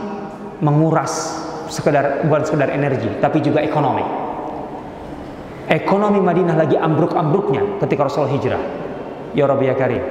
menguras 0.63 1.43
sekedar 1.69 2.23
bukan 2.29 2.43
sekedar 2.47 2.71
energi 2.71 3.11
tapi 3.19 3.43
juga 3.43 3.61
ekonomi. 3.61 4.24
Ekonomi 5.65 6.21
Madinah 6.21 6.61
lagi 6.61 6.77
ambruk-ambruknya 6.77 7.81
ketika 7.81 8.05
Rasul 8.05 8.29
hijrah. 8.29 8.61
Ya 9.33 9.49
Rabbi 9.49 9.67
ya 9.67 9.75
Karim. 9.75 10.03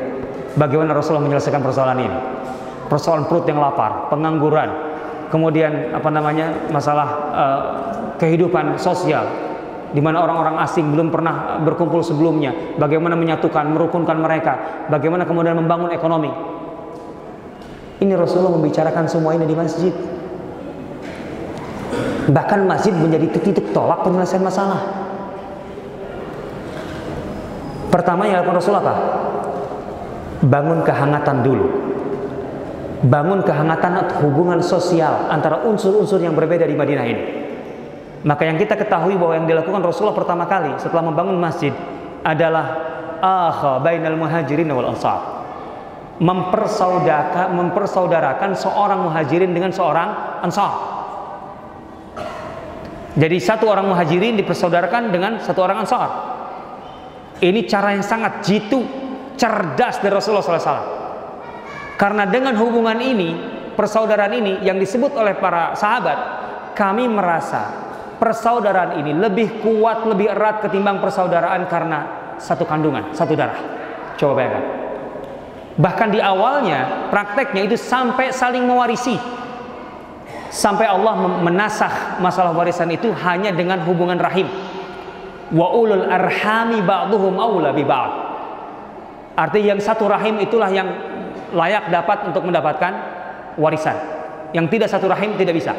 Bagaimana 0.57 0.93
Rasulullah 0.97 1.25
menyelesaikan 1.25 1.61
persoalan 1.61 1.97
ini? 2.01 2.17
Persoalan 2.89 3.25
perut 3.25 3.45
yang 3.49 3.57
lapar, 3.57 4.09
pengangguran, 4.13 4.69
kemudian 5.33 5.95
apa 5.97 6.09
namanya 6.13 6.69
masalah 6.69 7.07
uh, 7.33 7.61
kehidupan 8.21 8.77
sosial, 8.77 9.25
di 9.89 10.01
mana 10.01 10.21
orang-orang 10.21 10.61
asing 10.61 10.93
belum 10.93 11.09
pernah 11.09 11.57
berkumpul 11.61 12.05
sebelumnya. 12.05 12.53
Bagaimana 12.77 13.17
menyatukan, 13.17 13.65
merukunkan 13.73 14.21
mereka, 14.21 14.85
bagaimana 14.93 15.25
kemudian 15.25 15.57
membangun 15.57 15.89
ekonomi. 15.89 16.29
Ini 17.97 18.13
Rasulullah 18.13 18.53
membicarakan 18.53 19.09
semua 19.09 19.33
ini 19.33 19.49
di 19.49 19.55
masjid. 19.57 19.93
Bahkan 22.29 22.59
masjid 22.69 22.93
menjadi 22.93 23.25
titik 23.41 23.73
tolak 23.73 24.05
penyelesaian 24.05 24.43
masalah. 24.43 25.02
Pertama 27.93 28.25
yang 28.25 28.41
dilakukan 28.41 28.57
Rasul 28.57 28.73
apa? 28.73 28.93
Bangun 30.41 30.81
kehangatan 30.81 31.45
dulu. 31.45 31.67
Bangun 33.05 33.45
kehangatan 33.45 34.17
hubungan 34.25 34.65
sosial 34.65 35.29
antara 35.29 35.61
unsur-unsur 35.61 36.17
yang 36.17 36.33
berbeda 36.33 36.65
di 36.65 36.73
Madinah 36.73 37.05
ini. 37.05 37.23
Maka 38.25 38.49
yang 38.49 38.57
kita 38.57 38.73
ketahui 38.81 39.13
bahwa 39.13 39.37
yang 39.37 39.45
dilakukan 39.45 39.85
Rasulullah 39.85 40.17
pertama 40.17 40.49
kali 40.49 40.73
setelah 40.81 41.05
membangun 41.05 41.37
masjid 41.37 41.69
adalah 42.25 42.65
akha 43.21 43.77
bainal 43.85 44.17
muhajirin 44.17 44.73
wal 44.73 44.89
ansar. 44.89 45.45
Mempersaudarakan, 46.17 47.53
mempersaudarakan 47.61 48.57
seorang 48.57 49.05
muhajirin 49.05 49.53
dengan 49.53 49.69
seorang 49.69 50.41
ansar. 50.41 50.71
Jadi 53.13 53.37
satu 53.37 53.69
orang 53.69 53.85
muhajirin 53.85 54.33
dipersaudarakan 54.41 55.13
dengan 55.13 55.37
satu 55.45 55.61
orang 55.61 55.85
ansar. 55.85 56.32
Ini 57.43 57.67
cara 57.67 57.91
yang 57.91 58.07
sangat 58.07 58.39
jitu, 58.39 58.87
cerdas 59.35 59.99
dari 59.99 60.15
Rasulullah 60.15 60.39
SAW. 60.39 60.87
Karena 61.99 62.23
dengan 62.23 62.55
hubungan 62.55 62.95
ini, 63.03 63.35
persaudaraan 63.75 64.31
ini 64.31 64.53
yang 64.63 64.79
disebut 64.79 65.11
oleh 65.11 65.35
para 65.35 65.75
sahabat, 65.75 66.17
kami 66.71 67.03
merasa 67.11 67.67
persaudaraan 68.15 68.95
ini 69.03 69.11
lebih 69.11 69.59
kuat, 69.59 70.07
lebih 70.07 70.31
erat 70.31 70.63
ketimbang 70.63 71.03
persaudaraan 71.03 71.67
karena 71.67 71.99
satu 72.39 72.63
kandungan, 72.63 73.11
satu 73.11 73.35
darah. 73.35 73.59
Coba 74.15 74.39
bayangkan. 74.39 74.63
Bahkan 75.73 76.07
di 76.15 76.23
awalnya 76.23 77.11
prakteknya 77.11 77.67
itu 77.67 77.75
sampai 77.75 78.31
saling 78.31 78.63
mewarisi. 78.63 79.19
Sampai 80.53 80.85
Allah 80.85 81.17
menasah 81.41 82.21
masalah 82.21 82.53
warisan 82.53 82.87
itu 82.93 83.09
hanya 83.25 83.49
dengan 83.49 83.81
hubungan 83.83 84.21
rahim 84.21 84.45
wa 85.53 85.67
ulul 85.77 86.09
arhami 86.09 86.81
ba'duhum 86.81 87.37
aula 87.37 87.69
bi 87.71 87.85
ba'd. 87.85 88.11
Artinya 89.37 89.77
yang 89.77 89.81
satu 89.81 90.09
rahim 90.09 90.41
itulah 90.41 90.69
yang 90.69 90.89
layak 91.53 91.89
dapat 91.93 92.29
untuk 92.29 92.45
mendapatkan 92.45 92.93
warisan. 93.57 93.97
Yang 94.53 94.65
tidak 94.77 94.89
satu 94.89 95.05
rahim 95.09 95.37
tidak 95.37 95.57
bisa. 95.57 95.73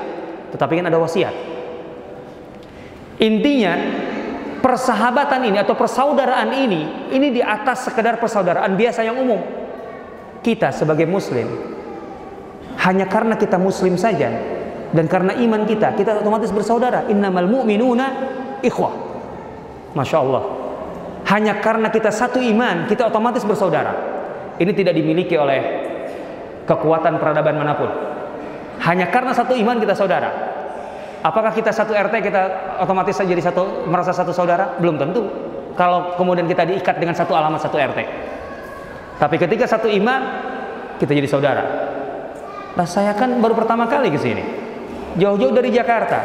Tetapi 0.55 0.83
kan 0.83 0.87
ada 0.91 0.99
wasiat. 0.99 1.35
Intinya 3.23 3.79
persahabatan 4.59 5.51
ini 5.51 5.59
atau 5.63 5.79
persaudaraan 5.79 6.51
ini 6.51 7.13
ini 7.15 7.31
di 7.31 7.43
atas 7.45 7.87
sekedar 7.91 8.19
persaudaraan 8.19 8.75
biasa 8.75 9.07
yang 9.07 9.19
umum. 9.19 9.39
Kita 10.43 10.75
sebagai 10.75 11.07
muslim 11.07 11.47
hanya 12.83 13.07
karena 13.07 13.39
kita 13.39 13.55
muslim 13.55 13.95
saja 13.95 14.35
dan 14.91 15.07
karena 15.07 15.33
iman 15.39 15.63
kita 15.63 15.95
kita 15.95 16.23
otomatis 16.23 16.51
bersaudara. 16.51 17.07
Innamal 17.07 17.47
mu'minuna 17.47 18.07
ikhwah. 18.67 19.04
Masya 19.95 20.19
Allah. 20.21 20.43
Hanya 21.25 21.57
karena 21.63 21.89
kita 21.89 22.13
satu 22.13 22.43
iman, 22.43 22.85
kita 22.85 23.09
otomatis 23.09 23.47
bersaudara. 23.47 23.95
Ini 24.61 24.71
tidak 24.77 24.95
dimiliki 24.95 25.35
oleh 25.35 25.61
kekuatan 26.69 27.17
peradaban 27.17 27.57
mana 27.57 27.73
pun. 27.75 27.91
Hanya 28.85 29.09
karena 29.09 29.33
satu 29.33 29.57
iman 29.57 29.81
kita 29.81 29.97
saudara. 29.97 30.31
Apakah 31.25 31.57
kita 31.57 31.73
satu 31.73 31.97
RT 31.97 32.21
kita 32.21 32.43
otomatis 32.85 33.17
jadi 33.17 33.41
satu 33.41 33.89
merasa 33.89 34.13
satu 34.13 34.37
saudara? 34.37 34.77
Belum 34.77 35.01
tentu. 35.01 35.25
Kalau 35.73 36.15
kemudian 36.21 36.45
kita 36.45 36.69
diikat 36.69 37.01
dengan 37.01 37.17
satu 37.17 37.33
alamat 37.33 37.65
satu 37.65 37.81
RT. 37.81 37.99
Tapi 39.17 39.37
ketika 39.41 39.65
satu 39.65 39.89
iman, 39.89 40.21
kita 41.01 41.17
jadi 41.17 41.29
saudara. 41.31 41.65
Nah 42.77 42.85
saya 42.85 43.17
kan 43.17 43.41
baru 43.41 43.57
pertama 43.57 43.89
kali 43.89 44.13
ke 44.13 44.21
sini. 44.21 44.45
Jauh-jauh 45.17 45.55
dari 45.55 45.73
Jakarta. 45.73 46.21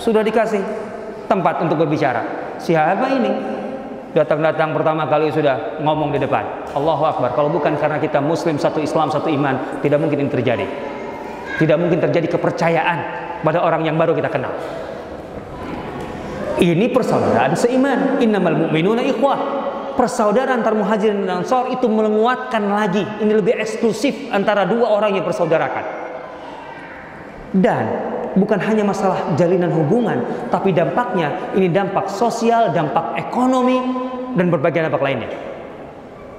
Sudah 0.00 0.26
dikasih 0.26 0.60
tempat 1.30 1.62
untuk 1.62 1.78
berbicara. 1.78 2.41
Siapa 2.62 3.06
ini? 3.10 3.32
Datang-datang 4.12 4.76
pertama 4.76 5.08
kali 5.08 5.32
sudah 5.32 5.80
ngomong 5.80 6.12
di 6.14 6.20
depan. 6.20 6.70
Allahu 6.76 7.02
Akbar. 7.08 7.32
Kalau 7.34 7.48
bukan 7.50 7.74
karena 7.80 7.98
kita 7.98 8.20
muslim 8.20 8.60
satu 8.60 8.78
Islam 8.78 9.08
satu 9.10 9.26
iman, 9.32 9.80
tidak 9.80 9.98
mungkin 9.98 10.22
ini 10.22 10.30
terjadi. 10.30 10.66
Tidak 11.58 11.76
mungkin 11.80 11.98
terjadi 11.98 12.38
kepercayaan 12.38 12.98
pada 13.40 13.64
orang 13.64 13.82
yang 13.88 13.96
baru 13.96 14.14
kita 14.14 14.28
kenal. 14.30 14.52
Ini 16.60 16.92
persaudaraan 16.92 17.56
seiman. 17.56 18.22
Innamal 18.22 18.68
mu'minuna 18.68 19.02
ikhwah 19.02 19.62
persaudaraan 19.94 20.60
antar 20.60 20.72
muhajirin 20.76 21.28
dan 21.28 21.44
ansor 21.44 21.68
itu 21.68 21.84
menguatkan 21.86 22.64
lagi 22.72 23.04
ini 23.20 23.32
lebih 23.36 23.60
eksklusif 23.60 24.32
antara 24.32 24.64
dua 24.64 24.88
orang 24.88 25.20
yang 25.20 25.24
bersaudarakan 25.28 25.84
dan 27.52 28.11
bukan 28.36 28.58
hanya 28.60 28.84
masalah 28.86 29.36
jalinan 29.36 29.72
hubungan 29.72 30.48
tapi 30.48 30.72
dampaknya 30.72 31.52
ini 31.56 31.68
dampak 31.68 32.08
sosial 32.08 32.72
dampak 32.72 33.18
ekonomi 33.20 33.78
dan 34.36 34.48
berbagai 34.48 34.88
dampak 34.88 35.02
lainnya. 35.04 35.30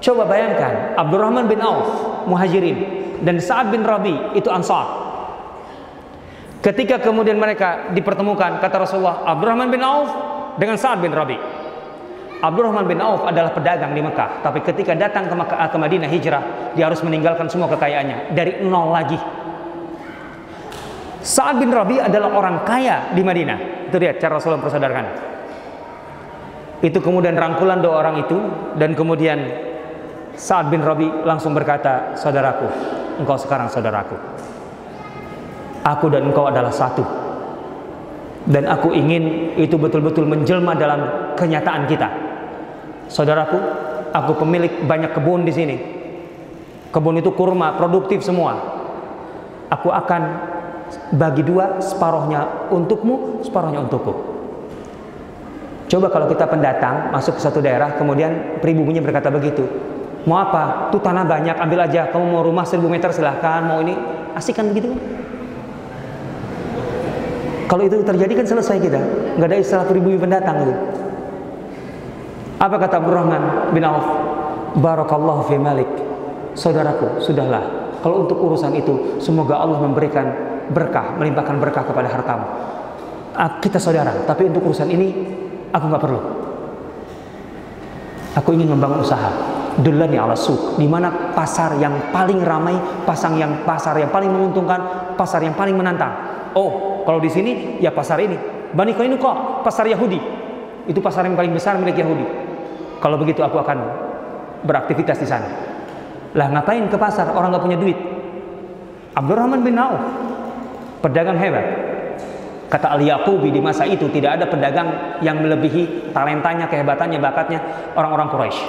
Coba 0.04 0.28
bayangkan 0.28 1.00
Abdurrahman 1.00 1.48
bin 1.48 1.64
Auf 1.64 1.88
muhajirin 2.28 2.78
dan 3.24 3.40
Sa'ad 3.40 3.72
bin 3.72 3.88
Rabi 3.88 4.36
itu 4.36 4.52
ansar. 4.52 5.04
Ketika 6.60 7.00
kemudian 7.00 7.40
mereka 7.40 7.92
dipertemukan 7.92 8.60
kata 8.60 8.76
Rasulullah 8.84 9.24
Abdurrahman 9.24 9.72
bin 9.72 9.80
Auf 9.84 10.12
dengan 10.60 10.76
Sa'ad 10.76 11.00
bin 11.00 11.16
Rabi. 11.16 11.40
Abdurrahman 12.44 12.84
bin 12.84 13.00
Auf 13.00 13.24
adalah 13.24 13.56
pedagang 13.56 13.96
di 13.96 14.04
Mekah, 14.04 14.44
tapi 14.44 14.60
ketika 14.60 14.92
datang 14.92 15.32
ke, 15.32 15.36
Mekah, 15.36 15.64
ke 15.72 15.78
Madinah 15.80 16.12
hijrah, 16.12 16.44
dia 16.76 16.92
harus 16.92 17.00
meninggalkan 17.00 17.48
semua 17.48 17.72
kekayaannya. 17.72 18.36
Dari 18.36 18.60
nol 18.68 18.92
lagi. 18.92 19.16
Sa'ad 21.24 21.56
bin 21.56 21.72
Rabi 21.72 22.04
adalah 22.04 22.36
orang 22.36 22.68
kaya 22.68 23.16
di 23.16 23.24
Madinah. 23.24 23.88
Itu 23.88 23.96
dia 23.96 24.20
cara 24.20 24.38
Rasulullah 24.38 24.60
persaudaraan. 24.60 25.08
Itu 26.84 27.00
kemudian 27.00 27.40
rangkulan 27.40 27.80
dua 27.80 28.04
orang 28.04 28.28
itu 28.28 28.36
dan 28.76 28.92
kemudian 28.92 29.40
Sa'ad 30.36 30.68
bin 30.68 30.84
Rabi 30.84 31.08
langsung 31.24 31.56
berkata, 31.56 32.20
"Saudaraku, 32.20 32.68
engkau 33.24 33.40
sekarang 33.40 33.72
saudaraku. 33.72 34.20
Aku 35.88 36.12
dan 36.12 36.28
engkau 36.28 36.52
adalah 36.52 36.76
satu." 36.76 37.08
Dan 38.44 38.68
aku 38.68 38.92
ingin 38.92 39.56
itu 39.56 39.80
betul-betul 39.80 40.28
menjelma 40.28 40.76
dalam 40.76 41.32
kenyataan 41.40 41.88
kita 41.88 42.34
Saudaraku, 43.14 43.58
aku 44.10 44.32
pemilik 44.42 44.90
banyak 44.90 45.12
kebun 45.14 45.44
di 45.44 45.54
sini. 45.54 45.78
Kebun 46.94 47.22
itu 47.22 47.34
kurma, 47.34 47.76
produktif 47.76 48.26
semua. 48.26 48.58
Aku 49.70 49.90
akan 49.90 50.22
bagi 51.14 51.46
dua, 51.46 51.82
separohnya 51.82 52.70
untukmu, 52.74 53.46
separohnya 53.46 53.84
untukku. 53.84 54.14
Coba 55.94 56.10
kalau 56.10 56.26
kita 56.26 56.50
pendatang 56.50 57.14
masuk 57.14 57.38
ke 57.38 57.42
satu 57.46 57.62
daerah, 57.62 57.94
kemudian 57.94 58.58
pribumi 58.64 58.98
berkata 58.98 59.30
begitu. 59.30 59.62
Mau 60.24 60.40
apa? 60.40 60.90
Tuh 60.90 61.04
tanah 61.04 61.28
banyak, 61.28 61.54
ambil 61.60 61.84
aja. 61.84 62.08
Kamu 62.10 62.26
mau 62.32 62.42
rumah 62.42 62.64
1000 62.64 62.88
meter 62.88 63.12
silahkan. 63.12 63.60
Mau 63.62 63.84
ini, 63.84 63.94
asik 64.34 64.56
kan 64.56 64.72
begitu 64.72 64.96
Kalau 67.68 67.84
itu 67.84 68.00
terjadi 68.06 68.34
kan 68.42 68.46
selesai 68.48 68.78
kita. 68.80 69.02
Nggak 69.38 69.48
ada 69.50 69.58
istilah 69.58 69.86
pribumi 69.86 70.16
pendatang 70.16 70.56
gitu. 70.64 70.74
Apa 72.62 72.80
kata 72.80 73.02
Abdurrahman 73.04 73.76
bin 73.76 73.84
Auf? 73.84 74.08
Barakallahu 74.80 75.52
fi 75.52 75.60
malik. 75.60 75.90
Saudaraku, 76.54 77.20
sudahlah. 77.20 77.98
Kalau 78.06 78.24
untuk 78.24 78.40
urusan 78.40 78.78
itu, 78.78 79.18
semoga 79.18 79.58
Allah 79.58 79.82
memberikan 79.82 80.53
berkah, 80.72 81.18
melimpahkan 81.20 81.60
berkah 81.60 81.84
kepada 81.84 82.08
hartamu. 82.08 82.46
Ah, 83.34 83.58
kita 83.58 83.82
saudara, 83.82 84.14
tapi 84.30 84.48
untuk 84.48 84.70
urusan 84.70 84.88
ini 84.94 85.08
aku 85.74 85.86
nggak 85.90 86.04
perlu. 86.04 86.22
Aku 88.38 88.50
ingin 88.54 88.70
membangun 88.70 89.02
usaha. 89.02 89.30
Dulani 89.74 90.22
ala 90.22 90.38
suk, 90.38 90.78
di 90.78 90.86
mana 90.86 91.34
pasar 91.34 91.82
yang 91.82 92.14
paling 92.14 92.46
ramai, 92.46 92.78
pasang 93.10 93.42
yang 93.42 93.66
pasar 93.66 93.98
yang 93.98 94.14
paling 94.14 94.30
menguntungkan, 94.30 95.14
pasar 95.18 95.42
yang 95.42 95.58
paling 95.58 95.74
menantang. 95.74 96.14
Oh, 96.54 97.02
kalau 97.10 97.18
di 97.18 97.34
sini 97.34 97.82
ya 97.82 97.90
pasar 97.90 98.22
ini. 98.22 98.38
Bani 98.74 98.94
kok 98.94 99.66
pasar 99.66 99.90
Yahudi. 99.90 100.18
Itu 100.86 101.02
pasar 101.02 101.26
yang 101.26 101.34
paling 101.34 101.54
besar 101.54 101.78
milik 101.82 101.98
Yahudi. 101.98 102.26
Kalau 103.02 103.18
begitu 103.18 103.42
aku 103.42 103.58
akan 103.58 103.78
beraktivitas 104.62 105.18
di 105.18 105.26
sana. 105.26 105.50
Lah 106.34 106.48
ngapain 106.50 106.86
ke 106.90 106.98
pasar 106.98 107.34
orang 107.34 107.54
nggak 107.54 107.66
punya 107.66 107.78
duit? 107.78 107.98
Abdurrahman 109.14 109.62
bin 109.62 109.78
Auf, 109.78 110.23
pedagang 111.04 111.36
hebat. 111.36 111.66
Kata 112.72 112.96
Al 112.96 113.04
Yaqubi 113.04 113.54
di 113.54 113.62
masa 113.62 113.86
itu 113.86 114.10
tidak 114.10 114.42
ada 114.42 114.50
pedagang 114.50 115.20
yang 115.22 115.38
melebihi 115.44 116.10
talentanya, 116.16 116.66
kehebatannya, 116.66 117.20
bakatnya 117.22 117.60
orang-orang 117.94 118.34
Quraisy. 118.34 118.62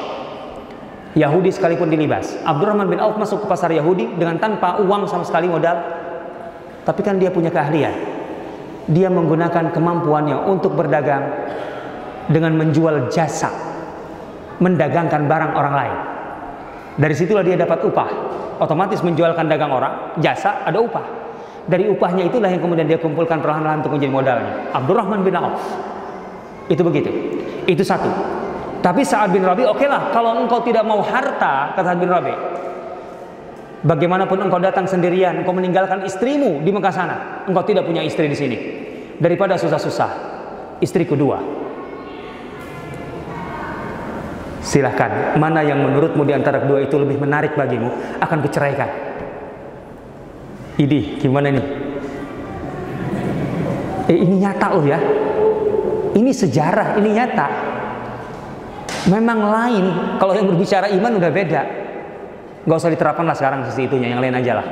Yahudi 1.14 1.54
sekalipun 1.54 1.88
dilibas. 1.88 2.36
Abdurrahman 2.42 2.90
bin 2.90 2.98
Auf 2.98 3.16
masuk 3.16 3.46
ke 3.46 3.48
pasar 3.48 3.70
Yahudi 3.70 4.18
dengan 4.18 4.36
tanpa 4.42 4.82
uang 4.82 5.06
sama 5.06 5.22
sekali 5.24 5.46
modal. 5.46 5.78
Tapi 6.84 7.00
kan 7.00 7.16
dia 7.16 7.32
punya 7.32 7.48
keahlian. 7.48 7.94
Dia 8.90 9.08
menggunakan 9.08 9.72
kemampuannya 9.72 10.36
untuk 10.44 10.76
berdagang 10.76 11.24
dengan 12.28 12.52
menjual 12.60 13.08
jasa 13.08 13.48
mendagangkan 14.60 15.24
barang 15.24 15.52
orang 15.56 15.74
lain. 15.74 15.96
Dari 17.00 17.14
situlah 17.16 17.42
dia 17.42 17.56
dapat 17.56 17.80
upah. 17.88 18.10
Otomatis 18.62 19.02
menjualkan 19.02 19.50
dagang 19.50 19.72
orang, 19.74 20.14
jasa 20.22 20.62
ada 20.62 20.78
upah. 20.78 21.23
Dari 21.64 21.88
upahnya 21.88 22.28
itulah 22.28 22.52
yang 22.52 22.60
kemudian 22.60 22.84
dia 22.84 23.00
kumpulkan 23.00 23.40
perlahan-lahan 23.40 23.80
untuk 23.80 23.96
menjadi 23.96 24.12
modalnya. 24.12 24.52
Abdurrahman 24.76 25.24
bin 25.24 25.32
Auf. 25.36 25.64
Itu 26.68 26.84
begitu. 26.84 27.08
Itu 27.64 27.80
satu. 27.80 28.08
Tapi 28.84 29.00
saat 29.00 29.32
bin 29.32 29.40
Rabi, 29.40 29.64
oke 29.64 29.80
okay 29.80 29.88
lah, 29.88 30.12
kalau 30.12 30.44
engkau 30.44 30.60
tidak 30.60 30.84
mau 30.84 31.00
harta, 31.00 31.72
kata 31.72 31.88
Sa'ad 31.88 31.98
bin 32.04 32.12
Rabi, 32.12 32.36
bagaimanapun 33.80 34.44
engkau 34.44 34.60
datang 34.60 34.84
sendirian, 34.84 35.40
engkau 35.40 35.56
meninggalkan 35.56 36.04
istrimu 36.04 36.60
di 36.60 36.68
Mekah 36.68 36.92
sana, 36.92 37.16
engkau 37.48 37.64
tidak 37.64 37.88
punya 37.88 38.04
istri 38.04 38.28
di 38.28 38.36
sini. 38.36 38.56
Daripada 39.16 39.56
susah-susah, 39.56 40.10
istri 40.84 41.08
kedua, 41.08 41.40
Silahkan, 44.64 45.36
mana 45.36 45.60
yang 45.60 45.76
menurutmu 45.84 46.24
di 46.24 46.32
antara 46.32 46.64
kedua 46.64 46.80
itu 46.80 46.96
lebih 46.96 47.20
menarik 47.20 47.52
bagimu, 47.52 48.16
akan 48.16 48.38
kuceraikan. 48.40 49.03
Ini 50.74 51.22
gimana 51.22 51.54
nih? 51.54 51.66
Eh, 54.10 54.18
ini 54.18 54.42
nyata 54.42 54.66
loh 54.74 54.84
ya. 54.84 54.98
Ini 56.14 56.30
sejarah, 56.34 56.98
ini 56.98 57.14
nyata. 57.14 57.46
Memang 59.06 59.38
lain, 59.38 59.84
kalau 60.18 60.34
yang 60.34 60.50
berbicara 60.50 60.90
iman 60.90 61.12
udah 61.20 61.30
beda. 61.30 61.62
Gak 62.64 62.76
usah 62.80 62.90
diterapkan 62.90 63.22
lah 63.28 63.36
sekarang 63.36 63.68
sisi 63.70 63.86
itunya, 63.86 64.10
yang 64.10 64.20
lain 64.24 64.34
aja 64.34 64.52
lah. 64.58 64.66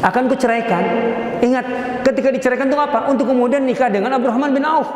Akan 0.00 0.30
kuceraikan. 0.30 0.84
Ingat, 1.42 1.66
ketika 2.06 2.28
diceraikan 2.30 2.70
itu 2.70 2.78
apa? 2.78 3.10
Untuk 3.10 3.26
kemudian 3.28 3.66
nikah 3.66 3.90
dengan 3.90 4.14
Abdurrahman 4.14 4.52
bin 4.54 4.62
Auf. 4.62 4.88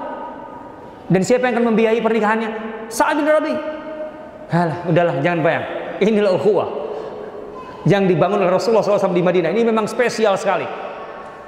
Dan 1.11 1.21
siapa 1.27 1.51
yang 1.51 1.61
akan 1.61 1.75
membiayai 1.75 2.01
pernikahannya? 2.01 2.51
Sa'ad 2.89 3.19
bin 3.19 3.29
Rabi. 3.29 3.55
Halah, 4.49 4.79
udahlah, 4.89 5.17
jangan 5.21 5.41
bayang. 5.43 5.65
Inilah 6.01 6.33
ukhuwah 6.37 6.84
yang 7.85 8.09
dibangun 8.09 8.41
oleh 8.41 8.53
Rasulullah 8.53 8.85
SAW 8.85 9.13
di 9.13 9.25
Madinah. 9.25 9.53
Ini 9.53 9.63
memang 9.65 9.89
spesial 9.89 10.37
sekali. 10.41 10.65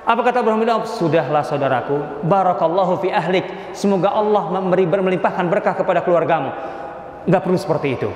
Apa 0.06 0.20
kata 0.22 0.40
Abraham 0.44 0.62
bin? 0.62 0.70
Sudahlah 0.86 1.42
saudaraku, 1.42 2.22
barakallahu 2.22 3.02
fi 3.02 3.10
ahlik. 3.10 3.74
Semoga 3.74 4.14
Allah 4.14 4.54
memberi 4.54 4.86
melimpahkan 4.86 5.50
berkah 5.50 5.74
kepada 5.74 6.06
keluargamu. 6.06 6.54
Enggak 7.26 7.42
perlu 7.42 7.58
seperti 7.58 7.98
itu. 7.98 8.08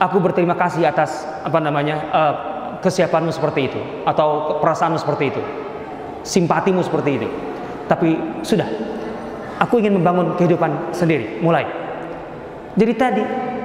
Aku 0.00 0.22
berterima 0.22 0.56
kasih 0.56 0.88
atas 0.88 1.26
apa 1.44 1.58
namanya 1.58 1.96
uh, 2.14 2.34
kesiapanmu 2.80 3.34
seperti 3.34 3.60
itu 3.68 3.80
atau 4.06 4.56
perasaanmu 4.62 4.96
seperti 4.96 5.24
itu, 5.34 5.42
simpatimu 6.22 6.80
seperti 6.86 7.10
itu. 7.18 7.28
Tapi 7.90 8.14
sudah, 8.46 8.68
Aku 9.58 9.82
ingin 9.82 9.98
membangun 9.98 10.38
kehidupan 10.38 10.94
sendiri, 10.94 11.42
mulai. 11.42 11.66
Jadi 12.78 12.92
tadi 12.94 13.22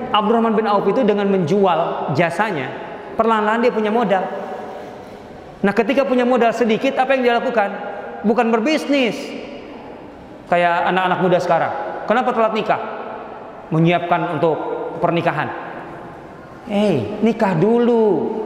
Abdurrahman 0.10 0.58
bin 0.58 0.66
Auf 0.66 0.89
itu 0.89 1.06
dengan 1.06 1.30
menjual 1.30 2.10
jasanya, 2.18 2.83
perlahan-lahan 3.14 3.61
dia 3.64 3.74
punya 3.74 3.91
modal. 3.93 4.24
Nah, 5.64 5.72
ketika 5.72 6.03
punya 6.03 6.28
modal 6.28 6.51
sedikit, 6.51 6.99
apa 6.99 7.16
yang 7.16 7.22
dia 7.24 7.34
lakukan? 7.39 7.70
Bukan 8.28 8.51
berbisnis. 8.51 9.16
Kayak 10.51 10.91
anak-anak 10.91 11.20
muda 11.24 11.38
sekarang. 11.39 11.74
Kenapa 12.03 12.36
telat 12.36 12.51
nikah? 12.51 12.82
Menyiapkan 13.72 14.38
untuk 14.38 14.57
pernikahan. 14.99 15.49
Eh, 16.68 16.76
hey, 16.76 16.95
nikah 17.24 17.55
dulu. 17.55 18.39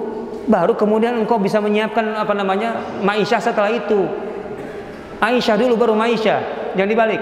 baru 0.47 0.80
kemudian 0.80 1.20
engkau 1.20 1.36
bisa 1.43 1.59
menyiapkan 1.59 2.15
apa 2.15 2.32
namanya 2.32 2.80
Maisha 3.03 3.36
setelah 3.36 3.68
itu 3.68 4.07
Aisyah 5.20 5.59
dulu 5.59 5.76
baru 5.76 5.91
Maisha 5.91 6.39
jangan 6.72 6.88
dibalik 6.88 7.20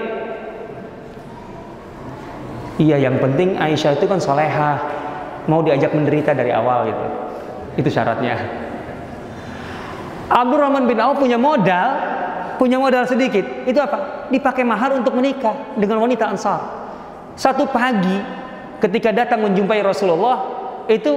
iya 2.78 3.02
yang 3.02 3.18
penting 3.18 3.58
Aisyah 3.58 3.98
itu 3.98 4.06
kan 4.06 4.22
soleha 4.22 4.78
mau 5.50 5.58
diajak 5.58 5.90
menderita 5.90 6.38
dari 6.38 6.54
awal 6.54 6.86
gitu 6.86 7.06
itu 7.76 7.88
syaratnya 7.92 8.36
Abdurrahman 10.26 10.90
bin 10.90 10.98
Auf 10.98 11.20
punya 11.22 11.38
modal 11.38 11.88
punya 12.56 12.80
modal 12.80 13.04
sedikit 13.04 13.44
itu 13.68 13.78
apa 13.78 14.28
dipakai 14.32 14.64
mahar 14.64 14.96
untuk 14.96 15.14
menikah 15.14 15.76
dengan 15.76 16.00
wanita 16.02 16.32
Ansar 16.32 16.60
satu 17.36 17.68
pagi 17.68 18.16
ketika 18.80 19.12
datang 19.12 19.44
menjumpai 19.44 19.84
Rasulullah 19.84 20.36
itu 20.88 21.12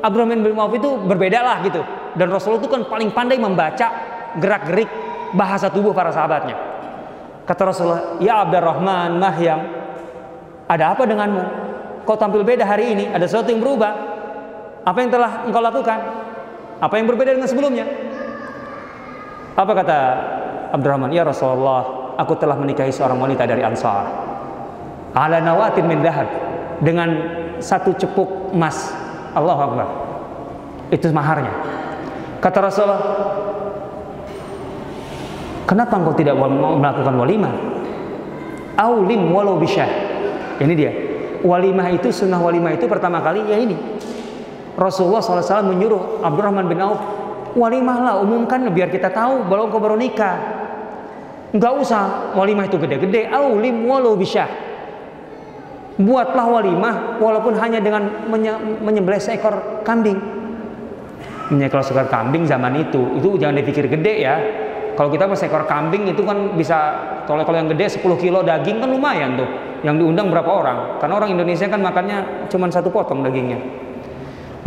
Abdurrahman 0.00 0.40
bin 0.40 0.56
Auf 0.56 0.72
itu 0.72 0.90
berbeda 1.04 1.44
lah 1.44 1.58
gitu. 1.66 1.84
Dan 2.16 2.32
Rasulullah 2.32 2.64
itu 2.64 2.70
kan 2.72 2.82
paling 2.88 3.10
pandai 3.12 3.36
membaca 3.36 3.86
gerak-gerik 4.40 4.88
bahasa 5.36 5.68
tubuh 5.68 5.92
para 5.92 6.08
sahabatnya. 6.08 6.56
Kata 7.44 7.62
Rasulullah, 7.68 8.20
"Ya 8.20 8.40
Abdurrahman, 8.40 9.20
Mahyam, 9.20 9.60
ada 10.68 10.96
apa 10.96 11.04
denganmu? 11.04 11.44
Kau 12.08 12.16
tampil 12.16 12.44
beda 12.44 12.64
hari 12.64 12.96
ini, 12.96 13.04
ada 13.12 13.28
sesuatu 13.28 13.52
yang 13.52 13.60
berubah. 13.60 14.07
Apa 14.82 14.98
yang 15.02 15.10
telah 15.10 15.46
engkau 15.46 15.62
lakukan? 15.62 15.98
Apa 16.78 16.94
yang 16.98 17.06
berbeda 17.06 17.34
dengan 17.34 17.48
sebelumnya?" 17.50 17.86
Apa 19.58 19.72
kata 19.74 19.98
Abdurrahman? 20.74 21.10
"Ya 21.10 21.26
Rasulullah, 21.26 22.14
aku 22.18 22.34
telah 22.34 22.58
menikahi 22.58 22.90
seorang 22.90 23.16
wanita 23.22 23.46
dari 23.46 23.62
Ansar. 23.62 24.10
Ala 25.14 25.38
nawatin 25.38 25.86
min 25.86 26.02
dahab 26.02 26.26
dengan 26.82 27.08
satu 27.62 27.94
cepuk 27.94 28.54
emas 28.54 28.90
Allahu 29.34 29.60
Akbar. 29.62 29.88
Itu 30.90 31.10
maharnya. 31.14 31.54
Kata 32.38 32.58
Rasulullah, 32.62 33.02
kenapa 35.66 35.94
engkau 35.98 36.14
tidak 36.14 36.38
melakukan 36.38 37.14
walimah? 37.18 37.54
Aulim 38.78 39.34
walau 39.34 39.58
bisyah. 39.58 39.90
Ini 40.58 40.74
dia. 40.74 40.92
Walimah 41.42 41.94
itu 41.94 42.10
sunnah 42.10 42.38
walimah 42.38 42.74
itu 42.74 42.86
pertama 42.90 43.22
kali 43.22 43.46
ya 43.46 43.58
ini. 43.58 43.74
Rasulullah 44.78 45.18
SAW 45.18 45.74
menyuruh 45.74 46.22
Abdurrahman 46.22 46.70
bin 46.70 46.78
Auf 46.78 47.02
walimah 47.58 47.98
lah 47.98 48.14
umumkan 48.22 48.62
biar 48.70 48.86
kita 48.94 49.10
tahu 49.10 49.50
bahwa 49.50 49.66
engkau 49.66 49.82
baru 49.82 49.98
nikah. 49.98 50.38
Enggak 51.50 51.72
usah 51.82 52.30
walimah 52.38 52.70
itu 52.70 52.78
gede-gede. 52.78 53.26
Aulim 53.26 53.82
walau 53.90 54.14
bisyah. 54.14 54.46
Buatlah 55.98 56.46
walimah 56.46 57.18
walaupun 57.18 57.58
hanya 57.58 57.82
dengan 57.82 58.30
menye 58.30 58.54
menyembelih 58.78 59.18
seekor 59.18 59.82
kambing. 59.82 60.14
Menyekor 61.50 61.82
seekor 61.82 62.06
kambing 62.06 62.46
zaman 62.46 62.78
itu 62.78 63.18
itu 63.18 63.34
jangan 63.34 63.58
dipikir 63.58 63.90
gede 63.90 64.14
ya. 64.22 64.36
Kalau 64.94 65.10
kita 65.10 65.26
seekor 65.34 65.66
kambing 65.66 66.06
itu 66.06 66.22
kan 66.22 66.54
bisa 66.54 66.78
kalau 67.26 67.42
kalau 67.42 67.58
yang 67.58 67.66
gede 67.66 67.98
10 67.98 68.06
kilo 68.22 68.46
daging 68.46 68.78
kan 68.78 68.86
lumayan 68.94 69.34
tuh 69.34 69.48
yang 69.82 69.98
diundang 69.98 70.30
berapa 70.30 70.46
orang. 70.46 70.78
Karena 71.02 71.18
orang 71.18 71.34
Indonesia 71.34 71.66
kan 71.66 71.82
makannya 71.82 72.46
cuma 72.46 72.70
satu 72.70 72.94
potong 72.94 73.26
dagingnya 73.26 73.87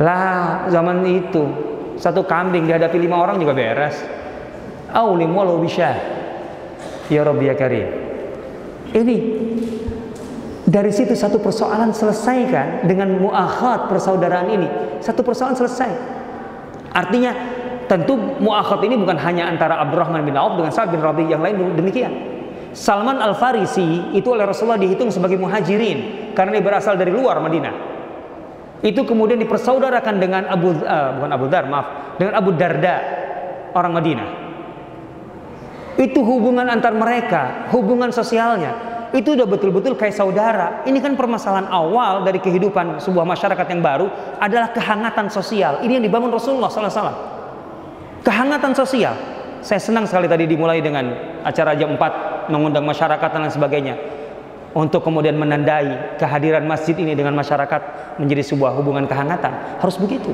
lah 0.01 0.65
zaman 0.73 1.05
itu 1.05 1.43
satu 2.01 2.25
kambing 2.25 2.65
dihadapi 2.65 2.97
lima 2.97 3.21
orang 3.21 3.37
juga 3.37 3.53
beres 3.53 4.01
aulim 4.89 5.29
walau 5.29 5.61
bisa 5.61 5.93
ya 7.07 7.21
Rabbi 7.21 7.45
ya 7.45 7.55
Karim 7.55 7.87
ini 8.91 9.17
dari 10.71 10.87
situ 10.95 11.11
satu 11.19 11.43
persoalan 11.43 11.91
selesaikan 11.91 12.87
dengan 12.87 13.11
muakhat 13.19 13.91
persaudaraan 13.91 14.47
ini. 14.55 14.67
Satu 15.03 15.19
persoalan 15.19 15.59
selesai. 15.59 15.91
Artinya 16.95 17.35
tentu 17.91 18.15
muakhat 18.15 18.79
ini 18.87 18.95
bukan 18.95 19.19
hanya 19.19 19.51
antara 19.51 19.83
Abdurrahman 19.83 20.23
bin 20.23 20.39
Auf 20.39 20.55
dengan 20.55 20.71
Sa'ad 20.71 20.95
bin 20.95 21.03
Rabi 21.03 21.27
yang 21.27 21.43
lain 21.43 21.75
demikian. 21.75 22.13
Salman 22.71 23.19
Al 23.19 23.35
Farisi 23.35 24.15
itu 24.15 24.31
oleh 24.31 24.47
Rasulullah 24.47 24.79
dihitung 24.79 25.11
sebagai 25.11 25.35
muhajirin 25.35 26.31
karena 26.31 26.55
dia 26.55 26.63
berasal 26.63 26.95
dari 26.95 27.11
luar 27.11 27.43
Madinah. 27.43 27.90
Itu 28.81 29.05
kemudian 29.05 29.37
dipersaudarakan 29.37 30.15
dengan 30.17 30.49
Abu 30.49 30.73
uh, 30.73 31.21
bukan 31.21 31.31
Abu 31.31 31.45
Dar 31.49 31.65
maaf 31.69 32.17
dengan 32.17 32.33
Abu 32.33 32.49
Darda 32.57 32.95
orang 33.77 33.93
Madinah. 33.93 34.29
Itu 36.01 36.25
hubungan 36.25 36.65
antar 36.65 36.97
mereka, 36.97 37.69
hubungan 37.69 38.09
sosialnya 38.09 38.91
itu 39.11 39.35
udah 39.35 39.43
betul-betul 39.43 39.99
kayak 39.99 40.15
saudara. 40.15 40.67
Ini 40.87 41.03
kan 41.03 41.19
permasalahan 41.19 41.67
awal 41.67 42.23
dari 42.23 42.39
kehidupan 42.39 43.03
sebuah 43.03 43.27
masyarakat 43.27 43.67
yang 43.67 43.83
baru 43.83 44.07
adalah 44.39 44.71
kehangatan 44.71 45.27
sosial. 45.27 45.83
Ini 45.83 45.99
yang 45.99 46.03
dibangun 46.07 46.31
Rasulullah 46.31 46.71
SAW. 46.71 47.15
Kehangatan 48.23 48.71
sosial. 48.71 49.15
Saya 49.59 49.83
senang 49.83 50.07
sekali 50.07 50.31
tadi 50.31 50.47
dimulai 50.47 50.79
dengan 50.79 51.11
acara 51.43 51.75
jam 51.75 51.93
4 51.93 52.49
mengundang 52.49 52.87
masyarakat 52.87 53.29
dan 53.29 53.39
lain 53.45 53.53
sebagainya. 53.53 53.95
Untuk 54.71 55.03
kemudian 55.03 55.35
menandai 55.35 56.15
kehadiran 56.15 56.63
masjid 56.63 56.95
ini 56.95 57.11
dengan 57.11 57.35
masyarakat 57.35 58.15
menjadi 58.23 58.55
sebuah 58.55 58.71
hubungan 58.79 59.03
kehangatan. 59.03 59.51
Harus 59.83 59.99
begitu. 59.99 60.31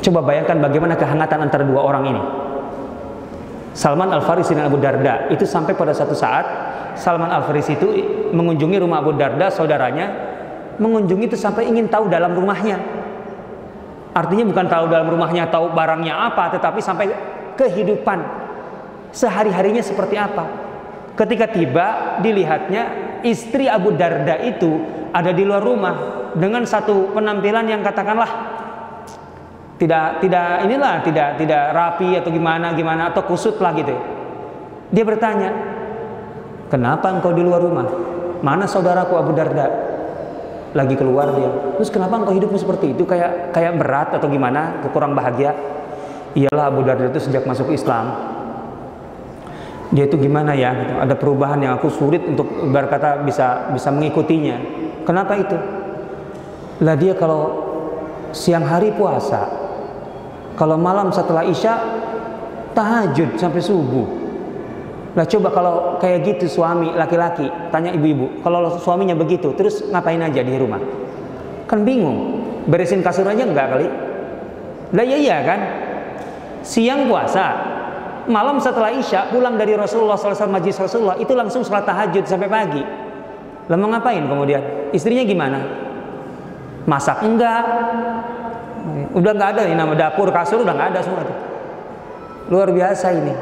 Coba 0.00 0.24
bayangkan 0.24 0.56
bagaimana 0.64 0.96
kehangatan 0.96 1.44
antara 1.44 1.60
dua 1.60 1.84
orang 1.84 2.04
ini. 2.08 2.22
Salman 3.76 4.10
Al 4.10 4.24
Farisi 4.24 4.56
dan 4.56 4.66
Abu 4.66 4.80
Darda 4.80 5.30
itu 5.30 5.46
sampai 5.46 5.76
pada 5.76 5.94
satu 5.94 6.16
saat 6.16 6.42
Salman 6.98 7.30
Al 7.30 7.46
Farisi 7.46 7.78
itu 7.78 7.88
mengunjungi 8.34 8.76
rumah 8.82 8.98
Abu 8.98 9.14
Darda 9.14 9.46
saudaranya 9.52 10.10
mengunjungi 10.80 11.30
itu 11.30 11.36
sampai 11.38 11.70
ingin 11.70 11.86
tahu 11.86 12.10
dalam 12.10 12.34
rumahnya 12.34 12.82
artinya 14.10 14.44
bukan 14.50 14.66
tahu 14.66 14.84
dalam 14.90 15.06
rumahnya 15.06 15.46
tahu 15.46 15.70
barangnya 15.70 16.14
apa 16.32 16.50
tetapi 16.58 16.82
sampai 16.82 17.14
kehidupan 17.54 18.18
sehari-harinya 19.14 19.84
seperti 19.84 20.18
apa 20.18 20.59
ketika 21.20 21.52
tiba 21.52 22.16
dilihatnya 22.24 22.82
istri 23.20 23.68
Abu 23.68 23.92
Darda 23.92 24.40
itu 24.40 24.80
ada 25.12 25.36
di 25.36 25.44
luar 25.44 25.60
rumah 25.60 25.94
dengan 26.32 26.64
satu 26.64 27.12
penampilan 27.12 27.68
yang 27.68 27.84
katakanlah 27.84 28.30
tidak 29.76 30.24
tidak 30.24 30.64
inilah 30.64 31.04
tidak 31.04 31.28
tidak 31.36 31.62
rapi 31.76 32.16
atau 32.16 32.32
gimana 32.32 32.72
gimana 32.72 33.12
atau 33.12 33.24
kusut 33.28 33.60
lah 33.60 33.76
gitu 33.76 33.92
dia 34.90 35.04
bertanya 35.04 35.50
kenapa 36.66 37.10
engkau 37.14 37.30
di 37.30 37.42
luar 37.46 37.62
rumah? 37.62 37.86
Mana 38.40 38.64
saudaraku 38.66 39.14
Abu 39.14 39.36
Darda? 39.36 39.68
Lagi 40.74 40.94
keluar 40.94 41.34
dia. 41.34 41.50
Terus 41.78 41.90
kenapa 41.90 42.18
engkau 42.18 42.34
hidupmu 42.34 42.58
seperti 42.58 42.94
itu? 42.94 43.06
Kayak 43.06 43.54
kayak 43.54 43.78
berat 43.78 44.08
atau 44.14 44.30
gimana? 44.30 44.82
Kurang 44.94 45.14
bahagia? 45.14 45.54
Iyalah 46.34 46.70
Abu 46.70 46.86
Darda 46.86 47.10
itu 47.10 47.22
sejak 47.22 47.46
masuk 47.46 47.74
Islam 47.74 48.38
dia 49.90 50.06
itu 50.06 50.16
gimana 50.18 50.54
ya 50.54 51.02
ada 51.02 51.18
perubahan 51.18 51.58
yang 51.62 51.74
aku 51.78 51.90
sulit 51.90 52.22
untuk 52.22 52.46
berkata 52.70 53.26
bisa 53.26 53.70
bisa 53.74 53.90
mengikutinya 53.90 54.56
kenapa 55.02 55.34
itu 55.38 55.56
lah 56.80 56.94
dia 56.94 57.18
kalau 57.18 57.70
siang 58.30 58.62
hari 58.62 58.94
puasa 58.94 59.60
kalau 60.60 60.76
malam 60.76 61.08
setelah 61.08 61.40
Isya 61.40 61.72
tahajud 62.76 63.40
sampai 63.40 63.62
subuh. 63.64 64.06
Nah 65.16 65.24
coba 65.26 65.48
kalau 65.50 65.74
kayak 65.98 66.36
gitu 66.36 66.60
suami 66.60 66.92
laki-laki 66.94 67.48
tanya 67.72 67.90
ibu-ibu, 67.96 68.44
kalau 68.46 68.78
suaminya 68.78 69.16
begitu, 69.16 69.56
terus 69.58 69.82
ngapain 69.88 70.22
aja 70.22 70.44
di 70.44 70.54
rumah? 70.54 70.78
Kan 71.66 71.82
bingung. 71.82 72.44
Beresin 72.68 73.00
kasur 73.00 73.26
aja 73.26 73.42
enggak 73.42 73.72
kali? 73.72 73.88
Lah 74.94 75.04
iya 75.06 75.18
iya 75.18 75.36
kan? 75.42 75.60
Siang 76.60 77.08
puasa, 77.08 77.46
malam 78.28 78.60
setelah 78.60 78.92
Isya 78.92 79.32
pulang 79.32 79.56
dari 79.56 79.72
Rasulullah 79.78 80.18
SAW 80.18 80.50
majlis 80.50 80.76
Rasulullah 80.76 81.16
itu 81.16 81.32
langsung 81.32 81.64
sholat 81.64 81.86
tahajud 81.86 82.24
sampai 82.26 82.48
pagi. 82.50 82.82
Lalu 83.70 83.84
ngapain 83.94 84.24
kemudian? 84.26 84.62
Istrinya 84.90 85.22
gimana? 85.22 85.58
Masak 86.84 87.22
enggak? 87.22 87.64
Udah 89.14 89.32
nggak 89.36 89.50
ada 89.56 89.62
ini 89.68 89.76
nama 89.78 89.94
dapur 89.94 90.32
kasur 90.34 90.66
udah 90.66 90.74
nggak 90.74 90.88
ada 90.96 91.00
semua 91.04 91.22
tuh. 91.22 91.38
Luar 92.50 92.74
biasa 92.74 93.06
ini. 93.14 93.32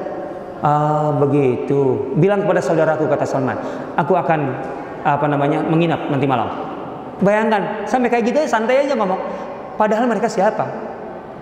Ah 0.61 1.14
begitu. 1.16 2.12
Bilang 2.18 2.45
kepada 2.45 2.61
saudaraku 2.61 3.09
kata 3.09 3.24
Salman, 3.24 3.57
aku 3.95 4.18
akan 4.18 4.41
apa 5.07 5.26
namanya 5.31 5.64
menginap 5.64 6.11
nanti 6.12 6.26
malam. 6.29 6.51
Bayangkan 7.22 7.87
sampai 7.89 8.11
kayak 8.11 8.24
gitu 8.31 8.39
ya 8.45 8.49
santai 8.51 8.85
aja 8.85 8.95
ngomong. 8.95 9.18
Padahal 9.79 10.11
mereka 10.11 10.26
siapa? 10.26 10.66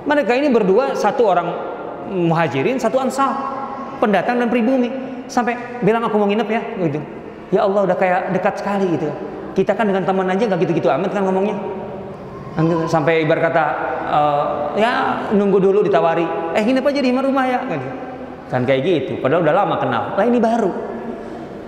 Mereka 0.07 0.32
ini 0.39 0.53
berdua 0.53 0.95
satu 0.95 1.26
orang 1.26 1.76
muhajirin, 2.11 2.78
satu 2.78 3.02
ansar, 3.02 3.32
pendatang 3.98 4.38
dan 4.40 4.48
pribumi. 4.48 4.88
Sampai 5.26 5.59
bilang 5.82 6.07
aku 6.07 6.16
mau 6.22 6.28
nginep 6.30 6.48
ya, 6.48 6.62
gitu. 6.86 7.00
Ya 7.50 7.61
Allah 7.66 7.86
udah 7.86 7.96
kayak 7.98 8.34
dekat 8.34 8.62
sekali 8.62 8.86
gitu. 8.94 9.11
Kita 9.57 9.72
kan 9.74 9.88
dengan 9.88 10.04
teman 10.07 10.26
aja 10.28 10.42
nggak 10.46 10.61
gitu-gitu 10.68 10.88
amat 10.92 11.11
kan 11.16 11.22
ngomongnya 11.24 11.57
sampai 12.88 13.28
ibar 13.28 13.36
kata 13.36 13.64
uh, 14.09 14.44
ya 14.80 15.20
nunggu 15.36 15.61
dulu 15.61 15.84
ditawari 15.84 16.24
eh 16.57 16.64
ini 16.64 16.80
apa 16.80 16.88
jadi 16.88 17.12
rumah 17.12 17.44
ya 17.44 17.61
kan, 17.68 17.80
kan 18.48 18.62
kayak 18.64 18.80
gitu 18.80 19.12
padahal 19.20 19.44
udah 19.44 19.52
lama 19.52 19.76
kenal 19.76 20.02
lah 20.16 20.24
ini 20.24 20.40
baru 20.40 20.72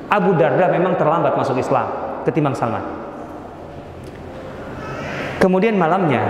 Abu 0.09 0.33
Darda 0.41 0.73
memang 0.73 0.97
terlambat 0.97 1.37
masuk 1.37 1.61
Islam 1.61 1.93
ketimbang 2.25 2.57
Salman 2.57 2.81
kemudian 5.37 5.77
malamnya 5.77 6.25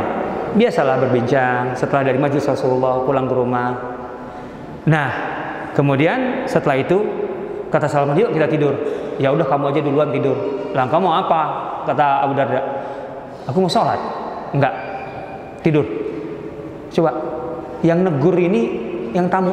biasalah 0.59 0.97
berbincang 1.07 1.77
setelah 1.77 2.09
dari 2.09 2.19
majlis 2.19 2.47
Rasulullah 2.49 3.05
pulang 3.05 3.29
ke 3.29 3.35
rumah. 3.37 3.69
Nah, 4.89 5.09
kemudian 5.77 6.49
setelah 6.49 6.81
itu 6.81 6.97
kata 7.69 7.87
Salman, 7.87 8.17
"Yuk 8.17 8.33
kita 8.33 8.49
tidur." 8.49 8.75
Ya 9.21 9.35
udah 9.35 9.45
kamu 9.45 9.75
aja 9.75 9.81
duluan 9.85 10.09
tidur. 10.15 10.37
Lah 10.73 10.89
kamu 10.89 11.09
apa? 11.11 11.41
Kata 11.85 12.25
Abu 12.25 12.33
Darda. 12.39 12.61
Aku 13.51 13.59
mau 13.61 13.71
sholat. 13.71 13.99
Enggak. 14.55 14.75
Tidur. 15.61 15.85
Coba. 16.95 17.11
Yang 17.85 17.99
negur 18.09 18.37
ini 18.39 18.63
yang 19.13 19.27
tamu. 19.29 19.53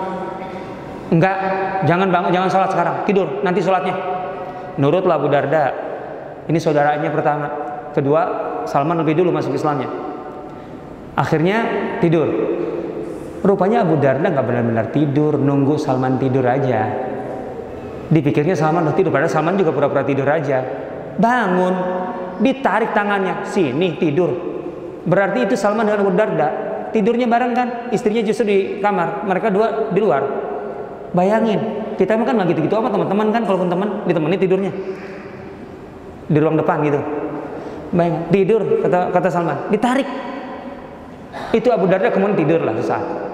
Enggak, 1.05 1.37
jangan 1.85 2.09
bangun, 2.09 2.31
jangan 2.33 2.49
sholat 2.49 2.69
sekarang. 2.73 2.95
Tidur, 3.05 3.27
nanti 3.45 3.61
sholatnya. 3.61 3.93
Nurutlah 4.81 5.21
Abu 5.21 5.29
Darda. 5.29 5.69
Ini 6.49 6.57
saudaranya 6.57 7.09
pertama. 7.13 7.47
Kedua, 7.93 8.21
Salman 8.65 9.01
lebih 9.01 9.17
dulu 9.17 9.29
masuk 9.29 9.53
Islamnya. 9.53 9.87
Akhirnya 11.15 11.57
tidur. 12.03 12.27
Rupanya 13.45 13.85
Abu 13.85 14.01
Darda 14.01 14.25
nggak 14.25 14.41
benar-benar 14.41 14.85
tidur, 14.89 15.37
nunggu 15.37 15.77
Salman 15.77 16.17
tidur 16.17 16.41
aja. 16.49 16.89
Dipikirnya 18.09 18.57
Salman 18.57 18.89
udah 18.89 18.97
tidur, 18.97 19.13
padahal 19.13 19.29
Salman 19.29 19.53
juga 19.53 19.69
pura-pura 19.69 20.01
tidur 20.01 20.25
aja. 20.25 20.65
Bangun, 21.21 21.73
ditarik 22.41 22.97
tangannya, 22.97 23.45
sini 23.45 24.01
tidur. 24.01 24.33
Berarti 25.05 25.45
itu 25.45 25.53
Salman 25.53 25.85
dengan 25.85 26.01
Abu 26.01 26.17
Darda 26.17 26.49
tidurnya 26.89 27.29
bareng 27.29 27.53
kan, 27.53 27.67
istrinya 27.93 28.25
justru 28.25 28.49
di 28.49 28.57
kamar, 28.81 29.29
mereka 29.29 29.53
dua 29.53 29.93
di 29.93 29.99
luar. 30.01 30.25
Bayangin, 31.13 31.93
kita 32.01 32.17
kan 32.17 32.33
nggak 32.33 32.49
gitu-gitu 32.49 32.73
apa 32.81 32.89
teman-teman 32.89 33.29
kan, 33.29 33.41
kalaupun 33.45 33.69
teman 33.69 33.89
ditemani 34.09 34.37
tidurnya 34.41 34.71
di 36.25 36.37
ruang 36.41 36.57
depan 36.57 36.81
gitu. 36.81 36.97
Bayangin, 37.93 38.21
tidur 38.33 38.61
kata 38.81 39.13
kata 39.13 39.27
Salman, 39.29 39.69
ditarik. 39.69 40.09
Itu 41.53 41.69
Abu 41.69 41.85
Darda 41.85 42.09
kemudian 42.09 42.33
tidur 42.33 42.65
lah 42.65 42.73
sesaat. 42.81 43.24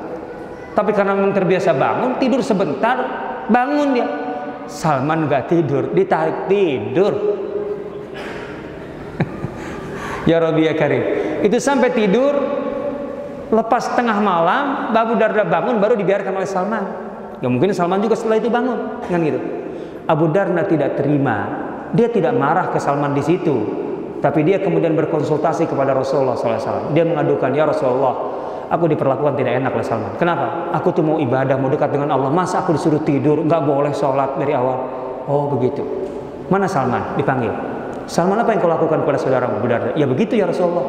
Tapi 0.72 0.92
karena 0.96 1.12
memang 1.16 1.36
terbiasa 1.36 1.76
bangun, 1.76 2.16
tidur 2.16 2.40
sebentar, 2.40 2.98
bangun 3.52 3.90
dia. 3.92 4.08
Salman 4.72 5.28
gak 5.28 5.52
tidur, 5.52 5.92
ditarik 5.92 6.48
tidur. 6.48 7.14
ya 10.30 10.40
Rabbi 10.40 10.64
ya 10.64 10.74
Karim. 10.80 11.04
Itu 11.44 11.60
sampai 11.60 11.92
tidur, 11.92 12.34
lepas 13.52 13.92
tengah 14.00 14.16
malam, 14.24 14.96
Abu 14.96 15.20
Darda 15.20 15.44
bangun 15.44 15.84
baru 15.84 16.00
dibiarkan 16.00 16.34
oleh 16.40 16.48
Salman. 16.48 16.84
Gak 17.44 17.52
mungkin 17.52 17.76
Salman 17.76 18.00
juga 18.00 18.16
setelah 18.16 18.40
itu 18.40 18.48
bangun, 18.48 19.04
kan 19.12 19.20
gitu. 19.20 19.40
Abu 20.08 20.32
Darda 20.32 20.64
tidak 20.64 20.96
terima, 20.96 21.38
dia 21.92 22.08
tidak 22.08 22.32
marah 22.32 22.72
ke 22.72 22.80
Salman 22.80 23.12
di 23.12 23.24
situ, 23.26 23.56
tapi 24.24 24.48
dia 24.48 24.64
kemudian 24.64 24.96
berkonsultasi 24.96 25.68
kepada 25.68 25.92
Rasulullah 25.92 26.40
SAW. 26.40 26.96
Dia 26.96 27.04
mengadukan, 27.04 27.52
ya 27.52 27.68
Rasulullah, 27.68 28.16
aku 28.72 28.88
diperlakukan 28.88 29.36
tidak 29.36 29.60
enak 29.60 29.72
oleh 29.76 29.86
Salman. 29.86 30.16
Kenapa? 30.16 30.72
Aku 30.80 30.96
tuh 30.96 31.04
mau 31.04 31.20
ibadah, 31.20 31.60
mau 31.60 31.68
dekat 31.68 31.92
dengan 31.92 32.16
Allah. 32.16 32.32
Masa 32.32 32.64
aku 32.64 32.72
disuruh 32.80 33.04
tidur, 33.04 33.44
nggak 33.44 33.62
boleh 33.68 33.92
sholat 33.92 34.40
dari 34.40 34.56
awal? 34.56 34.88
Oh 35.28 35.52
begitu. 35.52 35.84
Mana 36.48 36.72
Salman? 36.72 37.20
Dipanggil. 37.20 37.52
Salman 38.08 38.40
apa 38.40 38.56
yang 38.56 38.64
kau 38.64 38.72
lakukan 38.72 39.04
kepada 39.04 39.20
saudara 39.20 39.52
Abu 39.52 39.68
Darda? 39.68 39.92
Ya 40.00 40.08
begitu 40.08 40.40
ya 40.40 40.48
Rasulullah. 40.48 40.88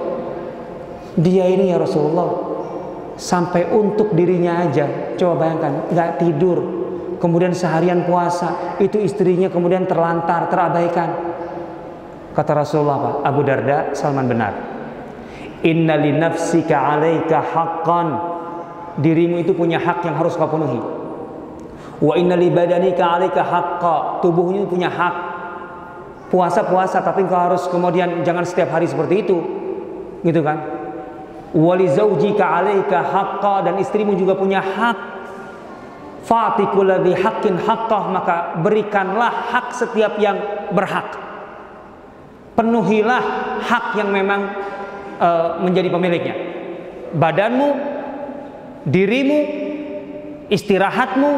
Dia 1.18 1.44
ini 1.50 1.68
ya 1.68 1.76
Rasulullah 1.76 2.52
sampai 3.20 3.68
untuk 3.68 4.16
dirinya 4.16 4.64
aja 4.64 5.14
coba 5.20 5.44
bayangkan 5.44 5.72
nggak 5.92 6.10
tidur 6.16 6.58
kemudian 7.20 7.52
seharian 7.52 8.08
puasa 8.08 8.80
itu 8.80 8.96
istrinya 8.96 9.52
kemudian 9.52 9.84
terlantar 9.84 10.48
terabaikan 10.48 11.10
kata 12.32 12.52
Rasulullah 12.56 12.96
apa? 12.96 13.10
Abu 13.28 13.44
Darda 13.44 13.92
Salman 13.92 14.26
benar 14.26 14.52
inna 15.62 15.94
li 15.98 16.12
nafsika 16.12 16.98
alaika 16.98 17.38
haqqan. 17.42 18.08
Dirimu 19.00 19.40
itu 19.40 19.56
punya 19.56 19.80
hak 19.80 20.04
yang 20.04 20.20
harus 20.20 20.36
kau 20.36 20.50
penuhi. 20.50 20.78
Wa 22.02 22.18
inna 22.18 22.36
li 22.36 22.52
badanika 22.52 23.16
alaika 23.16 23.40
haqqa. 23.40 24.20
Tubuhnya 24.20 24.68
punya 24.68 24.90
hak. 24.92 25.16
Puasa 26.28 26.64
puasa 26.66 27.00
tapi 27.00 27.24
kau 27.24 27.38
harus 27.38 27.64
kemudian 27.70 28.20
jangan 28.26 28.44
setiap 28.44 28.74
hari 28.74 28.90
seperti 28.90 29.24
itu. 29.24 29.38
Gitu 30.20 30.44
kan? 30.44 30.58
Wali 31.56 31.88
zaujika 31.88 32.44
alaika 32.44 33.00
haqqa. 33.00 33.70
Dan 33.70 33.80
istrimu 33.80 34.12
juga 34.18 34.36
punya 34.36 34.60
hak. 34.60 34.98
Fatikul 36.28 36.90
ladzi 36.90 37.16
haqqin 37.16 37.56
haqqah. 37.56 38.02
Maka 38.12 38.36
berikanlah 38.60 39.30
hak 39.56 39.72
setiap 39.72 40.20
yang 40.20 40.36
berhak. 40.74 41.16
Penuhilah 42.52 43.22
hak 43.64 43.96
yang 43.96 44.12
memang 44.12 44.52
uh, 45.22 45.62
menjadi 45.62 45.88
pemiliknya 45.94 46.34
badanmu 47.14 47.68
dirimu 48.90 49.38
istirahatmu 50.50 51.30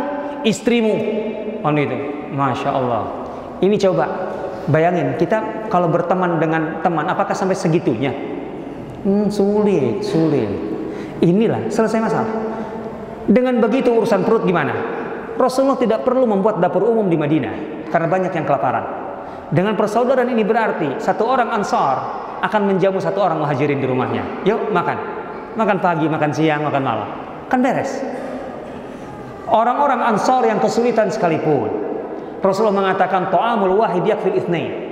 istrimu 0.48 0.94
oh 1.60 1.70
itu 1.76 1.96
masya 2.32 2.72
Allah 2.72 3.04
ini 3.60 3.76
coba 3.76 4.32
bayangin 4.72 5.20
kita 5.20 5.68
kalau 5.68 5.92
berteman 5.92 6.40
dengan 6.40 6.80
teman 6.80 7.04
apakah 7.04 7.36
sampai 7.36 7.52
segitunya 7.52 8.16
Hmm, 9.04 9.28
sulit, 9.28 10.00
sulit. 10.00 10.48
Inilah 11.20 11.68
selesai 11.68 12.00
masalah. 12.00 12.30
Dengan 13.28 13.60
begitu 13.60 13.92
urusan 13.92 14.24
perut 14.24 14.48
gimana? 14.48 14.72
Rasulullah 15.36 15.76
tidak 15.76 16.08
perlu 16.08 16.24
membuat 16.24 16.56
dapur 16.56 16.88
umum 16.88 17.04
di 17.12 17.20
Madinah 17.20 17.84
karena 17.92 18.08
banyak 18.08 18.32
yang 18.32 18.48
kelaparan. 18.48 18.84
Dengan 19.52 19.76
persaudaraan 19.76 20.32
ini 20.32 20.40
berarti 20.40 20.88
satu 21.04 21.28
orang 21.28 21.52
Ansar 21.52 21.96
akan 22.44 22.62
menjamu 22.68 23.00
satu 23.00 23.24
orang 23.24 23.40
muhajirin 23.40 23.80
di 23.80 23.88
rumahnya. 23.88 24.44
Yuk 24.44 24.68
makan, 24.68 25.00
makan 25.56 25.78
pagi, 25.80 26.04
makan 26.04 26.30
siang, 26.36 26.60
makan 26.60 26.82
malam, 26.84 27.08
kan 27.48 27.64
beres. 27.64 28.04
Orang-orang 29.48 30.00
Ansar 30.04 30.44
yang 30.44 30.60
kesulitan 30.60 31.08
sekalipun, 31.08 31.72
Rasulullah 32.44 32.84
mengatakan 32.84 33.32
to'amul 33.32 33.80
wahid 33.80 34.04
yakfil 34.04 34.36
ithnain. 34.36 34.84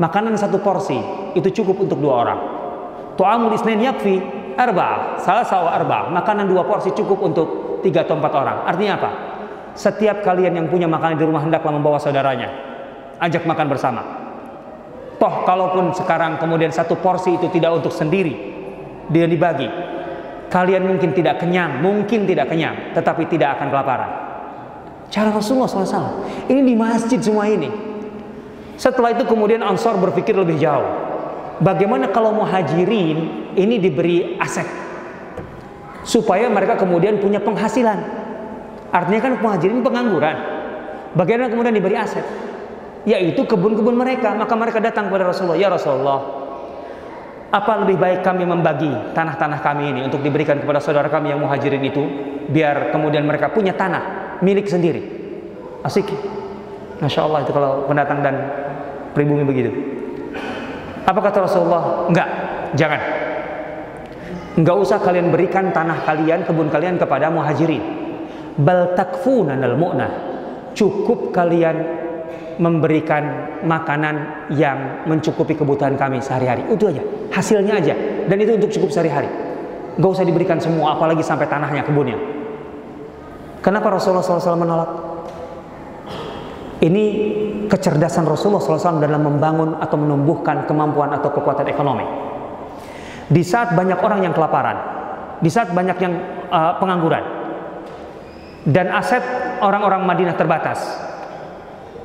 Makanan 0.00 0.34
satu 0.40 0.58
porsi 0.64 0.96
itu 1.36 1.48
cukup 1.62 1.84
untuk 1.84 2.00
dua 2.00 2.14
orang. 2.24 2.40
Tu'amul 3.20 3.52
isnain 3.52 3.78
yakfi 3.78 4.18
arba, 4.56 5.20
salah 5.20 5.44
sawa 5.44 5.76
arba. 5.76 6.08
Makanan 6.08 6.48
dua 6.48 6.64
porsi 6.64 6.90
cukup 6.96 7.20
untuk 7.20 7.46
tiga 7.84 8.08
atau 8.08 8.16
empat 8.16 8.32
orang. 8.32 8.56
Artinya 8.64 8.92
apa? 8.96 9.10
Setiap 9.76 10.24
kalian 10.24 10.56
yang 10.56 10.66
punya 10.72 10.88
makanan 10.88 11.20
di 11.20 11.24
rumah 11.26 11.44
hendaklah 11.44 11.74
membawa 11.74 12.00
saudaranya. 12.00 12.48
Ajak 13.20 13.44
makan 13.44 13.66
bersama. 13.68 14.23
Toh 15.24 15.40
kalaupun 15.48 15.96
sekarang 15.96 16.36
kemudian 16.36 16.68
satu 16.68 17.00
porsi 17.00 17.40
itu 17.40 17.48
tidak 17.48 17.80
untuk 17.80 17.88
sendiri, 17.96 18.36
dia 19.08 19.24
dibagi. 19.24 19.64
Kalian 20.52 20.84
mungkin 20.84 21.16
tidak 21.16 21.40
kenyang, 21.40 21.80
mungkin 21.80 22.28
tidak 22.28 22.52
kenyang, 22.52 22.92
tetapi 22.92 23.24
tidak 23.32 23.56
akan 23.56 23.72
kelaparan. 23.72 24.10
Cara 25.08 25.32
Rasulullah 25.32 25.64
SAW. 25.64 26.28
Ini 26.44 26.60
di 26.60 26.76
masjid 26.76 27.16
semua 27.24 27.48
ini. 27.48 27.72
Setelah 28.76 29.16
itu 29.16 29.24
kemudian 29.24 29.64
Ansor 29.64 29.96
berpikir 29.96 30.36
lebih 30.36 30.60
jauh. 30.60 30.84
Bagaimana 31.56 32.12
kalau 32.12 32.36
muhajirin 32.36 33.48
ini 33.56 33.80
diberi 33.80 34.36
aset 34.36 34.68
supaya 36.04 36.52
mereka 36.52 36.76
kemudian 36.76 37.16
punya 37.16 37.40
penghasilan? 37.40 37.96
Artinya 38.92 39.24
kan 39.24 39.32
muhajirin 39.40 39.80
pengangguran. 39.80 40.36
Bagaimana 41.16 41.48
kemudian 41.48 41.72
diberi 41.72 41.96
aset? 41.96 42.28
Yaitu 43.04 43.44
kebun-kebun 43.44 43.96
mereka. 43.96 44.32
Maka 44.32 44.54
mereka 44.56 44.80
datang 44.80 45.12
kepada 45.12 45.28
Rasulullah, 45.28 45.60
"Ya 45.60 45.68
Rasulullah, 45.68 46.20
apa 47.54 47.72
lebih 47.86 48.00
baik 48.00 48.24
kami 48.24 48.48
membagi 48.48 48.90
tanah-tanah 49.14 49.60
kami 49.62 49.94
ini 49.94 50.00
untuk 50.02 50.24
diberikan 50.24 50.58
kepada 50.58 50.82
saudara 50.82 51.06
kami 51.06 51.30
yang 51.30 51.38
muhajirin 51.38 51.84
itu 51.84 52.02
biar 52.50 52.90
kemudian 52.90 53.22
mereka 53.28 53.52
punya 53.52 53.76
tanah 53.76 54.36
milik 54.40 54.66
sendiri." 54.66 55.02
Asik. 55.84 56.08
Masya 57.04 57.20
Allah 57.28 57.44
itu 57.44 57.52
kalau 57.52 57.84
pendatang 57.84 58.24
dan 58.24 58.34
pribumi 59.12 59.44
begitu. 59.44 59.70
Apa 61.04 61.20
kata 61.20 61.44
Rasulullah? 61.44 62.08
Enggak, 62.08 62.28
jangan. 62.72 63.00
Enggak 64.54 64.76
usah 64.80 64.98
kalian 65.02 65.28
berikan 65.28 65.68
tanah 65.74 66.06
kalian, 66.08 66.48
kebun 66.48 66.72
kalian 66.72 66.96
kepada 66.96 67.28
muhajirin. 67.28 67.82
Bal 68.56 68.96
takfunan 68.96 69.60
al 69.60 69.76
mu'nah. 69.76 70.10
Cukup 70.72 71.34
kalian 71.34 72.03
memberikan 72.60 73.22
makanan 73.66 74.48
yang 74.54 75.06
mencukupi 75.08 75.58
kebutuhan 75.58 75.98
kami 75.98 76.22
sehari-hari. 76.22 76.66
Itu 76.70 76.90
aja, 76.90 77.02
hasilnya 77.34 77.74
aja. 77.80 77.94
Dan 78.30 78.36
itu 78.40 78.54
untuk 78.56 78.70
cukup 78.70 78.90
sehari-hari. 78.94 79.28
Enggak 79.94 80.10
usah 80.10 80.26
diberikan 80.26 80.58
semua, 80.58 80.98
apalagi 80.98 81.22
sampai 81.22 81.46
tanahnya, 81.46 81.86
kebunnya. 81.86 82.18
Kenapa 83.62 83.94
Rasulullah 83.94 84.26
SAW 84.26 84.60
menolak? 84.60 84.90
Ini 86.84 87.04
kecerdasan 87.70 88.28
Rasulullah 88.28 88.60
SAW 88.60 89.00
dalam 89.00 89.24
membangun 89.24 89.80
atau 89.80 89.96
menumbuhkan 89.96 90.68
kemampuan 90.68 91.16
atau 91.16 91.32
kekuatan 91.32 91.64
ekonomi. 91.72 92.04
Di 93.24 93.40
saat 93.40 93.72
banyak 93.72 93.96
orang 94.04 94.20
yang 94.20 94.36
kelaparan, 94.36 94.76
di 95.40 95.48
saat 95.48 95.72
banyak 95.72 95.96
yang 95.96 96.12
uh, 96.52 96.76
pengangguran, 96.76 97.24
dan 98.68 98.92
aset 98.92 99.24
orang-orang 99.64 100.04
Madinah 100.04 100.36
terbatas, 100.36 100.84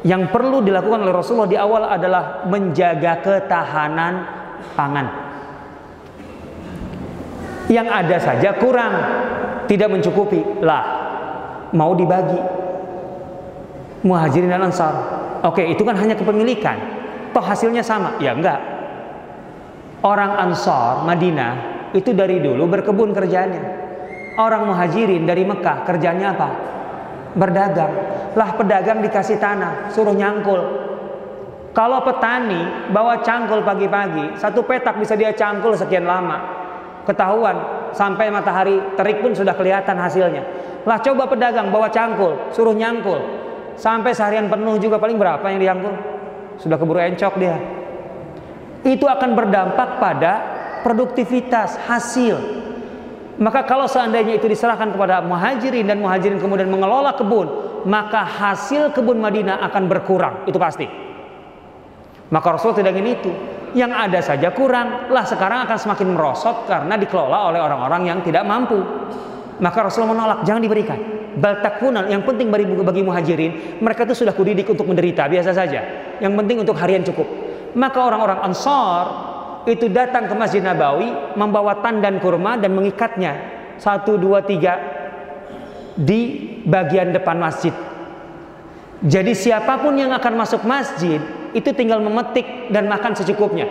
yang 0.08 0.32
perlu 0.32 0.64
dilakukan 0.64 1.04
oleh 1.04 1.12
Rasulullah 1.12 1.52
di 1.52 1.60
awal 1.60 1.84
adalah 1.84 2.48
menjaga 2.48 3.20
ketahanan 3.20 4.14
pangan. 4.76 5.08
Yang 7.68 7.88
ada 7.92 8.18
saja 8.18 8.50
kurang, 8.58 8.94
tidak 9.70 9.92
mencukupi. 9.94 10.64
Lah, 10.64 10.84
mau 11.76 11.94
dibagi. 11.94 12.40
Muhajirin 14.00 14.50
dan 14.50 14.72
Ansar. 14.72 14.96
Oke, 15.44 15.68
itu 15.68 15.84
kan 15.84 16.00
hanya 16.00 16.16
kepemilikan. 16.16 16.80
Toh 17.36 17.44
hasilnya 17.44 17.84
sama. 17.84 18.16
Ya 18.24 18.34
enggak. 18.34 18.58
Orang 20.00 20.40
Ansar 20.40 21.04
Madinah 21.04 21.54
itu 21.92 22.16
dari 22.16 22.40
dulu 22.40 22.66
berkebun 22.72 23.12
kerjanya. 23.12 23.62
Orang 24.40 24.72
Muhajirin 24.72 25.28
dari 25.28 25.44
Mekah 25.44 25.84
kerjanya 25.84 26.32
apa? 26.32 26.50
Berdagang. 27.38 27.94
Lah 28.34 28.54
pedagang 28.58 29.02
dikasih 29.06 29.38
tanah, 29.38 29.94
suruh 29.94 30.14
nyangkul. 30.14 30.62
Kalau 31.74 32.02
petani 32.02 32.90
bawa 32.90 33.22
cangkul 33.22 33.62
pagi-pagi, 33.62 34.38
satu 34.42 34.66
petak 34.66 34.98
bisa 34.98 35.14
dia 35.14 35.30
cangkul 35.34 35.78
sekian 35.78 36.06
lama 36.06 36.60
ketahuan 37.10 37.58
sampai 37.98 38.30
matahari 38.30 38.78
terik 38.94 39.26
pun 39.26 39.34
sudah 39.34 39.58
kelihatan 39.58 39.98
hasilnya. 39.98 40.46
Lah 40.86 41.02
coba 41.02 41.26
pedagang 41.26 41.74
bawa 41.74 41.90
cangkul, 41.90 42.54
suruh 42.54 42.78
nyangkul. 42.78 43.18
Sampai 43.80 44.14
seharian 44.14 44.46
penuh 44.52 44.78
juga 44.78 45.02
paling 45.02 45.18
berapa 45.18 45.42
yang 45.50 45.60
diangkul? 45.60 45.96
Sudah 46.62 46.78
keburu 46.78 47.00
encok 47.02 47.34
dia. 47.40 47.58
Itu 48.86 49.08
akan 49.08 49.34
berdampak 49.34 49.98
pada 49.98 50.34
produktivitas 50.84 51.80
hasil. 51.88 52.38
Maka 53.40 53.64
kalau 53.64 53.88
seandainya 53.88 54.36
itu 54.36 54.52
diserahkan 54.52 54.92
kepada 54.92 55.24
muhajirin 55.24 55.88
dan 55.88 56.04
muhajirin 56.04 56.44
kemudian 56.44 56.68
mengelola 56.68 57.16
kebun, 57.16 57.48
maka 57.88 58.28
hasil 58.28 58.92
kebun 58.92 59.24
Madinah 59.24 59.64
akan 59.64 59.88
berkurang, 59.88 60.44
itu 60.44 60.60
pasti. 60.60 60.88
Maka 62.30 62.48
Rasul 62.56 62.78
tidak 62.78 62.94
ingin 62.94 63.18
itu. 63.18 63.32
Yang 63.74 63.92
ada 63.94 64.20
saja 64.22 64.50
kurang. 64.54 65.10
Lah 65.14 65.26
sekarang 65.26 65.66
akan 65.66 65.78
semakin 65.78 66.08
merosot 66.14 66.66
karena 66.70 66.98
dikelola 66.98 67.50
oleh 67.54 67.60
orang-orang 67.62 68.02
yang 68.06 68.20
tidak 68.22 68.46
mampu. 68.46 68.78
Maka 69.60 69.78
Rasulullah 69.86 70.14
menolak. 70.14 70.40
Jangan 70.46 70.62
diberikan. 70.62 71.00
Baltakunal 71.38 72.10
yang 72.10 72.26
penting 72.26 72.50
bagi, 72.50 72.66
bagi 72.66 73.02
muhajirin 73.06 73.82
mereka 73.82 74.06
itu 74.06 74.26
sudah 74.26 74.34
kudidik 74.34 74.70
untuk 74.70 74.86
menderita. 74.90 75.26
Biasa 75.30 75.54
saja. 75.54 75.82
Yang 76.22 76.34
penting 76.38 76.58
untuk 76.62 76.78
harian 76.78 77.02
cukup. 77.06 77.28
Maka 77.78 78.00
orang-orang 78.02 78.42
ansar 78.46 79.29
itu 79.68 79.92
datang 79.92 80.30
ke 80.30 80.36
masjid 80.38 80.64
Nabawi 80.64 81.36
membawa 81.36 81.84
tandan 81.84 82.22
kurma 82.24 82.56
dan 82.56 82.72
mengikatnya 82.76 83.34
satu 83.80 84.16
dua 84.16 84.44
tiga 84.44 84.80
di 86.00 86.48
bagian 86.64 87.12
depan 87.12 87.36
masjid 87.36 87.76
jadi 89.00 89.32
siapa 89.32 89.80
pun 89.80 89.96
yang 89.96 90.12
akan 90.12 90.34
masuk 90.36 90.68
masjid 90.68 91.24
itu 91.56 91.70
tinggal 91.72 92.04
memetik 92.04 92.68
dan 92.68 92.92
makan 92.92 93.16
secukupnya. 93.16 93.64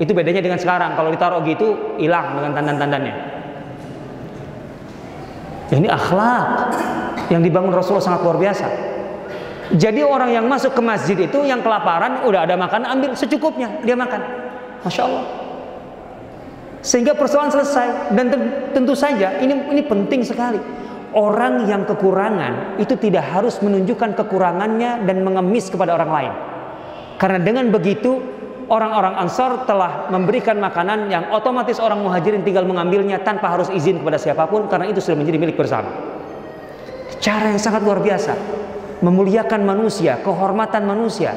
Itu 0.00 0.16
bedanya 0.16 0.40
dengan 0.40 0.56
sekarang. 0.56 0.96
Kalau 0.96 1.12
ditaruh 1.12 1.44
gitu 1.44 2.00
hilang 2.00 2.40
dengan 2.40 2.52
tandan-tandannya. 2.56 3.14
Ini 5.76 5.88
akhlak 5.92 6.44
yang 7.28 7.44
dibangun 7.44 7.74
Rasulullah 7.74 8.04
sangat 8.04 8.24
luar 8.24 8.38
biasa. 8.40 8.66
Jadi 9.76 10.00
orang 10.00 10.30
yang 10.30 10.46
masuk 10.46 10.72
ke 10.72 10.80
masjid 10.80 11.18
itu 11.18 11.42
yang 11.42 11.58
kelaparan 11.60 12.22
udah 12.22 12.46
ada 12.46 12.54
makan 12.54 12.86
ambil 12.86 13.12
secukupnya 13.18 13.82
dia 13.82 13.98
makan. 13.98 14.45
Masya 14.86 15.02
Allah. 15.02 15.24
Sehingga 16.86 17.18
persoalan 17.18 17.50
selesai 17.50 18.14
dan 18.14 18.30
tentu 18.70 18.94
saja 18.94 19.42
ini 19.42 19.74
ini 19.74 19.82
penting 19.82 20.22
sekali. 20.22 20.62
Orang 21.16 21.64
yang 21.64 21.88
kekurangan 21.88 22.76
itu 22.76 22.92
tidak 23.00 23.24
harus 23.32 23.56
menunjukkan 23.64 24.20
kekurangannya 24.20 25.08
dan 25.08 25.24
mengemis 25.24 25.72
kepada 25.72 25.96
orang 25.96 26.10
lain. 26.12 26.32
Karena 27.16 27.40
dengan 27.40 27.72
begitu 27.72 28.20
orang-orang 28.68 29.16
Ansar 29.24 29.64
telah 29.64 30.12
memberikan 30.12 30.60
makanan 30.60 31.08
yang 31.08 31.32
otomatis 31.32 31.80
orang 31.80 32.04
Muhajirin 32.04 32.44
tinggal 32.44 32.68
mengambilnya 32.68 33.22
tanpa 33.24 33.48
harus 33.48 33.72
izin 33.72 34.04
kepada 34.04 34.20
siapa 34.20 34.44
pun 34.44 34.68
karena 34.68 34.92
itu 34.92 35.00
sudah 35.00 35.16
menjadi 35.16 35.38
milik 35.40 35.56
bersama. 35.56 35.88
Cara 37.16 37.48
yang 37.48 37.62
sangat 37.62 37.80
luar 37.80 38.04
biasa 38.04 38.36
memuliakan 39.00 39.64
manusia, 39.64 40.20
kehormatan 40.20 40.84
manusia 40.84 41.32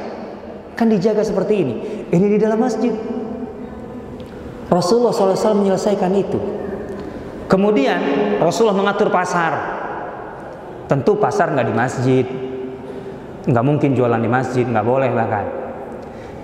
kan 0.76 0.88
dijaga 0.88 1.24
seperti 1.24 1.54
ini. 1.60 1.76
Ini 2.08 2.26
di 2.36 2.40
dalam 2.40 2.60
masjid. 2.60 2.92
Rasulullah 4.70 5.12
SAW 5.12 5.58
menyelesaikan 5.58 6.14
itu. 6.14 6.40
Kemudian 7.50 8.00
Rasulullah 8.38 8.78
mengatur 8.78 9.10
pasar. 9.10 9.82
Tentu 10.86 11.18
pasar 11.18 11.54
nggak 11.54 11.68
di 11.70 11.76
masjid, 11.76 12.26
nggak 13.46 13.66
mungkin 13.66 13.94
jualan 13.94 14.22
di 14.22 14.30
masjid, 14.30 14.66
nggak 14.66 14.86
boleh 14.86 15.10
bahkan. 15.14 15.46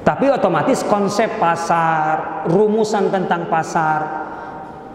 Tapi 0.06 0.30
otomatis 0.30 0.86
konsep 0.86 1.42
pasar, 1.42 2.46
rumusan 2.46 3.10
tentang 3.10 3.50
pasar, 3.50 4.26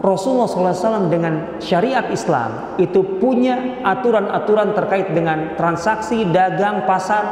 Rasulullah 0.00 0.48
SAW 0.48 1.12
dengan 1.12 1.60
syariat 1.60 2.06
Islam 2.14 2.78
itu 2.80 3.20
punya 3.20 3.82
aturan-aturan 3.84 4.72
terkait 4.72 5.12
dengan 5.12 5.58
transaksi 5.60 6.24
dagang 6.30 6.88
pasar 6.88 7.24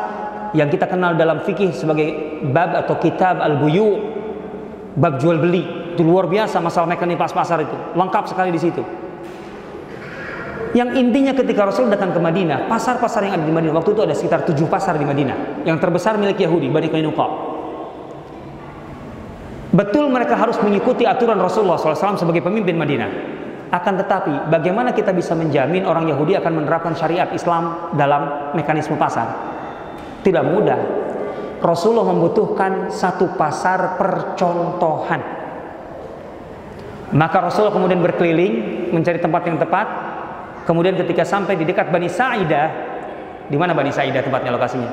yang 0.53 0.69
kita 0.69 0.85
kenal 0.85 1.17
dalam 1.17 1.41
fikih 1.47 1.73
sebagai 1.73 2.43
bab 2.51 2.77
atau 2.77 3.01
kitab 3.01 3.41
al-buyu, 3.41 3.89
bab 4.99 5.17
jual 5.17 5.41
beli. 5.41 5.78
Itu 5.99 6.07
luar 6.07 6.31
biasa 6.31 6.63
masalah 6.63 6.87
mekanik 6.95 7.19
pasar 7.19 7.59
itu, 7.59 7.75
lengkap 7.99 8.31
sekali 8.31 8.55
di 8.55 8.61
situ. 8.63 8.87
Yang 10.71 10.95
intinya 10.95 11.35
ketika 11.35 11.67
Rasul 11.67 11.91
datang 11.91 12.15
ke 12.15 12.23
Madinah, 12.23 12.71
pasar-pasar 12.71 13.27
yang 13.27 13.35
ada 13.35 13.43
di 13.43 13.51
Madinah 13.51 13.75
waktu 13.83 13.99
itu 13.99 14.03
ada 14.07 14.15
sekitar 14.15 14.47
tujuh 14.47 14.71
pasar 14.71 14.95
di 14.95 15.03
Madinah. 15.03 15.67
Yang 15.67 15.83
terbesar 15.83 16.15
milik 16.23 16.39
Yahudi, 16.39 16.71
Bani 16.71 16.87
Qainuqa. 16.87 17.27
Betul 19.75 20.07
mereka 20.07 20.39
harus 20.39 20.55
mengikuti 20.63 21.03
aturan 21.03 21.43
Rasulullah 21.43 21.83
SAW 21.83 22.15
sebagai 22.15 22.47
pemimpin 22.47 22.79
Madinah. 22.79 23.11
Akan 23.75 23.99
tetapi, 23.99 24.55
bagaimana 24.55 24.95
kita 24.95 25.11
bisa 25.11 25.35
menjamin 25.35 25.83
orang 25.83 26.07
Yahudi 26.07 26.39
akan 26.39 26.63
menerapkan 26.63 26.95
syariat 26.95 27.27
Islam 27.35 27.91
dalam 27.99 28.55
mekanisme 28.55 28.95
pasar? 28.95 29.35
Tidak 30.23 30.45
mudah. 30.47 30.79
Rasulullah 31.59 32.07
membutuhkan 32.07 32.87
satu 32.87 33.35
pasar 33.35 33.99
percontohan. 33.99 35.38
Maka 37.09 37.49
Rasulullah 37.49 37.73
kemudian 37.73 38.05
berkeliling 38.05 38.89
mencari 38.93 39.17
tempat 39.17 39.43
yang 39.49 39.57
tepat. 39.57 39.87
Kemudian 40.69 41.01
ketika 41.01 41.25
sampai 41.25 41.57
di 41.57 41.65
dekat 41.65 41.89
Bani 41.89 42.13
Sa'idah, 42.13 42.69
di 43.49 43.57
mana 43.57 43.73
Bani 43.73 43.89
Sa'idah 43.89 44.21
tempatnya 44.21 44.53
lokasinya? 44.53 44.91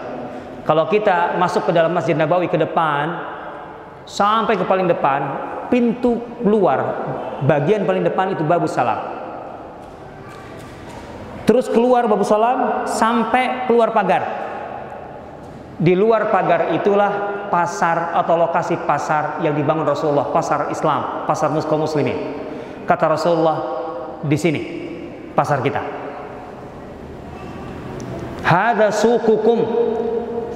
Kalau 0.63 0.87
kita 0.87 1.35
masuk 1.35 1.67
ke 1.67 1.71
dalam 1.75 1.91
Masjid 1.91 2.15
Nabawi 2.15 2.47
ke 2.47 2.55
depan, 2.55 3.11
sampai 4.07 4.55
ke 4.55 4.63
paling 4.63 4.87
depan, 4.87 5.21
pintu 5.67 6.21
keluar 6.39 7.03
bagian 7.43 7.83
paling 7.83 8.07
depan 8.07 8.31
itu 8.31 8.47
babu 8.47 8.69
salam. 8.69 9.11
Terus 11.45 11.69
keluar 11.69 12.07
babu 12.09 12.25
salam 12.25 12.87
sampai 12.89 13.67
keluar 13.69 13.93
pagar. 13.93 14.44
Di 15.75 15.91
luar 15.91 16.31
pagar 16.31 16.71
itulah 16.71 17.11
pasar 17.51 18.15
atau 18.15 18.39
lokasi 18.39 18.79
pasar 18.87 19.43
yang 19.43 19.51
dibangun 19.51 19.83
Rasulullah, 19.83 20.31
pasar 20.31 20.71
Islam, 20.71 21.27
pasar 21.27 21.51
kaum 21.67 21.83
muslimin. 21.83 22.15
Kata 22.87 23.11
Rasulullah, 23.11 23.57
di 24.23 24.37
sini 24.39 24.61
pasar 25.35 25.59
kita. 25.59 25.83
Hada 28.45 28.93
sukukum 28.93 29.59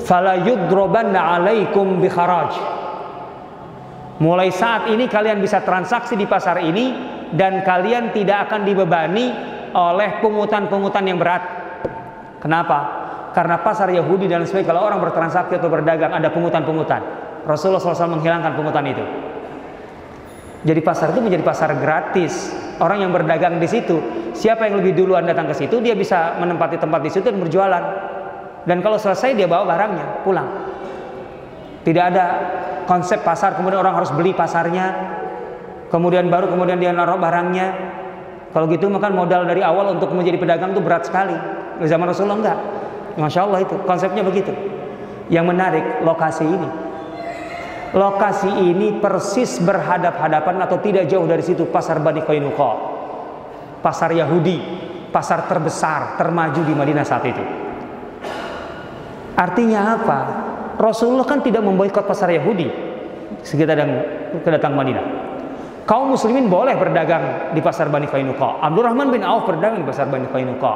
fala 0.06 0.40
yudrobanna 0.40 1.36
alaikum 1.36 2.00
bi 2.00 2.08
kharaj 2.08 2.54
Mulai 4.20 4.52
saat 4.52 4.92
ini 4.92 5.08
kalian 5.08 5.40
bisa 5.40 5.64
transaksi 5.64 6.20
di 6.20 6.28
pasar 6.28 6.60
ini 6.60 6.92
dan 7.32 7.64
kalian 7.64 8.12
tidak 8.12 8.52
akan 8.52 8.68
dibebani 8.68 9.32
oleh 9.72 10.20
pungutan-pungutan 10.20 11.08
yang 11.08 11.16
berat. 11.16 11.44
Kenapa? 12.44 12.99
Karena 13.40 13.56
pasar 13.64 13.88
Yahudi 13.88 14.28
dan 14.28 14.44
sebagainya 14.44 14.68
kalau 14.68 14.84
orang 14.84 15.00
bertransaksi 15.00 15.64
atau 15.64 15.72
berdagang 15.72 16.12
ada 16.12 16.28
pungutan-pungutan. 16.28 17.00
Rasulullah 17.48 17.80
SAW 17.80 18.20
menghilangkan 18.20 18.52
pungutan 18.52 18.84
itu. 18.84 19.00
Jadi 20.68 20.84
pasar 20.84 21.16
itu 21.16 21.24
menjadi 21.24 21.48
pasar 21.48 21.72
gratis. 21.80 22.52
Orang 22.84 23.00
yang 23.00 23.16
berdagang 23.16 23.56
di 23.56 23.64
situ, 23.64 23.96
siapa 24.36 24.68
yang 24.68 24.84
lebih 24.84 24.92
duluan 24.92 25.24
datang 25.24 25.48
ke 25.48 25.56
situ, 25.56 25.80
dia 25.80 25.96
bisa 25.96 26.36
menempati 26.36 26.84
tempat 26.84 27.00
di 27.00 27.08
situ 27.08 27.32
dan 27.32 27.40
berjualan. 27.40 27.84
Dan 28.68 28.84
kalau 28.84 29.00
selesai 29.00 29.32
dia 29.32 29.48
bawa 29.48 29.64
barangnya 29.64 30.28
pulang. 30.28 30.48
Tidak 31.88 32.04
ada 32.12 32.26
konsep 32.92 33.24
pasar 33.24 33.56
kemudian 33.56 33.80
orang 33.80 34.04
harus 34.04 34.12
beli 34.12 34.36
pasarnya 34.36 34.90
kemudian 35.94 36.26
baru 36.26 36.50
kemudian 36.50 36.82
dia 36.82 36.90
naruh 36.90 37.22
barangnya 37.22 37.70
kalau 38.50 38.66
gitu 38.66 38.90
maka 38.90 39.14
modal 39.14 39.46
dari 39.46 39.62
awal 39.62 39.94
untuk 39.94 40.10
menjadi 40.18 40.42
pedagang 40.42 40.74
itu 40.74 40.82
berat 40.82 41.06
sekali 41.06 41.38
di 41.78 41.86
zaman 41.86 42.10
Rasulullah 42.10 42.42
enggak 42.42 42.60
Masya 43.20 43.46
Allah 43.46 43.60
itu 43.68 43.76
konsepnya 43.84 44.24
begitu 44.24 44.56
yang 45.28 45.46
menarik 45.46 46.02
lokasi 46.02 46.48
ini 46.48 46.70
lokasi 47.92 48.50
ini 48.50 48.98
persis 48.98 49.60
berhadap-hadapan 49.60 50.64
atau 50.64 50.80
tidak 50.80 51.06
jauh 51.12 51.28
dari 51.28 51.44
situ 51.44 51.68
pasar 51.68 52.00
Bani 52.00 52.24
Qainuqa 52.24 52.72
pasar 53.84 54.16
Yahudi 54.16 54.58
pasar 55.12 55.46
terbesar 55.52 56.16
termaju 56.16 56.62
di 56.64 56.74
Madinah 56.74 57.06
saat 57.06 57.28
itu 57.28 57.44
artinya 59.36 60.00
apa 60.00 60.20
Rasulullah 60.80 61.28
kan 61.28 61.44
tidak 61.44 61.60
memboikot 61.60 62.08
pasar 62.08 62.32
Yahudi 62.32 62.90
sekitar 63.44 63.78
kedatang 64.42 64.74
Madinah. 64.74 65.06
Kaum 65.84 66.14
muslimin 66.14 66.48
boleh 66.48 66.78
berdagang 66.78 67.52
di 67.52 67.60
pasar 67.60 67.90
Bani 67.90 68.06
Qainuqa. 68.06 68.62
Abdurrahman 68.62 69.10
bin 69.10 69.26
Auf 69.26 69.50
berdagang 69.50 69.82
di 69.82 69.88
pasar 69.90 70.06
Bani 70.08 70.30
Qainuqa. 70.30 70.74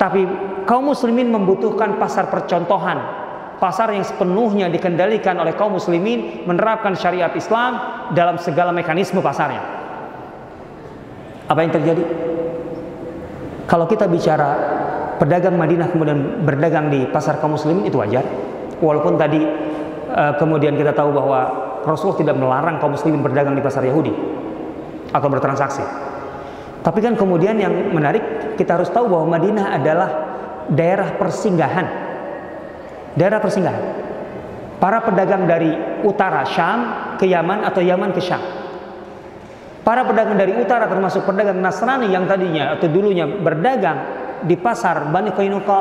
Tapi 0.00 0.24
kaum 0.64 0.88
muslimin 0.88 1.28
membutuhkan 1.28 2.00
pasar 2.00 2.32
percontohan, 2.32 2.96
pasar 3.60 3.92
yang 3.92 4.00
sepenuhnya 4.00 4.72
dikendalikan 4.72 5.36
oleh 5.36 5.52
kaum 5.52 5.76
muslimin 5.76 6.48
menerapkan 6.48 6.96
syariat 6.96 7.28
Islam 7.36 7.76
dalam 8.16 8.40
segala 8.40 8.72
mekanisme 8.72 9.20
pasarnya. 9.20 9.60
Apa 11.52 11.60
yang 11.60 11.72
terjadi? 11.76 12.00
Kalau 13.68 13.84
kita 13.84 14.08
bicara 14.08 14.56
pedagang 15.20 15.60
Madinah 15.60 15.92
kemudian 15.92 16.48
berdagang 16.48 16.88
di 16.88 17.04
pasar 17.12 17.36
kaum 17.36 17.60
muslimin 17.60 17.84
itu 17.84 18.00
wajar. 18.00 18.24
Walaupun 18.80 19.20
tadi 19.20 19.44
uh, 20.16 20.32
kemudian 20.40 20.80
kita 20.80 20.96
tahu 20.96 21.12
bahwa 21.12 21.40
Rasulullah 21.84 22.24
tidak 22.24 22.36
melarang 22.40 22.80
kaum 22.80 22.96
muslimin 22.96 23.20
berdagang 23.20 23.52
di 23.52 23.60
pasar 23.60 23.84
Yahudi 23.84 24.16
atau 25.12 25.28
bertransaksi. 25.28 26.09
Tapi 26.80 26.98
kan 27.04 27.12
kemudian 27.12 27.60
yang 27.60 27.92
menarik 27.92 28.56
kita 28.56 28.80
harus 28.80 28.88
tahu 28.88 29.12
bahwa 29.12 29.36
Madinah 29.36 29.76
adalah 29.76 30.10
daerah 30.72 31.12
persinggahan. 31.20 31.86
Daerah 33.16 33.38
persinggahan. 33.42 33.84
Para 34.80 35.04
pedagang 35.04 35.44
dari 35.44 35.76
utara 36.08 36.40
Syam 36.48 36.80
ke 37.20 37.28
Yaman 37.28 37.68
atau 37.68 37.84
Yaman 37.84 38.16
ke 38.16 38.20
Syam. 38.24 38.40
Para 39.84 40.08
pedagang 40.08 40.40
dari 40.40 40.56
utara 40.56 40.88
termasuk 40.88 41.28
pedagang 41.28 41.60
Nasrani 41.60 42.08
yang 42.08 42.24
tadinya 42.24 42.76
atau 42.76 42.88
dulunya 42.88 43.28
berdagang 43.28 43.98
di 44.44 44.56
pasar 44.56 45.12
Bani 45.12 45.36
Qainuqa 45.36 45.80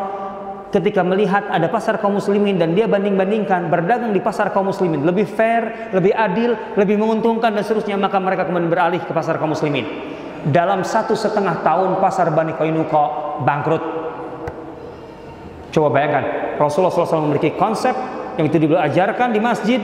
ketika 0.70 1.02
melihat 1.02 1.48
ada 1.48 1.72
pasar 1.72 1.98
kaum 1.98 2.20
muslimin 2.20 2.60
dan 2.60 2.78
dia 2.78 2.86
banding-bandingkan 2.86 3.72
berdagang 3.72 4.12
di 4.12 4.22
pasar 4.22 4.52
kaum 4.52 4.70
muslimin 4.70 5.02
lebih 5.02 5.26
fair, 5.26 5.92
lebih 5.96 6.14
adil, 6.14 6.60
lebih 6.76 7.00
menguntungkan 7.00 7.56
dan 7.56 7.64
seterusnya 7.64 7.96
maka 7.96 8.20
mereka 8.22 8.46
kemudian 8.46 8.70
beralih 8.70 9.02
ke 9.02 9.12
pasar 9.16 9.40
kaum 9.42 9.56
muslimin. 9.56 10.19
Dalam 10.48 10.88
satu 10.88 11.18
setengah 11.20 11.60
tahun 11.66 12.00
pasar 12.00 12.32
Bani 12.32 12.56
Qainuqa 12.56 13.04
bangkrut. 13.44 13.84
Coba 15.70 15.88
bayangkan 15.94 16.56
Rasulullah 16.58 16.90
SAW 16.90 17.30
memiliki 17.30 17.54
konsep 17.60 17.94
yang 18.40 18.48
itu 18.48 18.58
diajarkan 18.58 19.36
di 19.36 19.40
masjid 19.44 19.78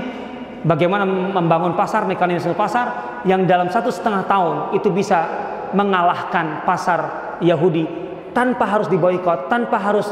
bagaimana 0.65 1.06
membangun 1.06 1.77
pasar 1.77 2.10
mekanisme 2.10 2.57
pasar 2.57 3.19
yang 3.27 3.45
dalam 3.45 3.69
satu 3.69 3.94
setengah 3.94 4.26
tahun 4.26 4.56
itu 4.73 4.90
bisa 4.90 5.27
mengalahkan 5.76 6.65
pasar 6.65 7.36
Yahudi 7.44 7.86
tanpa 8.32 8.65
harus 8.65 8.88
diboikot, 8.90 9.52
tanpa 9.52 9.77
harus 9.77 10.07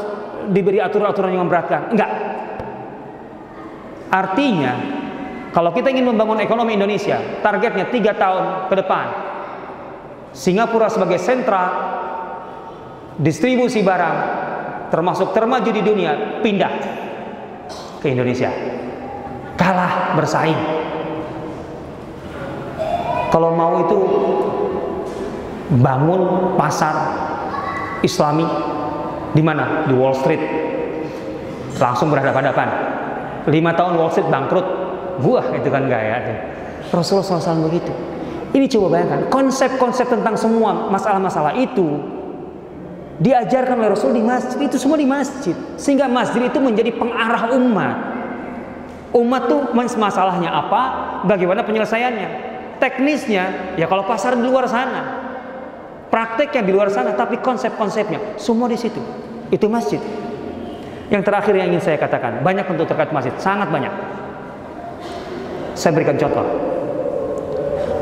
diberi 0.48 0.78
aturan-aturan 0.78 1.34
yang 1.34 1.42
memberatkan. 1.48 1.92
Enggak. 1.92 2.10
Artinya, 4.12 4.72
kalau 5.50 5.74
kita 5.74 5.90
ingin 5.90 6.06
membangun 6.06 6.38
ekonomi 6.38 6.78
Indonesia, 6.78 7.18
targetnya 7.42 7.90
tiga 7.90 8.14
tahun 8.14 8.70
ke 8.70 8.74
depan, 8.84 9.06
Singapura 10.34 10.90
sebagai 10.90 11.22
sentra 11.22 11.62
distribusi 13.14 13.86
barang, 13.86 14.16
termasuk 14.90 15.30
termaju 15.30 15.70
di 15.70 15.78
dunia, 15.78 16.42
pindah 16.42 16.72
ke 18.02 18.10
Indonesia. 18.10 18.50
Kalah 19.54 20.18
bersaing. 20.18 20.58
Kalau 23.30 23.54
mau 23.54 23.86
itu 23.86 23.98
bangun 25.78 26.54
pasar 26.58 26.94
Islami 28.02 28.46
di 29.34 29.42
mana? 29.42 29.86
Di 29.86 29.94
Wall 29.94 30.14
Street. 30.18 30.42
Langsung 31.78 32.10
berhadapan-hadapan. 32.10 32.68
Lima 33.50 33.74
tahun 33.74 33.98
Wall 33.98 34.10
Street 34.10 34.30
bangkrut. 34.30 34.66
Buah 35.22 35.54
itu 35.54 35.70
kan 35.70 35.86
gaya. 35.86 36.18
Rasulullah 36.90 37.38
SAW 37.38 37.70
begitu. 37.70 38.13
Ini 38.54 38.70
coba 38.70 38.86
bayangkan, 38.94 39.26
konsep-konsep 39.34 40.06
tentang 40.06 40.38
semua 40.38 40.86
masalah-masalah 40.86 41.58
itu 41.58 41.98
diajarkan 43.18 43.82
oleh 43.82 43.90
Rasul 43.90 44.14
di 44.14 44.22
masjid. 44.22 44.62
Itu 44.62 44.78
semua 44.78 44.94
di 44.94 45.06
masjid. 45.06 45.58
Sehingga 45.74 46.06
masjid 46.06 46.46
itu 46.46 46.62
menjadi 46.62 46.94
pengarah 46.94 47.50
umat. 47.58 47.96
Umat 49.10 49.42
tuh 49.50 49.74
masalahnya 49.74 50.54
apa, 50.54 50.82
bagaimana 51.26 51.66
penyelesaiannya. 51.66 52.54
Teknisnya, 52.78 53.74
ya 53.74 53.86
kalau 53.90 54.06
pasar 54.06 54.38
di 54.38 54.42
luar 54.46 54.70
sana, 54.70 55.24
prakteknya 56.14 56.62
di 56.62 56.70
luar 56.70 56.94
sana 56.94 57.10
tapi 57.18 57.42
konsep-konsepnya 57.42 58.38
semua 58.38 58.70
di 58.70 58.78
situ 58.78 59.02
itu 59.50 59.66
masjid 59.66 59.98
yang 61.10 61.26
terakhir 61.26 61.58
yang 61.58 61.74
ingin 61.74 61.82
saya 61.82 61.98
katakan 61.98 62.38
banyak 62.46 62.62
untuk 62.70 62.86
terkait 62.86 63.10
masjid 63.10 63.34
sangat 63.42 63.66
banyak 63.66 63.90
saya 65.74 65.90
berikan 65.90 66.14
contoh 66.14 66.46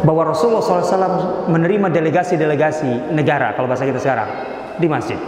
bahwa 0.03 0.35
Rasulullah 0.35 0.63
SAW 0.63 1.47
menerima 1.51 1.89
delegasi-delegasi 1.95 3.15
negara 3.15 3.55
kalau 3.55 3.71
bahasa 3.71 3.87
kita 3.87 4.03
sekarang 4.03 4.29
di 4.79 4.87
masjid 4.91 5.19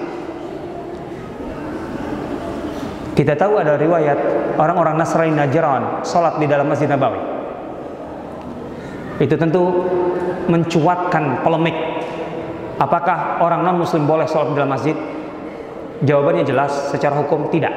kita 3.15 3.39
tahu 3.39 3.63
ada 3.63 3.79
riwayat 3.79 4.19
orang-orang 4.59 4.99
Nasrani 4.99 5.35
Najran 5.35 6.03
sholat 6.03 6.43
di 6.43 6.51
dalam 6.51 6.67
Masjid 6.67 6.91
Nabawi 6.91 7.23
itu 9.23 9.39
tentu 9.39 9.63
mencuatkan 10.51 11.47
polemik 11.47 11.95
Apakah 12.75 13.39
orang 13.39 13.63
non 13.63 13.79
muslim 13.79 14.03
boleh 14.03 14.27
sholat 14.27 14.51
di 14.51 14.57
dalam 14.59 14.73
masjid? 14.75 14.97
Jawabannya 16.03 16.43
jelas 16.43 16.91
secara 16.91 17.15
hukum 17.23 17.47
tidak. 17.55 17.71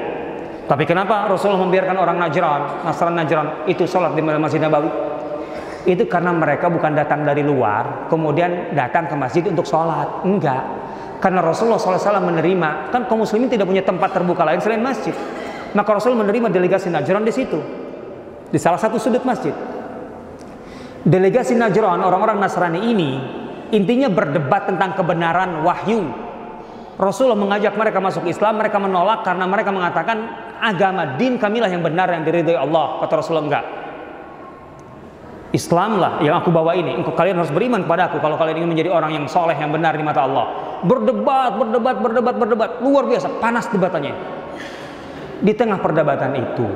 Tapi 0.65 0.83
kenapa 0.83 1.29
Rasulullah 1.29 1.63
membiarkan 1.63 1.95
orang 1.95 2.17
Najran, 2.17 2.83
Nasran 2.83 3.13
Najran 3.13 3.69
itu 3.69 3.85
sholat 3.85 4.17
di 4.17 4.25
dalam 4.25 4.41
Masjid 4.41 4.59
Nabawi? 4.59 4.89
Itu 5.87 6.03
karena 6.11 6.35
mereka 6.35 6.67
bukan 6.67 6.91
datang 6.91 7.23
dari 7.23 7.47
luar, 7.47 8.11
kemudian 8.11 8.75
datang 8.75 9.07
ke 9.07 9.15
masjid 9.15 9.43
untuk 9.47 9.63
sholat. 9.63 10.27
Enggak. 10.27 10.63
Karena 11.23 11.39
Rasulullah 11.39 11.79
SAW 11.79 12.19
menerima, 12.19 12.91
kan 12.91 13.07
kaum 13.07 13.23
muslimin 13.23 13.47
tidak 13.47 13.65
punya 13.65 13.81
tempat 13.81 14.11
terbuka 14.11 14.43
lain 14.43 14.59
selain 14.59 14.83
masjid. 14.83 15.15
Maka 15.71 15.89
Rasul 15.95 16.13
menerima 16.13 16.51
delegasi 16.51 16.91
Najran 16.91 17.23
di 17.23 17.33
situ. 17.33 17.57
Di 18.51 18.59
salah 18.59 18.77
satu 18.77 18.99
sudut 18.99 19.23
masjid. 19.23 19.55
Delegasi 21.07 21.55
Najran, 21.55 22.03
orang-orang 22.03 22.37
Nasrani 22.37 22.91
ini 22.91 23.11
Intinya 23.67 24.07
berdebat 24.07 24.71
tentang 24.71 24.95
kebenaran 24.95 25.59
wahyu. 25.59 26.07
Rasulullah 26.97 27.37
mengajak 27.37 27.75
mereka 27.75 27.99
masuk 27.99 28.25
Islam, 28.25 28.57
mereka 28.57 28.79
menolak 28.79 29.21
karena 29.27 29.45
mereka 29.45 29.69
mengatakan 29.75 30.17
agama 30.57 31.19
din 31.19 31.35
kamilah 31.35 31.69
yang 31.69 31.83
benar 31.83 32.09
yang 32.09 32.23
diridhoi 32.23 32.57
Allah. 32.57 33.03
Kata 33.03 33.13
Rasulullah 33.19 33.45
enggak. 33.45 33.65
Islam 35.55 36.01
lah 36.01 36.19
yang 36.19 36.43
aku 36.43 36.51
bawa 36.51 36.75
ini. 36.75 36.99
Kalian 37.03 37.39
harus 37.39 37.53
beriman 37.53 37.87
kepada 37.87 38.11
aku 38.11 38.19
kalau 38.19 38.35
kalian 38.35 38.63
ingin 38.63 38.71
menjadi 38.75 38.89
orang 38.91 39.15
yang 39.15 39.25
soleh 39.31 39.55
yang 39.55 39.71
benar 39.71 39.95
di 39.95 40.03
mata 40.03 40.27
Allah. 40.27 40.79
Berdebat, 40.83 41.55
berdebat, 41.55 41.95
berdebat, 42.03 42.35
berdebat. 42.35 42.69
Luar 42.83 43.07
biasa, 43.07 43.39
panas 43.39 43.71
debatannya. 43.71 44.13
Di 45.37 45.53
tengah 45.53 45.77
perdebatan 45.77 46.33
itu, 46.33 46.69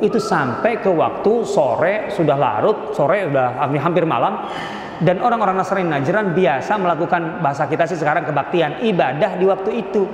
itu 0.00 0.16
sampai 0.16 0.80
ke 0.80 0.88
waktu 0.88 1.44
sore 1.44 2.08
sudah 2.08 2.34
larut, 2.34 2.96
sore 2.96 3.28
sudah 3.28 3.60
hampir 3.60 4.08
malam 4.08 4.48
dan 5.04 5.20
orang-orang 5.20 5.60
Nasrani 5.60 5.84
Najran 5.84 6.32
biasa 6.32 6.80
melakukan 6.80 7.44
bahasa 7.44 7.68
kita 7.68 7.84
sih 7.84 8.00
sekarang 8.00 8.24
kebaktian 8.24 8.80
ibadah 8.88 9.36
di 9.36 9.44
waktu 9.44 9.70
itu 9.84 10.08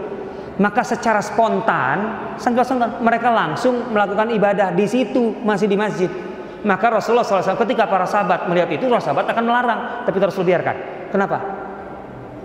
maka 0.59 0.83
secara 0.83 1.23
spontan 1.23 1.97
sengkel-sengkel 2.37 3.01
mereka 3.01 3.31
langsung 3.31 3.95
melakukan 3.95 4.35
ibadah 4.35 4.75
di 4.75 4.85
situ 4.91 5.39
masih 5.47 5.71
di 5.71 5.79
masjid 5.79 6.11
maka 6.63 6.87
Rasulullah 6.99 7.27
SAW 7.27 7.59
ketika 7.67 7.91
para 7.91 8.07
sahabat 8.07 8.47
melihat 8.47 8.71
itu 8.71 8.87
para 8.87 9.03
sahabat 9.03 9.27
akan 9.31 9.45
melarang 9.45 9.81
tapi 10.07 10.17
terus 10.19 10.39
biarkan 10.39 10.77
kenapa 11.11 11.39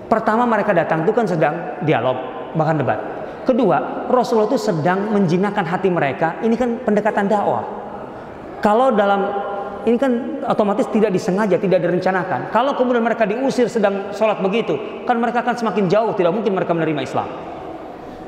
pertama 0.10 0.44
mereka 0.49 0.73
datang 0.73 1.06
itu 1.06 1.14
kan 1.14 1.26
sedang 1.30 1.81
dialog 1.85 2.18
bahkan 2.57 2.77
debat 2.81 2.99
kedua 3.45 4.10
Rasulullah 4.10 4.49
itu 4.49 4.60
sedang 4.60 5.14
menjinakkan 5.14 5.65
hati 5.65 5.89
mereka 5.94 6.41
ini 6.41 6.57
kan 6.57 6.81
pendekatan 6.81 7.30
dakwah 7.30 7.64
kalau 8.60 8.89
dalam 8.91 9.22
ini 9.88 9.95
kan 9.95 10.44
otomatis 10.44 10.84
tidak 10.91 11.15
disengaja, 11.15 11.56
tidak 11.56 11.80
direncanakan. 11.80 12.52
Kalau 12.52 12.76
kemudian 12.76 12.99
mereka 12.99 13.23
diusir 13.23 13.72
sedang 13.72 14.11
sholat 14.11 14.44
begitu, 14.44 14.76
kan 15.07 15.15
mereka 15.15 15.39
akan 15.48 15.56
semakin 15.56 15.88
jauh, 15.88 16.11
tidak 16.11 16.35
mungkin 16.35 16.52
mereka 16.52 16.76
menerima 16.76 17.07
Islam. 17.07 17.27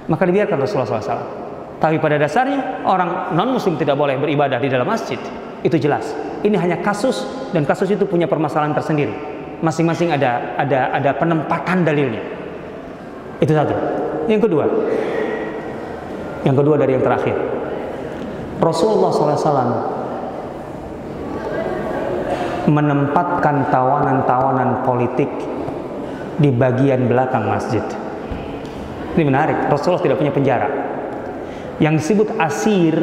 Maka 0.08 0.24
dibiarkan 0.24 0.56
Rasulullah 0.56 1.04
SAW. 1.04 1.28
Tapi 1.84 2.00
pada 2.00 2.16
dasarnya 2.16 2.88
orang 2.88 3.36
non 3.36 3.56
Muslim 3.56 3.76
tidak 3.76 4.00
boleh 4.00 4.16
beribadah 4.16 4.56
di 4.56 4.72
dalam 4.72 4.88
masjid. 4.88 5.20
Itu 5.64 5.76
jelas. 5.76 6.16
Ini 6.40 6.56
hanya 6.56 6.80
kasus 6.80 7.28
dan 7.52 7.68
kasus 7.68 7.92
itu 7.92 8.08
punya 8.08 8.26
permasalahan 8.26 8.72
tersendiri. 8.72 9.12
Masing-masing 9.60 10.16
ada 10.16 10.56
ada 10.56 10.96
ada 10.96 11.12
penempatan 11.20 11.84
dalilnya. 11.84 12.24
Itu 13.44 13.52
satu. 13.52 13.76
Yang 14.32 14.48
kedua, 14.48 14.66
yang 16.48 16.56
kedua 16.56 16.76
dari 16.80 16.96
yang 16.96 17.04
terakhir, 17.04 17.36
Rasulullah 18.62 19.12
SAW 19.12 20.00
menempatkan 22.70 23.74
tawanan-tawanan 23.74 24.86
politik 24.86 25.28
di 26.40 26.54
bagian 26.54 27.10
belakang 27.10 27.50
masjid. 27.50 27.84
Ini 29.18 29.24
menarik, 29.26 29.68
Rasulullah 29.68 30.00
tidak 30.00 30.22
punya 30.22 30.32
penjara. 30.32 30.70
Yang 31.82 32.06
disebut 32.06 32.30
asir 32.40 32.96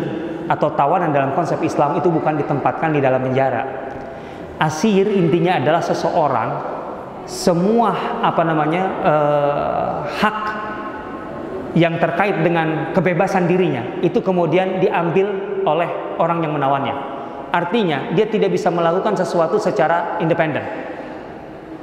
atau 0.46 0.72
tawanan 0.74 1.10
dalam 1.10 1.34
konsep 1.34 1.58
Islam 1.62 1.98
itu 1.98 2.10
bukan 2.10 2.38
ditempatkan 2.38 2.94
di 2.94 3.00
dalam 3.02 3.22
penjara. 3.22 3.62
Asir 4.56 5.04
intinya 5.12 5.60
adalah 5.60 5.84
seseorang 5.84 6.48
semua 7.26 8.22
apa 8.22 8.42
namanya 8.46 8.82
eh, 9.02 9.94
hak 10.22 10.38
yang 11.76 12.00
terkait 12.00 12.40
dengan 12.40 12.94
kebebasan 12.96 13.44
dirinya 13.44 14.00
itu 14.00 14.24
kemudian 14.24 14.80
diambil 14.80 15.28
oleh 15.66 16.16
orang 16.16 16.40
yang 16.40 16.56
menawannya. 16.56 16.94
Artinya 17.52 18.16
dia 18.16 18.24
tidak 18.30 18.54
bisa 18.54 18.72
melakukan 18.72 19.12
sesuatu 19.18 19.60
secara 19.60 20.16
independen. 20.22 20.64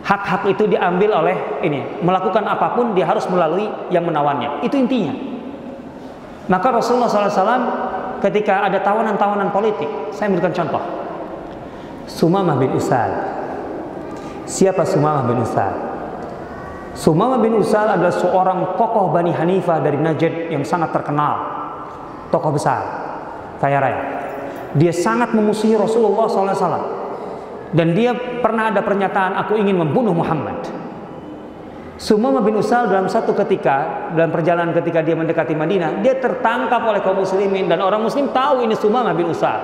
Hak-hak 0.03 0.51
itu 0.51 0.67
diambil 0.67 1.15
oleh 1.15 1.37
ini, 1.63 2.03
melakukan 2.03 2.43
apa 2.43 2.75
pun 2.75 2.91
dia 2.91 3.07
harus 3.07 3.23
melalui 3.31 3.71
yang 3.87 4.03
menawannya. 4.03 4.65
Itu 4.65 4.75
intinya. 4.75 5.15
Maka 6.51 6.75
Rasulullah 6.75 7.07
SAW 7.07 7.92
ketika 8.19 8.67
ada 8.67 8.83
tawanan-tawanan 8.83 9.49
politik, 9.49 9.87
saya 10.13 10.29
memberikan 10.29 10.53
contoh. 10.53 10.83
Sumamah 12.05 12.59
bin 12.59 12.75
Usal. 12.75 13.09
Siapa 14.43 14.83
Sumamah 14.83 15.23
bin 15.25 15.39
Usal? 15.39 15.73
Sumama 16.93 17.41
bin 17.41 17.57
Usal 17.57 17.89
adalah 17.89 18.13
seorang 18.13 18.77
tokoh 18.77 19.09
Bani 19.09 19.33
Hanifah 19.33 19.81
dari 19.81 19.97
Najd 19.97 20.53
yang 20.53 20.61
sangat 20.61 20.93
terkenal. 20.93 21.41
Tokoh 22.29 22.53
besar, 22.53 22.81
kaya 23.57 23.77
raya. 23.81 24.01
Dia 24.73 24.93
sangat 24.93 25.33
memusuhi 25.37 25.77
Rasulullah 25.77 26.25
SAW. 26.25 27.01
Dan 27.73 27.97
dia 27.97 28.13
pernah 28.13 28.69
ada 28.69 28.85
pernyataan, 28.85 29.33
aku 29.41 29.57
ingin 29.57 29.81
membunuh 29.81 30.13
Muhammad. 30.13 30.82
Sumama 32.03 32.43
bin 32.43 32.59
Usal 32.59 32.91
dalam 32.91 33.07
satu 33.07 33.31
ketika, 33.31 34.11
dalam 34.11 34.27
perjalanan 34.27 34.75
ketika 34.75 34.99
dia 34.99 35.15
mendekati 35.15 35.55
Madinah, 35.55 36.03
dia 36.03 36.19
tertangkap 36.19 36.83
oleh 36.83 36.99
kaum 36.99 37.23
muslimin 37.23 37.71
dan 37.71 37.79
orang 37.79 38.03
muslim 38.03 38.27
tahu 38.35 38.67
ini 38.67 38.75
Sumama 38.75 39.15
bin 39.15 39.31
Usal. 39.31 39.55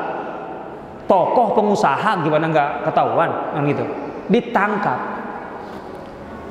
Tokoh 1.03 1.51
pengusaha 1.51 2.23
gimana 2.23 2.47
nggak 2.47 2.87
ketahuan 2.87 3.27
kan 3.51 3.61
gitu. 3.67 3.83
Ditangkap, 4.31 4.99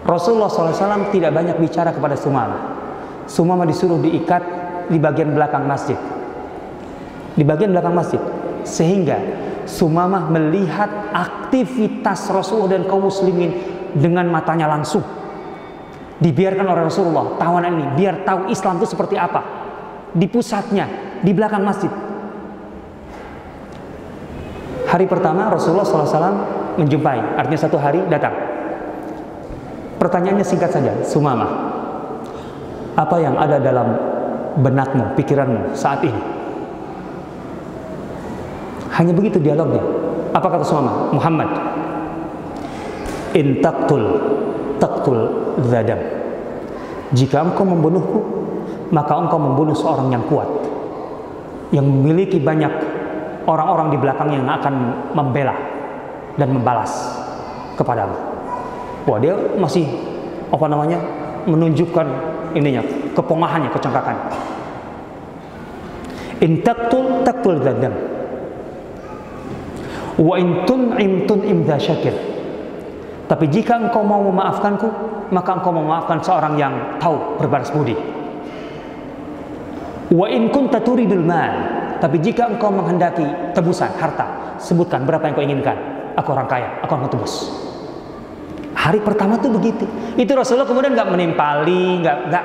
Rasulullah 0.04 0.52
SAW 0.52 1.08
tidak 1.08 1.32
banyak 1.32 1.56
bicara 1.56 1.88
kepada 1.96 2.20
Sumama. 2.20 2.58
Sumama 3.24 3.64
disuruh 3.64 3.96
diikat 3.96 4.44
di 4.92 5.00
bagian 5.00 5.32
belakang 5.32 5.64
masjid. 5.64 5.96
Di 7.32 7.48
bagian 7.48 7.72
belakang 7.72 7.96
masjid. 7.96 8.20
Sehingga 8.60 9.16
Sumama 9.64 10.28
melihat 10.28 11.16
aktivitas 11.16 12.28
Rasulullah 12.28 12.76
dan 12.76 12.84
kaum 12.84 13.08
muslimin 13.08 13.56
dengan 13.96 14.28
matanya 14.28 14.68
langsung. 14.68 15.16
Dibiarkan 16.18 16.66
oleh 16.66 16.82
Rasulullah 16.90 17.38
tawanan 17.38 17.78
ini 17.78 17.86
biar 17.94 18.26
tahu 18.26 18.50
Islam 18.50 18.82
itu 18.82 18.90
seperti 18.90 19.14
apa. 19.14 19.40
Di 20.10 20.26
pusatnya, 20.26 21.18
di 21.22 21.30
belakang 21.30 21.62
masjid. 21.62 21.90
Hari 24.88 25.04
pertama 25.04 25.52
Rasulullah 25.52 25.84
SAW 25.84 26.80
menjumpai, 26.80 27.36
artinya 27.36 27.60
satu 27.60 27.76
hari 27.76 28.02
datang 28.08 28.32
Pertanyaannya 29.98 30.46
singkat 30.46 30.70
saja, 30.70 30.94
Sumama. 31.02 31.74
Apa 32.94 33.18
yang 33.18 33.34
ada 33.34 33.58
dalam 33.58 33.98
benakmu, 34.62 35.18
pikiranmu 35.18 35.74
saat 35.74 36.06
ini? 36.06 36.22
Hanya 38.94 39.10
begitu 39.10 39.42
dialognya. 39.42 39.82
Apa 40.30 40.54
kata 40.54 40.62
Sumama? 40.62 41.10
Muhammad. 41.10 41.50
In 43.34 43.58
taktul, 43.58 44.22
taktul 44.78 45.47
zadam. 45.66 45.98
Jika 47.16 47.40
engkau 47.40 47.64
membunuhku, 47.64 48.20
maka 48.92 49.16
engkau 49.16 49.40
membunuh 49.40 49.72
seorang 49.72 50.12
yang 50.12 50.24
kuat. 50.28 50.48
Yang 51.72 51.86
memiliki 51.88 52.38
banyak 52.40 52.72
orang-orang 53.48 53.88
di 53.92 53.98
belakangnya 54.00 54.36
yang 54.44 54.50
akan 54.60 54.74
membela 55.16 55.56
dan 56.36 56.52
membalas 56.52 56.92
kepadamu. 57.80 58.16
Wah 59.08 59.18
dia 59.18 59.32
masih 59.56 59.88
apa 60.52 60.66
namanya 60.68 61.00
menunjukkan 61.48 62.06
ininya 62.52 62.84
kepongahannya, 63.16 63.72
kecongkakan. 63.72 64.16
In 66.44 66.60
taktul 66.60 67.24
taktul 67.24 67.56
dadam. 67.64 67.96
Wa 70.20 70.34
in 70.36 70.68
tun'im 70.68 71.24
tun'im 71.24 71.64
syakir. 71.80 72.12
Tapi 73.28 73.44
jika 73.48 73.76
engkau 73.76 74.04
mau 74.04 74.24
memaafkanku, 74.24 74.88
maka 75.28 75.60
engkau 75.60 75.72
memaafkan 75.72 76.18
seorang 76.20 76.54
yang 76.56 76.74
tahu 77.00 77.38
berbalas 77.40 77.68
budi. 77.72 77.96
Wa 80.08 80.26
in 80.32 80.48
kunta 80.48 80.80
turidul 80.80 81.24
mal. 81.24 81.76
Tapi 81.98 82.22
jika 82.22 82.46
engkau 82.46 82.70
menghendaki 82.70 83.26
tebusan 83.52 83.90
harta, 83.98 84.56
sebutkan 84.62 85.02
berapa 85.02 85.26
yang 85.26 85.34
kau 85.34 85.44
inginkan. 85.44 85.76
Aku 86.14 86.30
orang 86.34 86.46
kaya, 86.46 86.78
aku 86.82 86.94
akan 86.94 87.10
tebus. 87.10 87.34
Hari 88.78 89.02
pertama 89.02 89.38
tuh 89.38 89.50
begitu. 89.50 89.86
Itu 90.14 90.34
Rasulullah 90.38 90.66
kemudian 90.66 90.94
nggak 90.94 91.10
menimpali, 91.10 92.02
nggak 92.02 92.16
nggak 92.30 92.44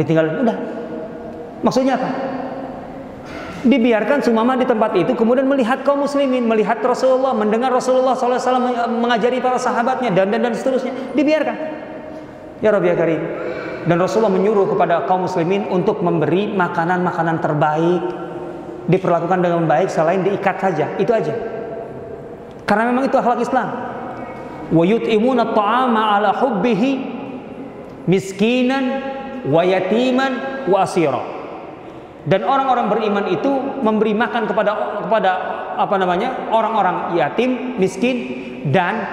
ditinggalin. 0.00 0.34
Udah. 0.44 0.56
Maksudnya 1.60 1.96
apa? 1.96 2.08
Dibiarkan 3.64 4.20
Sumama 4.20 4.60
di 4.60 4.68
tempat 4.68 4.92
itu, 4.92 5.16
kemudian 5.16 5.48
melihat 5.48 5.80
kaum 5.88 6.04
muslimin, 6.04 6.44
melihat 6.44 6.84
Rasulullah, 6.84 7.32
mendengar 7.32 7.72
Rasulullah 7.72 8.12
SAW 8.12 8.92
mengajari 8.92 9.40
para 9.40 9.56
sahabatnya 9.56 10.12
dan 10.12 10.28
dan 10.28 10.44
dan 10.44 10.52
seterusnya. 10.52 10.92
Dibiarkan. 11.16 11.73
Ya 12.62 12.70
Rabbi 12.74 12.90
ya 12.90 12.96
Karim. 12.98 13.22
Dan 13.84 13.96
Rasulullah 14.00 14.32
menyuruh 14.32 14.70
kepada 14.70 15.04
kaum 15.04 15.28
muslimin 15.28 15.68
untuk 15.68 16.00
memberi 16.00 16.48
makanan-makanan 16.56 17.36
terbaik, 17.44 18.02
diperlakukan 18.88 19.38
dengan 19.44 19.68
baik 19.68 19.92
selain 19.92 20.24
diikat 20.24 20.56
saja. 20.56 20.96
Itu 20.96 21.12
aja. 21.12 21.34
Karena 22.64 22.88
memang 22.88 23.04
itu 23.04 23.16
akhlak 23.20 23.44
Islam 23.44 23.68
wa 24.72 24.84
yut'imuna 24.86 25.52
ta'ama 25.52 26.16
ala 26.16 26.30
hubbihi 26.40 26.92
miskinan 28.08 28.84
wa 29.44 29.60
yatiman 29.60 30.64
dan 32.24 32.40
orang-orang 32.40 32.88
beriman 32.88 33.24
itu 33.28 33.52
memberi 33.84 34.16
makan 34.16 34.48
kepada 34.48 35.04
kepada 35.04 35.32
apa 35.76 35.94
namanya 36.00 36.48
orang-orang 36.48 37.12
yatim 37.20 37.76
miskin 37.76 38.16
dan 38.72 39.04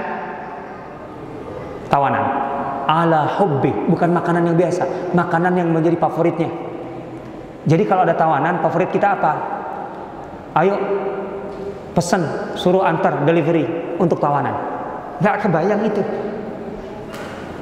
tawanan 1.92 2.24
ala 2.92 3.40
hubbi 3.40 3.72
bukan 3.88 4.12
makanan 4.12 4.52
yang 4.52 4.58
biasa 4.60 5.16
makanan 5.16 5.54
yang 5.56 5.72
menjadi 5.72 5.96
favoritnya 5.96 6.52
jadi 7.64 7.88
kalau 7.88 8.04
ada 8.04 8.20
tawanan 8.20 8.60
favorit 8.60 8.92
kita 8.92 9.16
apa 9.16 9.32
ayo 10.60 10.76
pesan 11.96 12.52
suruh 12.60 12.84
antar 12.84 13.24
delivery 13.24 13.96
untuk 13.96 14.20
tawanan 14.20 14.72
Gak 15.22 15.46
kebayang 15.48 15.82
itu. 15.86 16.02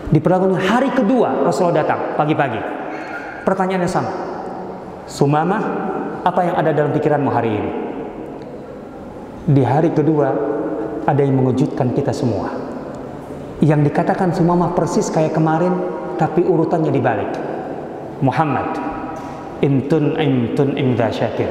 Diperlakukan 0.10 0.57
hari 0.57 0.89
kedua 0.95 1.43
Rasulullah 1.45 1.84
datang 1.84 2.15
pagi-pagi. 2.15 2.61
Pertanyaannya 3.43 3.89
sama. 3.91 4.11
Sumama, 5.06 5.57
apa 6.23 6.39
yang 6.47 6.56
ada 6.56 6.72
dalam 6.72 6.91
pikiranmu 6.95 7.30
hari 7.30 7.51
ini? 7.51 7.72
Di 9.49 9.64
hari 9.65 9.91
kedua 9.91 10.34
ada 11.03 11.22
yang 11.22 11.35
mengejutkan 11.38 11.91
kita 11.93 12.15
semua. 12.15 12.47
Yang 13.60 13.91
dikatakan 13.91 14.31
Sumama 14.31 14.72
persis 14.72 15.11
kayak 15.11 15.36
kemarin, 15.36 15.76
tapi 16.15 16.44
urutannya 16.44 16.91
dibalik. 16.91 17.31
Muhammad, 18.23 18.76
intun 19.60 20.15
imtun 20.15 20.76
imda 20.76 21.11
syakir. 21.11 21.48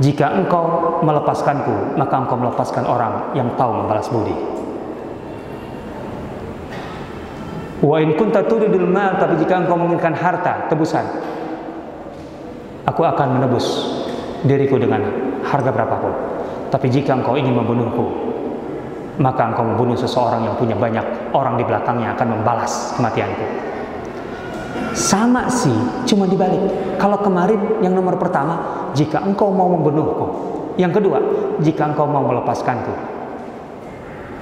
Jika 0.00 0.32
engkau 0.32 0.96
melepaskanku, 1.04 2.00
maka 2.00 2.14
engkau 2.24 2.40
melepaskan 2.40 2.88
orang 2.88 3.36
yang 3.36 3.52
tahu 3.60 3.84
membalas 3.84 4.08
budi. 4.08 4.32
Wa 7.80 7.96
in 8.00 8.16
kunta 8.16 8.44
turidul 8.44 8.88
mal 8.88 9.16
tapi 9.16 9.40
jika 9.40 9.60
engkau 9.60 9.76
menginginkan 9.76 10.16
harta, 10.16 10.68
tebusan. 10.72 11.04
Aku 12.88 13.04
akan 13.04 13.40
menebus 13.40 13.66
diriku 14.44 14.80
dengan 14.80 15.04
harga 15.44 15.68
berapapun. 15.72 16.12
Tapi 16.72 16.86
jika 16.88 17.16
engkau 17.16 17.36
ingin 17.36 17.56
membunuhku, 17.56 18.06
maka 19.18 19.50
engkau 19.50 19.66
membunuh 19.66 19.98
seseorang 19.98 20.46
yang 20.46 20.54
punya 20.54 20.76
banyak 20.78 21.34
orang 21.34 21.58
di 21.58 21.64
belakangnya 21.66 22.14
akan 22.14 22.28
membalas 22.38 22.94
kematianku. 22.94 23.46
Sama 24.94 25.50
sih, 25.50 25.74
cuma 26.06 26.26
dibalik. 26.26 26.60
Kalau 26.98 27.18
kemarin 27.22 27.82
yang 27.82 27.94
nomor 27.94 28.18
pertama, 28.18 28.86
jika 28.94 29.22
engkau 29.22 29.50
mau 29.50 29.70
membunuhku. 29.70 30.26
Yang 30.78 31.02
kedua, 31.02 31.18
jika 31.62 31.90
engkau 31.90 32.06
mau 32.06 32.22
melepaskanku. 32.26 32.94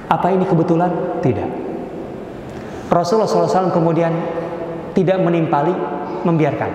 Apa 0.09 0.33
ini 0.33 0.45
kebetulan? 0.45 1.21
Tidak. 1.21 1.49
Rasulullah 2.89 3.29
SAW 3.29 3.69
kemudian 3.69 4.09
tidak 4.97 5.21
menimpali, 5.21 5.73
membiarkan 6.25 6.71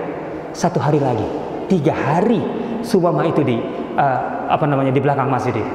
satu 0.54 0.78
hari 0.78 1.02
lagi, 1.02 1.26
tiga 1.66 1.90
hari 1.90 2.38
Subama 2.84 3.24
itu 3.26 3.40
di 3.40 3.58
uh, 3.96 4.18
apa 4.46 4.68
namanya 4.68 4.92
di 4.94 5.00
belakang 5.00 5.26
masjid 5.26 5.56
itu. 5.56 5.72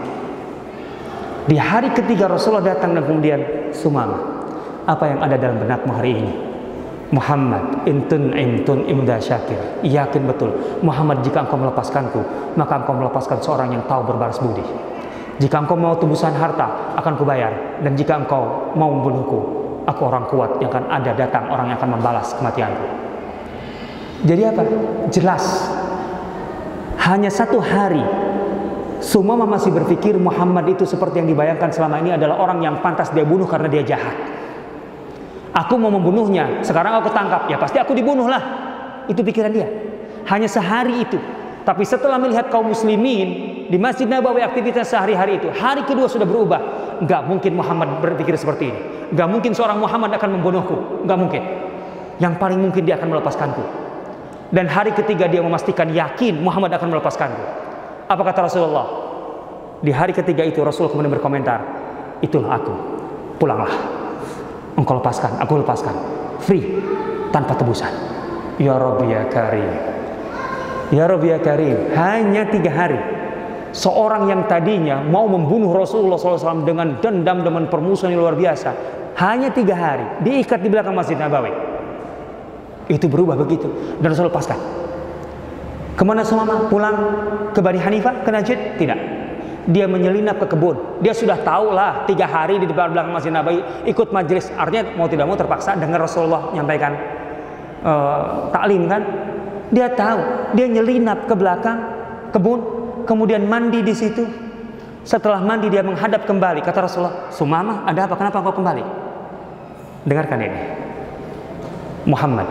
Di 1.50 1.58
hari 1.58 1.90
ketiga 1.98 2.30
Rasulullah 2.30 2.78
datang 2.78 2.94
dan 2.94 3.10
kemudian 3.10 3.74
Sumama, 3.74 4.46
apa 4.86 5.10
yang 5.10 5.20
ada 5.26 5.34
dalam 5.34 5.58
benakmu 5.58 5.92
hari 5.98 6.14
ini? 6.14 6.34
Muhammad 7.10 7.90
intun 7.90 8.38
intun 8.38 8.86
imda 8.86 9.18
syakir 9.18 9.58
yakin 9.82 10.30
betul 10.30 10.54
Muhammad 10.86 11.26
jika 11.26 11.42
engkau 11.42 11.58
melepaskanku 11.58 12.22
maka 12.54 12.86
engkau 12.86 12.94
melepaskan 12.94 13.42
seorang 13.42 13.74
yang 13.74 13.82
tahu 13.90 14.06
berbalas 14.06 14.38
budi 14.38 14.62
Jika 15.40 15.64
engkau 15.64 15.80
mau 15.80 15.96
tebusan 15.96 16.36
harta, 16.36 17.00
akan 17.00 17.16
kubayar. 17.16 17.80
Dan 17.80 17.96
jika 17.96 18.20
engkau 18.20 18.76
mau 18.76 18.92
membunuhku, 18.92 19.40
aku 19.88 20.02
orang 20.04 20.28
kuat 20.28 20.60
yang 20.60 20.68
akan 20.68 20.84
ada 20.92 21.16
datang 21.16 21.48
orang 21.48 21.72
yang 21.72 21.80
akan 21.80 21.96
membalas 21.96 22.36
kematianku. 22.36 22.86
Jadi 24.28 24.42
apa? 24.44 24.62
Jelas. 25.08 25.72
Hanya 27.00 27.32
satu 27.32 27.64
hari 27.64 28.04
Sumama 29.00 29.48
masih 29.48 29.72
berpikir 29.72 30.20
Muhammad 30.20 30.68
itu 30.76 30.84
seperti 30.84 31.24
yang 31.24 31.28
dibayangkan 31.32 31.72
selama 31.72 32.04
ini 32.04 32.20
adalah 32.20 32.36
orang 32.44 32.60
yang 32.60 32.84
pantas 32.84 33.08
dia 33.16 33.24
bunuh 33.24 33.48
karena 33.48 33.72
dia 33.72 33.84
jahat. 33.96 34.16
Aku 35.56 35.80
mau 35.80 35.90
membunuhnya, 35.90 36.62
sekarang 36.62 37.00
aku 37.00 37.10
tangkap, 37.10 37.48
ya 37.48 37.56
pasti 37.56 37.80
aku 37.80 37.96
dibunuh 37.96 38.28
lah. 38.28 38.44
Itu 39.08 39.24
pikiran 39.24 39.50
dia. 39.50 39.68
Hanya 40.28 40.46
sehari 40.46 41.08
itu. 41.08 41.18
Tapi 41.64 41.84
setelah 41.88 42.20
melihat 42.20 42.52
kaum 42.52 42.70
muslimin 42.70 43.28
di 43.72 43.78
Masjid 43.80 44.06
Nabawi 44.06 44.44
aktivitas 44.44 44.92
sehari-hari 44.92 45.42
itu, 45.42 45.48
hari 45.50 45.88
kedua 45.88 46.06
sudah 46.12 46.28
berubah. 46.28 46.62
Enggak 47.00 47.24
mungkin 47.26 47.56
Muhammad 47.56 48.04
berpikir 48.04 48.36
seperti 48.36 48.70
ini. 48.70 48.80
Enggak 49.16 49.28
mungkin 49.32 49.52
seorang 49.56 49.80
Muhammad 49.80 50.12
akan 50.20 50.30
membunuhku. 50.38 51.08
Enggak 51.08 51.18
mungkin. 51.18 51.44
Yang 52.20 52.34
paling 52.36 52.60
mungkin 52.60 52.84
dia 52.84 53.00
akan 53.00 53.16
melepaskanku. 53.16 53.64
Dan 54.52 54.68
hari 54.68 54.92
ketiga 54.92 55.30
dia 55.32 55.40
memastikan 55.40 55.88
yakin 55.88 56.42
Muhammad 56.44 56.76
akan 56.76 56.94
melepaskanku. 56.94 57.69
Apa 58.10 58.26
kata 58.26 58.50
Rasulullah? 58.50 58.88
Di 59.86 59.94
hari 59.94 60.18
ketiga 60.18 60.42
itu 60.42 60.66
Rasul 60.66 60.90
kemudian 60.90 61.14
berkomentar, 61.14 61.62
itulah 62.26 62.58
aku, 62.58 62.74
pulanglah. 63.38 63.70
Engkau 64.74 64.98
lepaskan, 64.98 65.38
aku 65.38 65.62
lepaskan. 65.62 65.94
Free, 66.42 66.82
tanpa 67.30 67.54
tebusan. 67.54 67.94
Ya 68.58 68.76
Rabbi 68.76 69.14
ya 69.14 69.30
Karim. 69.30 69.72
Ya 70.90 71.06
Rabbi 71.06 71.30
ya 71.30 71.38
Karim, 71.38 71.94
hanya 71.94 72.50
tiga 72.50 72.74
hari. 72.74 72.98
Seorang 73.70 74.26
yang 74.26 74.50
tadinya 74.50 75.06
mau 75.06 75.30
membunuh 75.30 75.70
Rasulullah 75.70 76.18
SAW 76.18 76.66
dengan 76.66 76.98
dendam, 76.98 77.46
dengan 77.46 77.70
permusuhan 77.70 78.18
yang 78.18 78.26
luar 78.26 78.34
biasa. 78.34 78.74
Hanya 79.22 79.54
tiga 79.54 79.78
hari, 79.78 80.26
diikat 80.26 80.66
di 80.66 80.74
belakang 80.74 80.98
Masjid 80.98 81.14
Nabawi. 81.14 81.54
Itu 82.90 83.06
berubah 83.06 83.38
begitu. 83.38 83.70
Dan 84.02 84.10
Rasul 84.10 84.34
lepaskan. 84.34 84.58
Ke 86.00 86.08
mana 86.08 86.24
Sumama? 86.24 86.72
Pulang 86.72 86.96
ke 87.52 87.60
Bani 87.60 87.76
Hanifah, 87.76 88.24
ke 88.24 88.32
Najd? 88.32 88.80
Tidak. 88.80 89.00
Dia 89.68 89.84
menyelinap 89.84 90.40
ke 90.40 90.48
kebun. 90.48 91.04
Dia 91.04 91.12
sudah 91.12 91.44
tahu 91.44 91.76
lah 91.76 92.08
tiga 92.08 92.24
hari 92.24 92.56
di 92.56 92.64
depan 92.64 92.96
belakang 92.96 93.12
Masjid 93.12 93.36
Nabawi 93.36 93.60
ikut 93.84 94.08
majelis. 94.16 94.48
Artinya 94.56 94.96
mau 94.96 95.12
tidak 95.12 95.28
mau 95.28 95.36
terpaksa 95.36 95.76
dengar 95.76 96.00
Rasulullah 96.00 96.56
menyampaikan 96.56 96.96
uh, 97.84 98.48
taklim 98.56 98.88
kan. 98.88 99.04
Dia 99.76 99.92
tahu. 99.92 100.56
Dia 100.56 100.72
nyelinap 100.72 101.28
ke 101.28 101.36
belakang 101.36 101.78
kebun, 102.32 102.60
kemudian 103.04 103.44
mandi 103.44 103.84
di 103.84 103.92
situ. 103.92 104.24
Setelah 105.04 105.44
mandi 105.44 105.68
dia 105.68 105.84
menghadap 105.84 106.24
kembali. 106.24 106.64
Kata 106.64 106.88
Rasulullah, 106.88 107.28
Sumama, 107.28 107.84
ada 107.84 108.08
apa? 108.08 108.16
Kenapa 108.16 108.40
kau 108.40 108.56
kembali? 108.56 108.84
Dengarkan 110.08 110.40
ini. 110.48 110.62
Muhammad, 112.08 112.48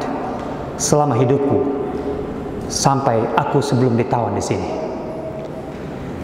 selama 0.77 1.17
hidupku 1.17 1.88
sampai 2.69 3.35
aku 3.35 3.59
sebelum 3.65 3.97
ditawan 3.97 4.37
di 4.37 4.45
sini. 4.45 4.69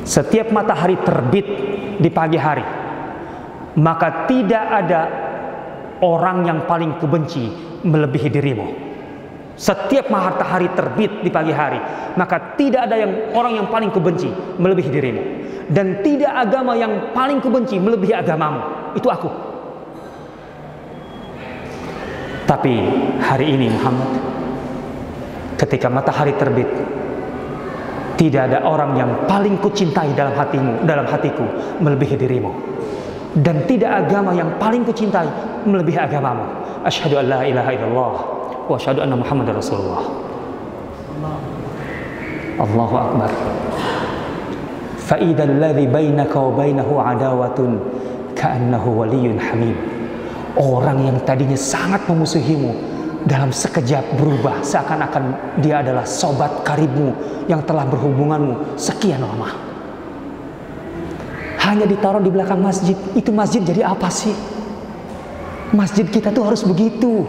Setiap 0.05 0.53
matahari 0.53 1.01
terbit 1.01 1.47
di 1.97 2.11
pagi 2.13 2.37
hari, 2.37 2.65
maka 3.81 4.29
tidak 4.29 4.65
ada 4.69 5.03
orang 6.05 6.45
yang 6.45 6.69
paling 6.69 7.01
kubenci 7.01 7.49
melebihi 7.83 8.29
dirimu. 8.29 8.67
Setiap 9.55 10.13
matahari 10.13 10.69
terbit 10.77 11.25
di 11.25 11.31
pagi 11.33 11.55
hari, 11.55 11.81
maka 12.21 12.59
tidak 12.61 12.91
ada 12.91 13.01
yang 13.01 13.33
orang 13.33 13.65
yang 13.65 13.67
paling 13.73 13.89
kubenci 13.95 14.29
melebihi 14.61 14.91
dirimu. 14.93 15.23
Dan 15.65 16.05
tidak 16.05 16.45
agama 16.45 16.77
yang 16.77 17.17
paling 17.17 17.41
kubenci 17.41 17.81
melebihi 17.81 18.13
agamamu. 18.13 18.93
Itu 18.93 19.09
aku. 19.09 19.33
Tapi 22.45 22.75
hari 23.25 23.57
ini 23.57 23.73
Muhammad 23.73 24.34
ketika 25.59 25.87
matahari 25.87 26.35
terbit 26.35 26.67
tidak 28.15 28.51
ada 28.51 28.63
orang 28.63 28.95
yang 28.95 29.11
paling 29.27 29.59
kucintai 29.59 30.15
dalam 30.15 30.35
hatimu 30.39 30.87
dalam 30.87 31.07
hatiku 31.07 31.45
melebihi 31.83 32.15
dirimu. 32.15 32.53
Dan 33.35 33.67
tidak 33.67 34.07
agama 34.07 34.31
yang 34.31 34.55
paling 34.63 34.87
kucintai 34.87 35.27
melebihi 35.67 35.99
agamamu. 35.99 36.47
Asyhadu 36.87 37.19
an 37.19 37.27
la 37.27 37.41
ilaha 37.43 37.71
illallah 37.75 38.15
wa 38.71 38.75
asyhadu 38.79 39.03
anna 39.03 39.19
muhammadar 39.19 39.59
rasulullah. 39.59 40.07
Allahu 42.55 42.95
akbar. 42.95 43.31
Fa 45.03 45.19
idzal 45.19 45.59
ladzi 45.59 45.91
bainaka 45.91 46.39
wa 46.39 46.55
bainahu 46.55 47.03
adawatun 47.03 47.83
ka'annahu 48.39 49.03
waliyyun 49.03 49.43
hamim. 49.43 49.75
Orang 50.55 51.03
yang 51.03 51.19
tadinya 51.27 51.59
sangat 51.59 52.07
memusuhimu 52.07 52.94
dalam 53.25 53.49
sekejap 53.49 54.21
berubah 54.21 54.61
seakan-akan 54.61 55.57
dia 55.65 55.81
adalah 55.81 56.05
sobat 56.05 56.61
karibmu 56.61 57.17
yang 57.49 57.65
telah 57.65 57.89
berhubunganmu 57.89 58.77
sekian 58.77 59.25
lama. 59.25 59.49
Hanya 61.65 61.89
ditaruh 61.89 62.21
di 62.21 62.29
belakang 62.29 62.61
masjid, 62.61 62.93
itu 63.17 63.33
masjid 63.33 63.65
jadi 63.65 63.89
apa 63.89 64.13
sih? 64.13 64.37
Masjid 65.73 66.05
kita 66.05 66.29
tuh 66.29 66.45
harus 66.45 66.61
begitu. 66.69 67.25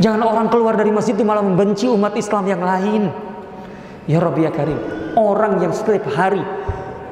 Jangan 0.00 0.24
orang 0.24 0.48
keluar 0.48 0.72
dari 0.76 0.88
masjid 0.88 1.12
malah 1.20 1.44
membenci 1.44 1.84
umat 1.84 2.16
Islam 2.16 2.48
yang 2.48 2.64
lain. 2.64 3.12
Ya 4.08 4.16
Rabbi 4.16 4.48
ya 4.48 4.52
Karim, 4.52 4.80
orang 5.20 5.60
yang 5.60 5.76
setiap 5.76 6.08
hari 6.16 6.40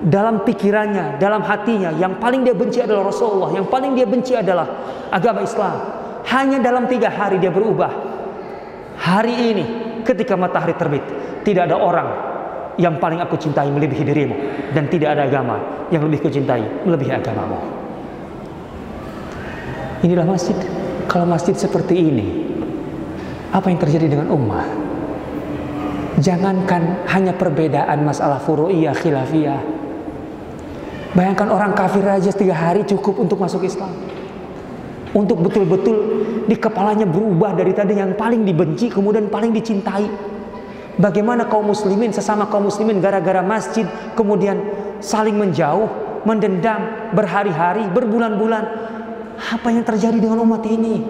dalam 0.01 0.45
pikirannya, 0.49 1.21
dalam 1.21 1.45
hatinya, 1.45 1.93
yang 1.97 2.17
paling 2.17 2.45
dia 2.45 2.57
benci 2.57 2.81
adalah 2.81 3.13
Rasulullah, 3.13 3.53
yang 3.53 3.69
paling 3.69 3.93
dia 3.93 4.09
benci 4.09 4.33
adalah 4.33 4.65
agama 5.13 5.45
Islam. 5.45 5.77
Hanya 6.25 6.65
dalam 6.65 6.89
tiga 6.89 7.13
hari 7.13 7.37
dia 7.37 7.53
berubah 7.53 8.04
Hari 9.05 9.35
ini 9.53 9.65
ketika 10.01 10.33
matahari 10.33 10.73
terbit, 10.81 11.05
tidak 11.45 11.69
ada 11.69 11.77
orang 11.77 12.09
yang 12.81 12.97
paling 12.97 13.21
aku 13.21 13.37
cintai 13.37 13.69
melebihi 13.69 14.01
dirimu 14.01 14.37
dan 14.73 14.89
tidak 14.89 15.13
ada 15.13 15.29
agama 15.29 15.61
yang 15.93 16.09
lebih 16.09 16.25
kucintai 16.25 16.89
melebihi 16.89 17.13
agamamu. 17.13 17.61
Inilah 20.09 20.25
masjid. 20.25 20.57
Kalau 21.05 21.29
masjid 21.29 21.53
seperti 21.53 22.01
ini, 22.01 22.49
apa 23.53 23.69
yang 23.69 23.77
terjadi 23.77 24.09
dengan 24.09 24.33
ummah? 24.33 24.65
Jangankan 26.17 27.05
hanya 27.13 27.37
perbedaan 27.37 28.09
masalah 28.09 28.41
furu'iyah, 28.41 28.97
khilafiyah. 28.97 29.61
Bayangkan 31.13 31.53
orang 31.53 31.77
kafir 31.77 32.09
aja 32.09 32.33
tiga 32.33 32.57
hari 32.57 32.89
cukup 32.89 33.21
untuk 33.21 33.37
masuk 33.37 33.69
Islam 33.69 34.14
untuk 35.15 35.41
betul-betul 35.47 35.97
di 36.45 36.59
kepalanya 36.59 37.07
berubah 37.07 37.55
dari 37.55 37.71
tadi 37.71 37.97
yang 37.97 38.19
paling 38.19 38.43
dibenci 38.43 38.91
kemudian 38.91 39.31
paling 39.31 39.55
dicintai. 39.55 40.35
Bagaimana 40.95 41.51
kaum 41.51 41.71
muslimin 41.71 42.15
sesama 42.15 42.47
kaum 42.47 42.71
muslimin 42.71 43.03
gara-gara 43.03 43.43
masjid 43.43 43.87
kemudian 44.15 44.59
saling 45.03 45.35
menjauh, 45.35 45.91
mendendam 46.27 47.11
berhari-hari, 47.15 47.87
berbulan-bulan. 47.91 48.65
Apa 49.35 49.75
yang 49.75 49.83
terjadi 49.83 50.15
dengan 50.15 50.43
umat 50.47 50.63
ini? 50.67 51.03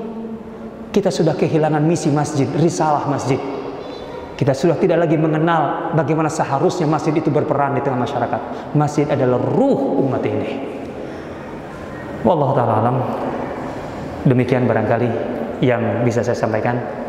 Kita 0.88 1.12
sudah 1.12 1.36
kehilangan 1.36 1.84
misi 1.84 2.08
masjid, 2.08 2.48
risalah 2.56 3.04
masjid. 3.10 3.36
Kita 4.34 4.50
sudah 4.50 4.74
tidak 4.80 5.06
lagi 5.06 5.14
mengenal 5.14 5.94
bagaimana 5.94 6.26
seharusnya 6.26 6.88
masjid 6.90 7.14
itu 7.14 7.30
berperan 7.30 7.76
di 7.76 7.80
tengah 7.84 8.02
masyarakat. 8.02 8.40
Masjid 8.74 9.06
adalah 9.06 9.38
ruh 9.38 10.00
umat 10.02 10.24
ini. 10.26 10.50
Wallahu 12.24 12.52
taala 12.56 12.74
alam. 12.82 12.96
Demikian 14.24 14.64
barangkali 14.64 15.08
yang 15.60 16.00
bisa 16.00 16.24
saya 16.24 16.36
sampaikan. 16.36 17.03